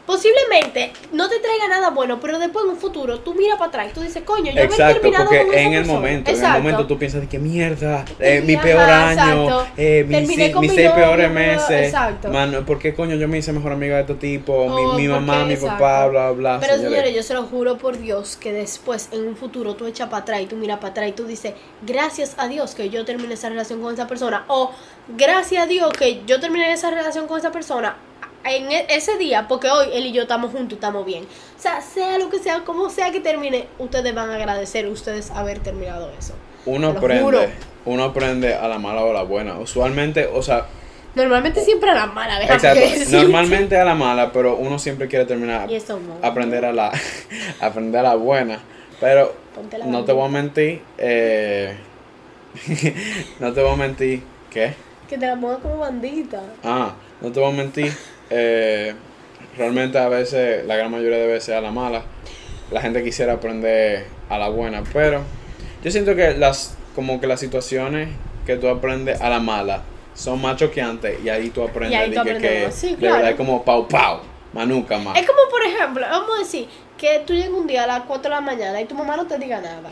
posiblemente 0.05 0.91
no 1.11 1.27
te 1.29 1.39
traiga 1.39 1.67
nada 1.67 1.89
bueno, 1.89 2.19
pero 2.19 2.39
después 2.39 2.65
en 2.65 2.71
un 2.71 2.77
futuro 2.77 3.19
tú 3.19 3.33
miras 3.33 3.57
para 3.57 3.69
atrás 3.69 3.87
y 3.91 3.93
tú 3.93 4.01
dices, 4.01 4.23
coño, 4.23 4.51
yo 4.51 4.61
haber 4.61 5.01
terminado 5.01 5.25
con 5.27 5.37
esa 5.37 5.83
persona. 5.83 6.09
Exacto. 6.09 6.87
tú 6.87 6.97
piensas 6.97 7.21
de 7.21 7.27
que 7.27 7.39
mierda, 7.39 8.05
eh, 8.19 8.41
mi 8.45 8.55
Ajá, 8.55 8.63
peor 8.63 8.81
año, 8.81 9.43
exacto. 9.43 9.67
eh, 9.77 10.05
mis 10.07 10.27
mi 10.27 10.69
seis 10.69 10.91
peores 10.91 11.31
meses. 11.31 11.87
exacto. 11.87 12.29
Mano, 12.29 12.65
¿por 12.65 12.79
qué 12.79 12.93
coño 12.93 13.15
yo 13.15 13.27
me 13.27 13.39
hice 13.39 13.51
mejor 13.51 13.71
amiga 13.71 13.95
de 13.95 14.01
este 14.01 14.13
tipo? 14.15 14.53
Oh, 14.53 14.95
mi, 14.95 15.03
mi 15.03 15.07
¿por 15.07 15.21
mamá, 15.21 15.39
qué? 15.39 15.45
mi 15.45 15.53
Exacto. 15.53 15.77
papá, 15.77 16.07
bla, 16.07 16.31
bla, 16.31 16.59
Pero 16.59 16.77
señores, 16.77 17.13
yo 17.13 17.23
se 17.23 17.33
lo 17.33 17.43
juro 17.43 17.77
por 17.77 17.97
Dios 17.97 18.37
que 18.37 18.51
después, 18.53 19.09
en 19.11 19.27
un 19.27 19.35
futuro, 19.35 19.75
tú 19.75 19.85
echas 19.87 20.09
para 20.09 20.21
atrás 20.21 20.41
y 20.41 20.45
tú 20.45 20.55
miras 20.55 20.77
para 20.77 20.89
atrás 20.91 21.09
y 21.09 21.11
tú 21.13 21.25
dices, 21.25 21.53
gracias 21.85 22.35
a 22.37 22.47
Dios 22.47 22.75
que 22.75 22.89
yo 22.89 23.05
terminé 23.05 23.33
esa 23.33 23.49
relación 23.49 23.81
con 23.81 23.93
esa 23.93 24.07
persona. 24.07 24.45
O 24.47 24.71
gracias 25.17 25.63
a 25.63 25.67
Dios 25.67 25.91
que 25.93 26.21
yo 26.25 26.39
terminé 26.39 26.71
esa 26.71 26.91
relación 26.91 27.27
con 27.27 27.39
esa 27.39 27.51
persona 27.51 27.97
en 28.45 28.71
e- 28.71 28.85
ese 28.89 29.17
día, 29.17 29.47
porque 29.47 29.69
hoy 29.69 29.87
él 29.93 30.05
y 30.05 30.11
yo 30.11 30.23
estamos 30.23 30.51
juntos 30.51 30.71
y 30.71 30.75
estamos 30.75 31.05
bien. 31.05 31.23
O 31.23 31.61
sea, 31.61 31.81
sea 31.81 32.17
lo 32.17 32.29
que 32.29 32.39
sea, 32.39 32.61
como 32.63 32.89
sea 32.89 33.11
que 33.11 33.19
termine, 33.19 33.67
ustedes 33.79 34.13
van 34.13 34.29
a 34.29 34.35
agradecer 34.35 34.87
ustedes 34.87 35.31
haber 35.31 35.59
terminado 35.59 36.11
eso. 36.17 36.33
Uno 36.65 36.89
aprende, 36.89 37.23
juro. 37.23 37.39
uno 37.85 38.03
aprende 38.03 38.55
a 38.55 38.67
la 38.67 38.79
mala 38.79 39.03
o 39.03 39.11
a 39.11 39.13
la 39.13 39.23
buena. 39.23 39.57
Usualmente, 39.59 40.27
o 40.27 40.41
sea, 40.41 40.65
Normalmente 41.15 41.63
siempre 41.63 41.89
a 41.91 41.93
la 41.93 42.07
mala, 42.07 42.43
exacto, 42.43 42.81
normalmente 43.09 43.77
a 43.77 43.85
la 43.85 43.95
mala, 43.95 44.33
pero 44.33 44.57
uno 44.57 44.77
siempre 44.77 45.07
quiere 45.07 45.23
terminar 45.23 45.71
Y 45.71 45.75
eso 45.75 45.97
aprender 46.21 46.65
a 46.65 46.73
la 46.73 46.91
aprender 47.61 48.01
a 48.01 48.09
la 48.09 48.15
buena. 48.15 48.59
Pero 48.99 49.33
la 49.77 49.85
no 49.85 50.03
te 50.03 50.11
voy 50.11 50.25
a 50.25 50.29
mentir, 50.29 50.81
eh, 50.97 51.77
no 53.39 53.53
te 53.53 53.61
voy 53.61 53.71
a 53.71 53.75
mentir, 53.77 54.23
¿qué? 54.49 54.73
Que 55.07 55.17
te 55.17 55.25
la 55.25 55.37
pongas 55.37 55.59
como 55.59 55.77
bandita. 55.77 56.41
Ah, 56.63 56.95
no 57.21 57.31
te 57.31 57.39
voy 57.39 57.49
a 57.49 57.55
mentir, 57.55 57.93
eh, 58.29 58.93
realmente 59.57 59.97
a 59.97 60.09
veces, 60.09 60.65
la 60.65 60.75
gran 60.75 60.91
mayoría 60.91 61.17
de 61.17 61.27
veces 61.27 61.55
a 61.55 61.61
la 61.61 61.71
mala, 61.71 62.03
la 62.71 62.81
gente 62.81 63.03
quisiera 63.03 63.33
aprender 63.33 64.05
a 64.29 64.37
la 64.37 64.49
buena, 64.49 64.83
pero 64.91 65.21
yo 65.83 65.91
siento 65.91 66.15
que 66.15 66.33
las, 66.33 66.77
como 66.95 67.19
que 67.21 67.27
las 67.27 67.39
situaciones 67.39 68.09
que 68.45 68.57
tú 68.57 68.67
aprendes 68.67 69.21
a 69.21 69.29
la 69.29 69.39
mala 69.39 69.83
son 70.13 70.41
más 70.41 70.57
choqueantes 70.57 71.23
y 71.23 71.29
ahí 71.29 71.49
tú 71.49 71.63
aprendes, 71.63 71.99
ahí 71.99 72.11
tú 72.11 72.23
que. 72.23 72.71
Sí, 72.71 72.91
de 72.91 72.95
claro. 72.95 73.15
verdad 73.15 73.31
es 73.31 73.37
como 73.37 73.63
pau 73.63 73.87
pau, 73.87 74.21
más 74.53 74.67
nunca 74.67 74.97
más. 74.97 75.17
Es 75.17 75.27
como, 75.27 75.39
por 75.49 75.61
ejemplo, 75.63 76.05
vamos 76.09 76.29
a 76.37 76.39
decir 76.39 76.67
que 76.97 77.23
tú 77.25 77.33
llegas 77.33 77.49
un 77.49 77.67
día 77.67 77.83
a 77.83 77.87
las 77.87 78.01
4 78.03 78.23
de 78.23 78.29
la 78.29 78.41
mañana 78.41 78.81
y 78.81 78.85
tu 78.85 78.95
mamá 78.95 79.17
no 79.17 79.25
te 79.25 79.37
diga 79.37 79.59
nada. 79.61 79.89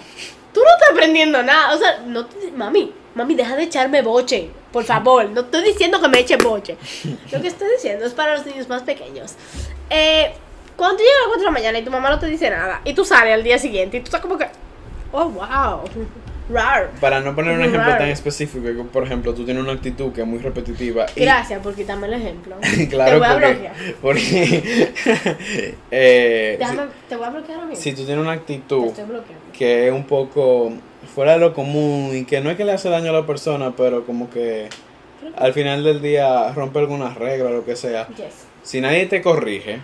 Tú 0.54 0.62
no 0.62 0.70
estás 0.72 0.92
aprendiendo 0.92 1.44
nada. 1.44 1.76
O 1.76 1.78
sea, 1.78 2.00
no 2.06 2.26
te, 2.26 2.52
mami, 2.52 2.94
mami, 3.16 3.36
deja 3.36 3.56
de 3.56 3.64
echarme 3.64 4.02
boche. 4.02 4.50
Por 4.74 4.84
favor, 4.84 5.30
no 5.30 5.42
estoy 5.42 5.64
diciendo 5.64 6.02
que 6.02 6.08
me 6.10 6.20
eche 6.20 6.36
boche. 6.36 6.76
Lo 7.32 7.40
que 7.42 7.48
estoy 7.48 7.70
diciendo 7.72 8.06
es 8.06 8.14
para 8.14 8.36
los 8.36 8.46
niños 8.46 8.68
más 8.68 8.82
pequeños. 8.84 9.36
Eh, 9.90 10.34
cuando 10.76 10.98
tú 10.98 11.04
llegas 11.04 11.16
a 11.18 11.20
las 11.20 11.28
4 11.28 11.40
de 11.42 11.46
la 11.46 11.52
mañana 11.52 11.80
y 11.80 11.84
tu 11.84 11.92
mamá 11.92 12.10
no 12.10 12.20
te 12.20 12.26
dice 12.26 12.50
nada, 12.50 12.82
y 12.84 12.94
tú 12.96 13.06
sales 13.06 13.34
al 13.36 13.44
día 13.44 13.60
siguiente 13.60 13.98
y 13.98 14.00
tú 14.00 14.06
estás 14.06 14.20
como 14.22 14.38
que, 14.38 14.48
oh, 15.12 15.30
wow. 15.30 15.82
Rar. 16.50 16.90
Para 17.00 17.22
no 17.22 17.34
poner 17.34 17.56
un 17.56 17.62
ejemplo 17.64 17.90
tan 17.98 18.10
específico, 18.10 18.68
por 18.92 19.04
ejemplo, 19.06 19.34
tú 19.34 19.46
tienes 19.46 19.64
una 19.64 19.72
actitud 19.72 20.12
que 20.12 20.22
es 20.22 20.28
muy 20.28 20.40
repetitiva. 20.40 21.06
y- 21.16 21.22
Gracias 21.22 21.62
por 21.62 21.74
quitarme 21.74 22.08
el 22.08 22.16
ejemplo. 22.16 22.58
claro, 22.90 23.12
te 23.12 23.18
voy 23.18 23.28
a 23.28 23.32
porque, 23.32 23.54
bloquear. 23.54 23.76
porque 24.02 24.94
eh, 25.92 26.56
Déjame, 26.60 26.84
te 27.08 27.16
voy 27.16 27.26
a 27.26 27.30
bloquear 27.30 27.60
si, 27.62 27.66
mismo. 27.68 27.82
si 27.84 27.94
tú 27.94 28.06
tienes 28.06 28.22
una 28.24 28.34
actitud 28.34 28.92
que 29.58 29.88
es 29.88 29.94
un 29.94 30.04
poco 30.06 30.74
fuera 31.16 31.34
de 31.34 31.40
lo 31.40 31.54
común 31.54 32.12
y 32.14 32.26
que 32.26 32.42
no 32.42 32.50
es 32.50 32.58
que 32.58 32.66
le 32.66 32.72
hace 32.74 32.90
daño 32.90 33.10
a 33.10 33.14
la 33.14 33.26
persona, 33.26 33.74
pero 33.76 34.06
como 34.06 34.30
que 34.30 34.70
al 35.38 35.54
final 35.54 35.84
del 35.84 36.02
día 36.02 36.52
rompe 36.54 36.80
alguna 36.80 37.14
regla 37.14 37.50
o 37.50 37.54
lo 37.54 37.66
que 37.66 37.76
sea. 37.76 38.08
Yes. 38.10 38.46
Si 38.64 38.82
nadie 38.82 39.06
te 39.08 39.22
corrige, 39.22 39.80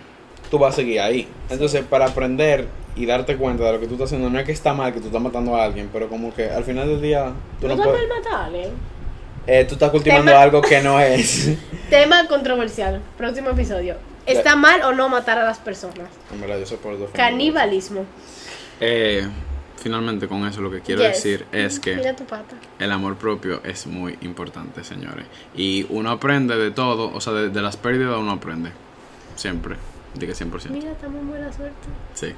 tú 0.50 0.58
vas 0.58 0.74
a 0.74 0.76
seguir 0.76 1.00
ahí. 1.00 1.28
Entonces, 1.50 1.82
para 1.88 2.06
aprender 2.06 2.66
y 2.96 3.06
darte 3.06 3.36
cuenta 3.36 3.64
de 3.64 3.72
lo 3.72 3.80
que 3.80 3.86
tú 3.86 3.94
estás 3.94 4.06
haciendo, 4.08 4.30
no 4.30 4.38
es 4.38 4.44
que 4.44 4.52
está 4.52 4.72
mal 4.74 4.92
que 4.92 5.00
tú 5.00 5.06
estás 5.06 5.22
matando 5.22 5.56
a 5.56 5.64
alguien, 5.64 5.88
pero 5.92 6.08
como 6.08 6.34
que 6.34 6.50
al 6.50 6.64
final 6.64 6.88
del 6.88 7.00
día 7.00 7.32
tú 7.60 7.68
No 7.68 7.76
no 7.76 7.82
puedes... 7.84 8.00
mal 8.08 8.18
matar 8.18 8.34
a 8.34 8.44
alguien. 8.46 8.70
Eh, 9.46 9.64
tú 9.64 9.74
estás 9.74 9.90
cultivando 9.90 10.30
Tema- 10.30 10.42
algo 10.42 10.60
que 10.60 10.80
no 10.80 11.00
es. 11.00 11.50
Tema 11.90 12.26
controversial. 12.28 13.00
Próximo 13.16 13.50
episodio. 13.50 13.96
¿Está 14.26 14.54
mal 14.54 14.82
o 14.82 14.92
no 14.92 15.08
matar 15.08 15.38
a 15.38 15.44
las 15.44 15.58
personas? 15.58 16.08
en 16.32 16.40
verdad, 16.40 16.58
yo 16.58 16.66
soy 16.66 16.76
por 16.76 16.98
dos. 16.98 17.10
Canibalismo. 17.12 18.04
Eh, 18.80 19.26
finalmente 19.80 20.28
con 20.28 20.46
eso 20.46 20.60
lo 20.60 20.70
que 20.70 20.80
quiero 20.80 21.02
Yes. 21.02 21.12
decir 21.22 21.46
es 21.52 21.80
que 21.80 21.96
Mira 21.96 22.14
tu 22.14 22.24
pata. 22.24 22.54
el 22.78 22.92
amor 22.92 23.16
propio 23.16 23.60
es 23.64 23.86
muy 23.86 24.16
importante, 24.20 24.84
señores. 24.84 25.26
Y 25.56 25.86
uno 25.88 26.10
aprende 26.10 26.56
de 26.56 26.70
todo, 26.70 27.12
o 27.12 27.20
sea, 27.20 27.32
de, 27.32 27.48
de 27.48 27.62
las 27.62 27.76
pérdidas 27.76 28.16
uno 28.18 28.30
aprende. 28.32 28.70
Siempre. 29.36 29.76
Diga 30.14 30.34
100%. 30.34 30.70
Mira, 30.70 30.90
estamos 30.92 31.20
en 31.20 31.28
buena 31.28 31.52
suerte. 31.52 31.88
Sí. 32.14 32.34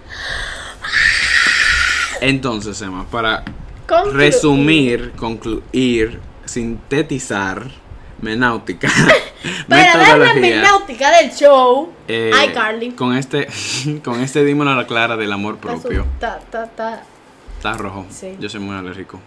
Entonces, 2.20 2.80
Emma, 2.82 3.04
para 3.10 3.42
Concluir. 3.88 4.16
resumir, 4.16 5.12
concluir, 5.16 6.20
sintetizar, 6.44 7.66
menáutica, 8.20 8.88
Para 9.68 9.96
dar 9.96 10.18
la 10.18 10.34
metodología, 10.34 10.62
náutica 10.62 11.10
del 11.18 11.32
show. 11.32 11.92
eh, 12.06 12.30
Ay, 12.32 12.50
Carly. 12.52 12.92
con 12.92 13.16
este, 13.16 13.48
con 14.04 14.20
este 14.20 14.44
dímelo 14.44 14.70
a 14.70 14.76
la 14.76 14.86
clara 14.86 15.16
del 15.16 15.32
amor 15.32 15.56
propio. 15.58 16.06
Ta, 16.20 16.38
ta, 16.50 16.66
ta. 16.68 17.02
Está 17.62 17.74
rojo. 17.74 18.04
Sí. 18.10 18.36
Yo 18.40 18.48
soy 18.48 18.58
muy 18.58 18.74
alérgico. 18.74 19.20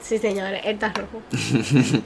Sí, 0.00 0.18
señores, 0.18 0.62
él 0.64 0.74
está 0.74 0.92
rojo. 0.92 1.22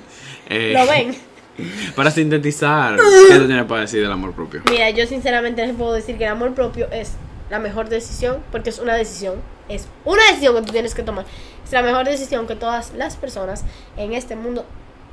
Eh, 0.50 0.74
¿Lo 0.76 0.86
ven? 0.86 1.16
Para 1.96 2.10
sintetizar, 2.10 2.96
¿qué 3.28 3.38
tú 3.38 3.46
tienes 3.46 3.64
para 3.64 3.82
decir 3.82 4.02
del 4.02 4.12
amor 4.12 4.34
propio? 4.34 4.60
Mira, 4.68 4.90
yo 4.90 5.06
sinceramente 5.06 5.64
les 5.66 5.74
puedo 5.74 5.94
decir 5.94 6.18
que 6.18 6.24
el 6.24 6.32
amor 6.32 6.52
propio 6.52 6.90
es 6.90 7.12
la 7.48 7.58
mejor 7.58 7.88
decisión, 7.88 8.42
porque 8.50 8.68
es 8.68 8.80
una 8.80 8.94
decisión, 8.96 9.36
es 9.70 9.88
una 10.04 10.22
decisión 10.26 10.56
que 10.56 10.62
tú 10.62 10.72
tienes 10.72 10.94
que 10.94 11.04
tomar. 11.04 11.24
Es 11.64 11.72
la 11.72 11.80
mejor 11.80 12.04
decisión 12.04 12.46
que 12.46 12.54
todas 12.54 12.92
las 12.92 13.16
personas 13.16 13.64
en 13.96 14.12
este 14.12 14.36
mundo 14.36 14.66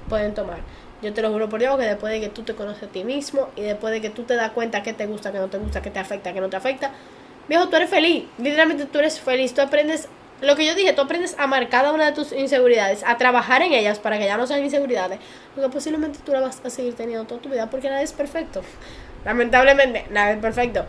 pueden 0.10 0.34
tomar. 0.34 0.60
Yo 1.01 1.14
te 1.14 1.22
lo 1.22 1.32
juro 1.32 1.47
por 1.47 1.62
Dios 1.62 1.78
que 1.78 1.86
después 1.86 2.12
de 2.12 2.20
que 2.20 2.28
tú 2.28 2.43
te 2.43 2.53
conoces 2.53 2.84
a 2.84 2.88
ti 2.88 3.05
mismo 3.05 3.47
y 3.55 3.62
después 3.62 3.93
de 3.93 4.01
que 4.01 4.10
tú 4.10 4.24
te 4.24 4.36
das 4.36 4.51
cuenta 4.51 4.84
que 4.84 4.91
te 4.91 5.05
gusta, 5.05 5.32
que 5.32 5.38
no 5.38 5.47
te 5.47 5.57
gusta, 5.57 5.82
que 5.82 5.91
te 5.91 5.99
afecta, 5.99 6.34
que 6.34 6.41
no 6.41 6.49
te 6.49 6.57
afecta, 6.57 6.91
viejo, 7.47 7.70
tú 7.70 7.78
eres 7.78 7.89
feliz. 7.89 8.26
Literalmente 8.38 8.88
tú 8.88 8.99
eres 8.99 9.22
feliz. 9.22 9.53
Tú 9.53 9.62
aprendes, 9.62 10.10
lo 10.42 10.56
que 10.56 10.66
yo 10.66 10.76
dije, 10.76 10.94
tú 10.94 11.02
aprendes 11.02 11.38
a 11.38 11.44
amar 11.44 11.70
cada 11.70 11.92
una 11.92 12.06
de 12.06 12.12
tus 12.14 12.32
inseguridades, 12.32 13.04
a 13.06 13.18
trabajar 13.18 13.62
en 13.62 13.74
ellas 13.74 14.00
para 14.00 14.18
que 14.18 14.26
ya 14.26 14.38
no 14.38 14.48
sean 14.48 14.64
inseguridades, 14.64 15.20
porque 15.54 15.70
posiblemente 15.70 16.20
tú 16.26 16.32
la 16.32 16.42
vas 16.42 16.62
a 16.64 16.70
seguir 16.70 16.96
teniendo 16.96 17.26
toda 17.26 17.42
tu 17.42 17.50
vida 17.50 17.70
porque 17.70 17.90
nada 17.90 18.02
es 18.02 18.14
perfecto. 18.14 18.62
Lamentablemente, 19.26 20.06
nada 20.10 20.32
es 20.32 20.40
perfecto. 20.40 20.86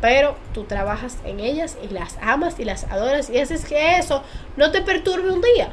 Pero 0.00 0.36
tú 0.54 0.64
trabajas 0.64 1.18
en 1.24 1.40
ellas 1.40 1.76
y 1.82 1.92
las 1.92 2.18
amas 2.22 2.58
y 2.58 2.64
las 2.64 2.84
adoras 2.84 3.28
y 3.28 3.38
haces 3.38 3.64
que 3.64 3.98
eso 3.98 4.22
no 4.56 4.70
te 4.70 4.80
perturbe 4.82 5.30
un 5.30 5.42
día. 5.42 5.70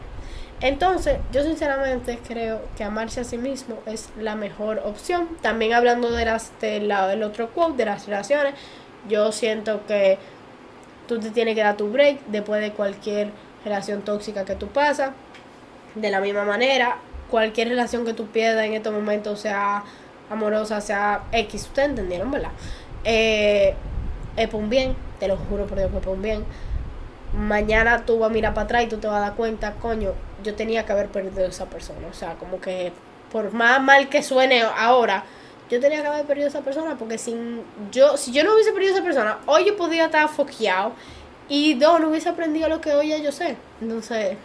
Entonces, 0.59 1.17
yo 1.31 1.43
sinceramente 1.43 2.19
creo 2.27 2.61
que 2.75 2.83
amarse 2.83 3.21
a 3.21 3.23
sí 3.23 3.37
mismo 3.37 3.77
es 3.85 4.09
la 4.19 4.35
mejor 4.35 4.79
opción. 4.79 5.29
También 5.41 5.73
hablando 5.73 6.11
de 6.11 6.25
del 6.61 6.87
lado 6.87 7.09
del 7.09 7.23
otro 7.23 7.51
quote, 7.51 7.77
de 7.77 7.85
las 7.85 8.07
relaciones, 8.07 8.55
yo 9.07 9.31
siento 9.31 9.85
que 9.85 10.17
tú 11.07 11.19
te 11.19 11.31
tienes 11.31 11.55
que 11.55 11.61
dar 11.61 11.77
tu 11.77 11.89
break 11.89 12.19
después 12.27 12.61
de 12.61 12.71
cualquier 12.71 13.31
relación 13.63 14.01
tóxica 14.01 14.45
que 14.45 14.55
tú 14.55 14.67
pasas. 14.67 15.11
De 15.95 16.11
la 16.11 16.21
misma 16.21 16.43
manera, 16.43 16.97
cualquier 17.29 17.69
relación 17.69 18.05
que 18.05 18.13
tú 18.13 18.27
pierdas 18.27 18.65
en 18.65 18.73
estos 18.73 18.93
momentos, 18.93 19.39
sea 19.39 19.83
amorosa, 20.29 20.81
sea 20.81 21.23
X, 21.31 21.63
ustedes 21.63 21.89
entendieron, 21.89 22.29
¿verdad? 22.29 22.51
Eh, 23.03 23.73
es 24.35 24.47
por 24.49 24.61
un 24.61 24.69
bien, 24.69 24.95
te 25.19 25.27
lo 25.27 25.37
juro 25.37 25.65
por 25.65 25.77
Dios 25.77 25.89
que 25.89 25.97
es 25.97 26.03
por 26.03 26.15
un 26.15 26.21
bien. 26.21 26.45
Mañana 27.33 28.05
tú 28.05 28.19
vas 28.19 28.29
a 28.29 28.33
mirar 28.33 28.53
para 28.53 28.65
atrás 28.65 28.83
y 28.83 28.87
tú 28.87 28.97
te 28.97 29.07
vas 29.07 29.17
a 29.17 29.19
dar 29.21 29.35
cuenta, 29.35 29.73
coño, 29.73 30.13
yo 30.43 30.55
tenía 30.55 30.85
que 30.85 30.91
haber 30.91 31.07
perdido 31.07 31.45
a 31.45 31.49
esa 31.49 31.65
persona. 31.65 32.07
O 32.09 32.13
sea, 32.13 32.35
como 32.35 32.61
que 32.61 32.91
por 33.31 33.51
más 33.53 33.81
mal 33.81 34.09
que 34.09 34.23
suene 34.23 34.61
ahora, 34.61 35.23
yo 35.69 35.79
tenía 35.79 36.01
que 36.01 36.07
haber 36.07 36.25
perdido 36.25 36.47
a 36.47 36.49
esa 36.49 36.61
persona 36.61 36.97
porque 36.97 37.17
sin 37.17 37.61
yo, 37.91 38.17
si 38.17 38.31
yo 38.31 38.43
no 38.43 38.53
hubiese 38.53 38.71
perdido 38.71 38.93
a 38.93 38.95
esa 38.97 39.03
persona, 39.03 39.37
hoy 39.45 39.65
yo 39.65 39.75
podría 39.75 40.05
estar 40.05 40.29
foqueado 40.29 40.93
y 41.49 41.75
dos, 41.75 41.99
no 41.99 42.09
hubiese 42.09 42.29
aprendido 42.29 42.67
lo 42.69 42.81
que 42.81 42.93
hoy 42.93 43.09
ya 43.09 43.17
yo 43.17 43.31
sé. 43.31 43.57
Entonces, 43.81 44.37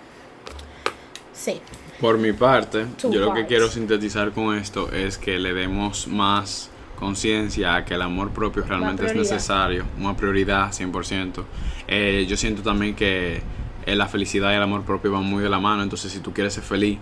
sí. 1.33 1.61
Por 2.01 2.19
mi 2.19 2.33
parte, 2.33 2.87
Two 3.01 3.13
yo 3.13 3.21
lo 3.21 3.35
que 3.35 3.47
quiero 3.47 3.69
sintetizar 3.69 4.33
con 4.33 4.57
esto 4.57 4.91
es 4.91 5.19
que 5.19 5.39
le 5.39 5.53
demos 5.53 6.09
más 6.09 6.71
conciencia 6.97 7.75
a 7.75 7.85
que 7.85 7.95
el 7.95 8.03
amor 8.03 8.31
propio 8.31 8.63
realmente 8.63 9.07
es 9.07 9.15
necesario, 9.15 9.85
una 9.99 10.17
prioridad 10.17 10.71
100%. 10.71 11.45
Eh, 11.89 12.27
yo 12.29 12.37
siento 12.37 12.63
también 12.63 12.95
que 12.95 13.43
eh, 13.87 13.97
la 13.97 14.07
felicidad 14.07 14.53
y 14.53 14.55
el 14.55 14.63
amor 14.63 14.85
propio 14.85 15.11
van 15.11 15.25
muy 15.25 15.43
de 15.43 15.49
la 15.49 15.59
mano, 15.59 15.83
entonces 15.83 16.13
si 16.13 16.21
tú 16.21 16.33
quieres 16.33 16.55
ser 16.55 16.63
feliz, 16.63 16.99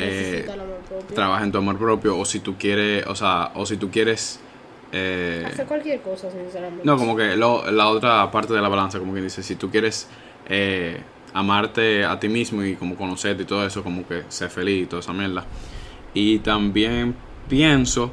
Eh, 0.00 0.46
trabaja 1.14 1.44
en 1.44 1.52
tu 1.52 1.58
amor 1.58 1.78
propio 1.78 2.18
o 2.18 2.24
si 2.24 2.40
tú 2.40 2.56
quieres, 2.58 3.06
o 3.06 3.14
sea, 3.14 3.50
o 3.54 3.64
si 3.66 3.76
tú 3.76 3.90
quieres... 3.90 4.40
eh, 4.92 5.44
Hacer 5.46 5.66
cualquier 5.66 6.00
cosa, 6.00 6.30
sinceramente. 6.30 6.82
no, 6.84 6.96
como 6.96 7.16
que 7.16 7.36
lo- 7.36 7.70
la 7.70 7.88
otra 7.88 8.30
parte 8.30 8.52
de 8.54 8.60
la 8.62 8.68
balanza, 8.68 8.98
como 8.98 9.14
que 9.14 9.20
dice, 9.22 9.42
si 9.42 9.56
tú 9.56 9.70
quieres 9.70 10.08
eh, 10.48 11.00
amarte 11.34 12.04
a 12.04 12.18
ti 12.20 12.28
mismo 12.28 12.62
y 12.62 12.76
como 12.76 12.96
conocerte 12.96 13.42
y 13.42 13.46
todo 13.46 13.66
eso, 13.66 13.82
como 13.82 14.06
que 14.06 14.22
ser 14.28 14.48
feliz 14.50 14.84
y 14.84 14.86
toda 14.86 15.00
esa 15.00 15.12
mierda. 15.12 15.44
Y 16.14 16.38
también 16.38 17.14
pienso 17.48 18.10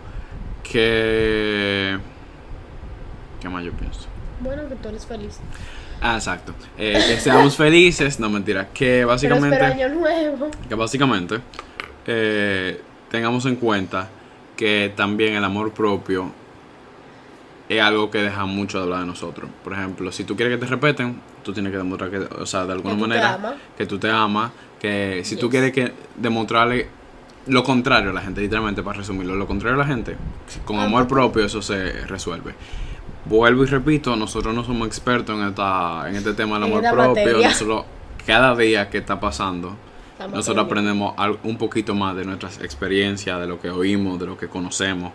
que... 0.63 1.97
¿Qué 3.41 3.49
más 3.49 3.63
yo 3.63 3.71
pienso? 3.73 4.07
Bueno, 4.41 4.67
que 4.67 4.75
tú 4.75 4.89
eres 4.89 5.05
feliz. 5.05 5.39
Ah, 6.01 6.15
exacto. 6.15 6.53
Eh, 6.77 6.93
que 7.07 7.19
seamos 7.19 7.55
felices, 7.55 8.19
no 8.19 8.29
mentira, 8.29 8.69
que 8.73 8.85
Pero 8.99 9.07
básicamente... 9.07 9.61
año 9.61 9.89
nuevo. 9.89 10.49
Que 10.67 10.75
básicamente 10.75 11.39
eh, 12.07 12.81
tengamos 13.09 13.45
en 13.45 13.55
cuenta 13.55 14.09
que 14.55 14.91
también 14.95 15.35
el 15.35 15.43
amor 15.43 15.71
propio 15.71 16.31
es 17.69 17.81
algo 17.81 18.11
que 18.11 18.19
deja 18.19 18.45
mucho 18.45 18.77
de 18.77 18.83
hablar 18.83 18.99
de 19.01 19.05
nosotros. 19.07 19.49
Por 19.63 19.73
ejemplo, 19.73 20.11
si 20.11 20.23
tú 20.23 20.35
quieres 20.35 20.57
que 20.57 20.65
te 20.65 20.69
respeten, 20.69 21.19
tú 21.43 21.53
tienes 21.53 21.71
que 21.71 21.77
demostrar 21.77 22.11
que, 22.11 22.17
o 22.17 22.45
sea, 22.45 22.65
de 22.65 22.73
alguna 22.73 22.95
Que 22.95 23.01
manera, 23.01 23.55
que 23.77 23.85
tú 23.85 23.97
te 23.97 24.09
amas, 24.09 24.51
que 24.79 25.21
si 25.23 25.35
tú 25.35 25.49
quieres 25.49 25.71
que 25.71 25.93
demostrarle 26.15 26.87
lo 27.47 27.63
contrario 27.63 28.11
a 28.11 28.13
la 28.13 28.21
gente, 28.21 28.41
literalmente 28.41 28.83
para 28.83 28.99
resumirlo, 28.99 29.35
lo 29.35 29.47
contrario 29.47 29.75
a 29.75 29.85
la 29.85 29.87
gente, 29.87 30.15
con 30.65 30.79
amor 30.79 31.07
propio 31.07 31.45
eso 31.45 31.61
se 31.61 32.05
resuelve. 32.05 32.53
Vuelvo 33.25 33.63
y 33.63 33.67
repito, 33.67 34.15
nosotros 34.15 34.53
no 34.53 34.63
somos 34.63 34.87
expertos 34.87 35.39
en 35.39 35.47
esta 35.47 36.09
en 36.09 36.15
este 36.15 36.33
tema 36.33 36.55
del 36.55 36.63
amor 36.63 36.83
propio, 36.91 37.41
nosotros 37.41 37.85
cada 38.25 38.55
día 38.55 38.89
que 38.89 38.97
está 38.97 39.19
pasando 39.19 39.77
Estamos 40.23 40.37
nosotros 40.37 40.65
aprendemos 40.65 41.15
un 41.43 41.57
poquito 41.57 41.93
más 41.93 42.15
de 42.15 42.23
nuestras 42.23 42.61
experiencias, 42.61 43.39
de 43.41 43.45
lo 43.45 43.59
que 43.59 43.69
oímos, 43.69 44.19
de 44.19 44.25
lo 44.25 44.37
que 44.37 44.47
conocemos. 44.47 45.11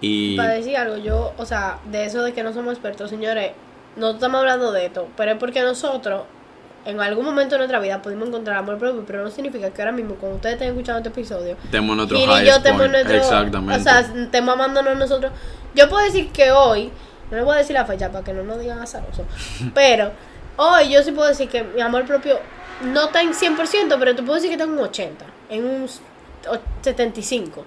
Y 0.00 0.36
Para 0.36 0.54
decir 0.54 0.76
algo, 0.76 0.96
yo, 0.96 1.32
o 1.36 1.46
sea, 1.46 1.78
de 1.90 2.04
eso 2.04 2.22
de 2.22 2.32
que 2.32 2.42
no 2.42 2.52
somos 2.52 2.72
expertos, 2.72 3.10
señores, 3.10 3.52
no 3.96 4.10
estamos 4.10 4.40
hablando 4.40 4.72
de 4.72 4.86
esto, 4.86 5.06
pero 5.16 5.32
es 5.32 5.38
porque 5.38 5.62
nosotros, 5.62 6.22
en 6.84 7.00
algún 7.00 7.24
momento 7.24 7.54
de 7.54 7.58
nuestra 7.58 7.78
vida, 7.78 8.02
pudimos 8.02 8.26
encontrar 8.26 8.56
amor 8.56 8.78
propio, 8.78 9.04
pero 9.06 9.22
no 9.22 9.30
significa 9.30 9.70
que 9.70 9.82
ahora 9.82 9.92
mismo, 9.92 10.16
cuando 10.16 10.36
ustedes 10.36 10.54
estén 10.54 10.70
escuchando 10.70 10.98
este 10.98 11.10
episodio, 11.10 11.56
tenemos 11.70 11.96
nuestro 11.96 12.18
y 12.18 12.22
yo 12.22 12.26
point. 12.62 12.90
nuestro. 12.90 13.16
Exactamente. 13.16 13.80
O 13.80 13.84
sea, 13.84 14.00
estemos 14.00 14.54
amándonos 14.54 14.96
nosotros. 14.96 15.30
Yo 15.76 15.88
puedo 15.88 16.04
decir 16.04 16.30
que 16.30 16.50
hoy, 16.50 16.90
no 17.30 17.36
les 17.36 17.44
voy 17.44 17.54
a 17.54 17.58
decir 17.58 17.74
la 17.74 17.84
fecha 17.84 18.10
para 18.10 18.24
que 18.24 18.32
no 18.32 18.42
nos 18.42 18.58
digan 18.58 18.80
azaroso, 18.80 19.24
pero 19.74 20.10
hoy 20.56 20.90
yo 20.90 21.02
sí 21.04 21.12
puedo 21.12 21.28
decir 21.28 21.48
que 21.48 21.62
mi 21.62 21.80
amor 21.80 22.04
propio 22.04 22.38
no 22.84 23.04
está 23.06 23.22
en 23.22 23.32
100%, 23.32 23.96
pero 23.98 24.14
te 24.14 24.22
puedo 24.22 24.34
decir 24.34 24.48
que 24.50 24.54
está 24.54 24.64
en 24.64 24.70
un 24.72 24.78
80, 24.80 25.24
en 25.50 25.64
un 25.64 25.84
o- 26.48 26.58
75. 26.82 27.64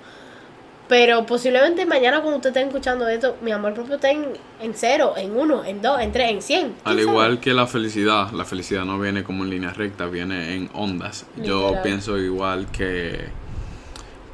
Pero 0.90 1.26
posiblemente 1.26 1.86
mañana 1.86 2.20
cuando 2.20 2.38
usted 2.38 2.50
esté 2.50 2.62
escuchando 2.62 3.08
esto, 3.08 3.38
mi 3.42 3.52
amor 3.52 3.74
propio 3.74 3.96
está 3.96 4.12
en, 4.12 4.26
en 4.60 4.74
0, 4.76 5.14
en 5.18 5.36
1, 5.36 5.66
en 5.66 5.82
2, 5.82 6.02
en 6.02 6.12
3, 6.12 6.32
en 6.32 6.42
100. 6.42 6.76
Al 6.84 7.00
igual 7.00 7.40
que 7.40 7.54
la 7.54 7.66
felicidad, 7.68 8.32
la 8.32 8.44
felicidad 8.46 8.84
no 8.84 9.00
viene 9.00 9.24
como 9.24 9.44
en 9.46 9.50
línea 9.50 9.72
recta, 9.72 10.06
viene 10.08 10.56
en 10.56 10.70
ondas. 10.74 11.26
Yo 11.38 11.74
pienso 11.84 12.18
igual 12.18 12.68
que, 12.72 13.28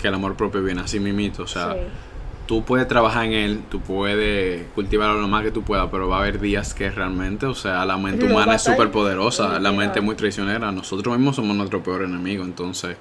que 0.01 0.07
el 0.07 0.13
amor 0.15 0.35
propio 0.35 0.63
viene 0.63 0.81
así 0.81 0.99
mimito. 0.99 1.43
O 1.43 1.47
sea, 1.47 1.73
Sí. 1.73 1.79
Tú 2.49 2.63
puedes 2.63 2.87
trabajar 2.87 3.25
en 3.25 3.33
él, 3.33 3.61
tú 3.69 3.79
puedes 3.79 4.65
cultivarlo 4.73 5.21
lo 5.21 5.27
más 5.27 5.43
que 5.43 5.51
tú 5.51 5.61
puedas, 5.61 5.87
pero 5.91 6.09
va 6.09 6.17
a 6.17 6.21
haber 6.21 6.39
días 6.39 6.73
que 6.73 6.89
realmente, 6.89 7.45
o 7.45 7.53
sea, 7.53 7.85
la 7.85 7.95
mente 7.95 8.25
humana 8.25 8.55
es 8.55 8.63
súper 8.63 8.89
poderosa, 8.89 9.59
la 9.59 9.71
mente 9.71 9.99
es 9.99 10.03
muy 10.03 10.15
traicionera, 10.15 10.71
nosotros 10.71 11.15
mismos 11.15 11.35
somos 11.35 11.55
nuestro 11.55 11.83
peor 11.83 12.01
enemigo, 12.01 12.43
entonces 12.43 12.97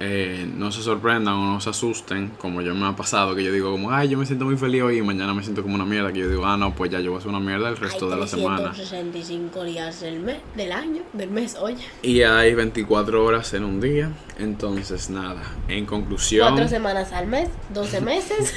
eh, 0.00 0.48
no 0.54 0.70
se 0.70 0.82
sorprendan 0.82 1.34
o 1.34 1.52
no 1.54 1.60
se 1.60 1.70
asusten, 1.70 2.30
como 2.38 2.62
yo 2.62 2.72
me 2.72 2.86
ha 2.86 2.94
pasado, 2.94 3.34
que 3.34 3.42
yo 3.42 3.50
digo 3.50 3.72
como, 3.72 3.90
ay, 3.90 4.08
yo 4.08 4.16
me 4.16 4.26
siento 4.26 4.44
muy 4.44 4.56
feliz 4.56 4.82
hoy 4.82 4.98
y 4.98 5.02
mañana 5.02 5.34
me 5.34 5.42
siento 5.42 5.62
como 5.62 5.74
una 5.74 5.84
mierda, 5.84 6.12
que 6.12 6.20
yo 6.20 6.28
digo, 6.28 6.46
ah, 6.46 6.56
no, 6.56 6.72
pues 6.72 6.92
ya 6.92 7.00
yo 7.00 7.10
voy 7.10 7.16
a 7.16 7.18
hacer 7.18 7.30
una 7.30 7.40
mierda 7.40 7.68
el 7.68 7.76
resto 7.76 8.04
Hay 8.04 8.12
de 8.12 8.16
la 8.20 8.26
semana. 8.28 8.70
365 8.72 9.64
días 9.64 10.00
del 10.00 10.20
mes, 10.20 10.36
del 10.54 10.70
año, 10.70 11.02
del 11.12 11.30
mes, 11.30 11.56
oye. 11.56 11.84
Y 12.02 12.22
hay 12.22 12.54
24 12.54 13.24
horas 13.24 13.52
en 13.54 13.64
un 13.64 13.80
día, 13.80 14.12
entonces 14.38 15.10
nada, 15.10 15.42
en 15.66 15.84
conclusión... 15.84 16.48
Cuatro 16.48 16.68
semanas 16.68 17.12
al 17.12 17.26
mes, 17.26 17.48
12 17.74 18.00
meses, 18.00 18.54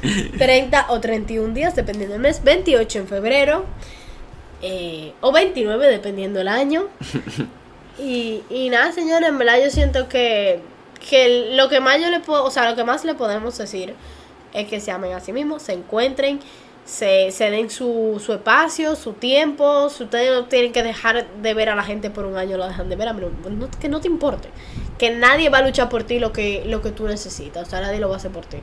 30 0.38 0.86
o 0.88 1.00
31 1.00 1.52
días, 1.52 1.76
dependiendo 1.76 2.14
del 2.14 2.22
mes, 2.22 2.42
28 2.42 3.00
en 3.00 3.06
febrero, 3.06 3.66
eh, 4.62 5.12
o 5.20 5.32
29, 5.32 5.86
dependiendo 5.86 6.38
del 6.38 6.48
año. 6.48 6.84
Y, 8.00 8.42
y 8.50 8.70
nada, 8.70 8.92
señores, 8.92 9.28
en 9.28 9.38
verdad 9.38 9.60
yo 9.62 9.70
siento 9.70 10.08
que, 10.08 10.60
que 11.08 11.50
lo 11.54 11.68
que 11.68 11.80
más 11.80 12.00
yo 12.00 12.08
le 12.08 12.20
puedo, 12.20 12.44
o 12.44 12.50
sea, 12.50 12.68
lo 12.70 12.76
que 12.76 12.84
más 12.84 13.04
le 13.04 13.14
podemos 13.14 13.56
decir 13.58 13.94
es 14.54 14.66
que 14.68 14.80
se 14.80 14.90
amen 14.90 15.12
a 15.12 15.20
sí 15.20 15.32
mismos, 15.32 15.62
se 15.62 15.72
encuentren, 15.74 16.40
se, 16.84 17.30
se 17.30 17.50
den 17.50 17.68
su, 17.70 18.20
su 18.24 18.32
espacio, 18.32 18.96
su 18.96 19.12
tiempo. 19.12 19.90
Si 19.90 20.04
ustedes 20.04 20.30
no 20.32 20.46
tienen 20.46 20.72
que 20.72 20.82
dejar 20.82 21.26
de 21.28 21.54
ver 21.54 21.68
a 21.68 21.74
la 21.74 21.82
gente 21.82 22.10
por 22.10 22.24
un 22.26 22.36
año, 22.36 22.56
lo 22.56 22.66
dejan 22.66 22.88
de 22.88 22.96
ver, 22.96 23.12
mí 23.14 23.22
no- 23.44 23.50
no- 23.50 23.68
que 23.80 23.88
no 23.88 24.00
te 24.00 24.08
importe. 24.08 24.48
Que 24.98 25.10
nadie 25.10 25.50
va 25.50 25.58
a 25.58 25.62
luchar 25.62 25.88
por 25.88 26.04
ti 26.04 26.18
lo 26.18 26.32
que, 26.32 26.64
lo 26.66 26.82
que 26.82 26.90
tú 26.90 27.06
necesitas, 27.06 27.66
o 27.68 27.70
sea, 27.70 27.80
nadie 27.80 28.00
lo 28.00 28.08
va 28.08 28.14
a 28.14 28.18
hacer 28.18 28.30
por 28.32 28.46
ti. 28.46 28.58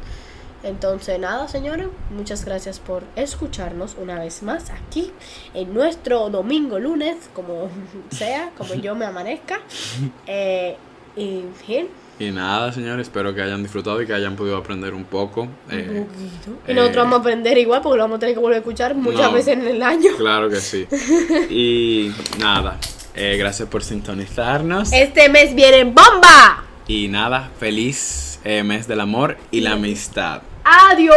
Entonces, 0.64 1.20
nada, 1.20 1.48
señores, 1.48 1.88
muchas 2.10 2.44
gracias 2.44 2.80
por 2.80 3.04
escucharnos 3.16 3.96
una 4.02 4.20
vez 4.20 4.42
más 4.44 4.70
aquí 4.72 5.12
en 5.54 5.74
nuestro 5.74 6.30
domingo, 6.30 6.80
lunes, 6.80 7.16
como 7.34 7.70
sea, 8.10 8.52
como 8.58 8.74
yo 8.76 8.96
me 8.96 9.06
amanezca. 9.06 9.60
Eh, 10.28 10.76
y 11.16 11.44
Gil, 11.66 11.88
Y 12.20 12.30
nada, 12.30 12.72
señores, 12.72 13.08
espero 13.08 13.34
que 13.34 13.42
hayan 13.42 13.64
disfrutado 13.64 14.00
y 14.02 14.06
que 14.06 14.14
hayan 14.14 14.36
podido 14.36 14.56
aprender 14.58 14.94
un 14.94 15.04
poco. 15.06 15.48
eh, 15.72 15.88
un 15.90 16.06
poquito. 16.06 16.60
Y 16.68 16.72
eh, 16.72 16.74
nosotros 16.76 17.04
vamos 17.06 17.18
a 17.18 17.22
aprender 17.22 17.58
igual 17.58 17.82
porque 17.82 17.98
lo 17.98 18.04
vamos 18.04 18.18
a 18.18 18.20
tener 18.20 18.36
que 18.36 18.40
volver 18.42 18.58
a 18.58 18.60
escuchar 18.60 18.94
muchas 18.94 19.22
No. 19.30 19.34
veces 19.34 19.54
en 19.58 19.68
el 19.68 19.82
año. 19.82 20.12
Claro 20.18 20.48
que 20.50 20.58
sí. 20.58 20.86
Y 21.50 22.12
nada, 22.40 22.78
eh, 23.16 23.36
gracias 23.38 23.68
por 23.68 23.84
sintonizarnos. 23.84 24.92
Este 24.94 25.28
mes 25.30 25.56
viene 25.56 25.86
bomba. 25.86 26.64
Y 26.88 27.10
nada, 27.10 27.52
feliz 27.60 28.40
eh, 28.46 28.64
mes 28.64 28.88
del 28.88 29.02
amor 29.02 29.38
y 29.52 29.60
la 29.60 29.74
amistad. 29.74 30.42
Adiós. 30.64 31.16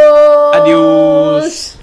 Adiós. 0.53 1.77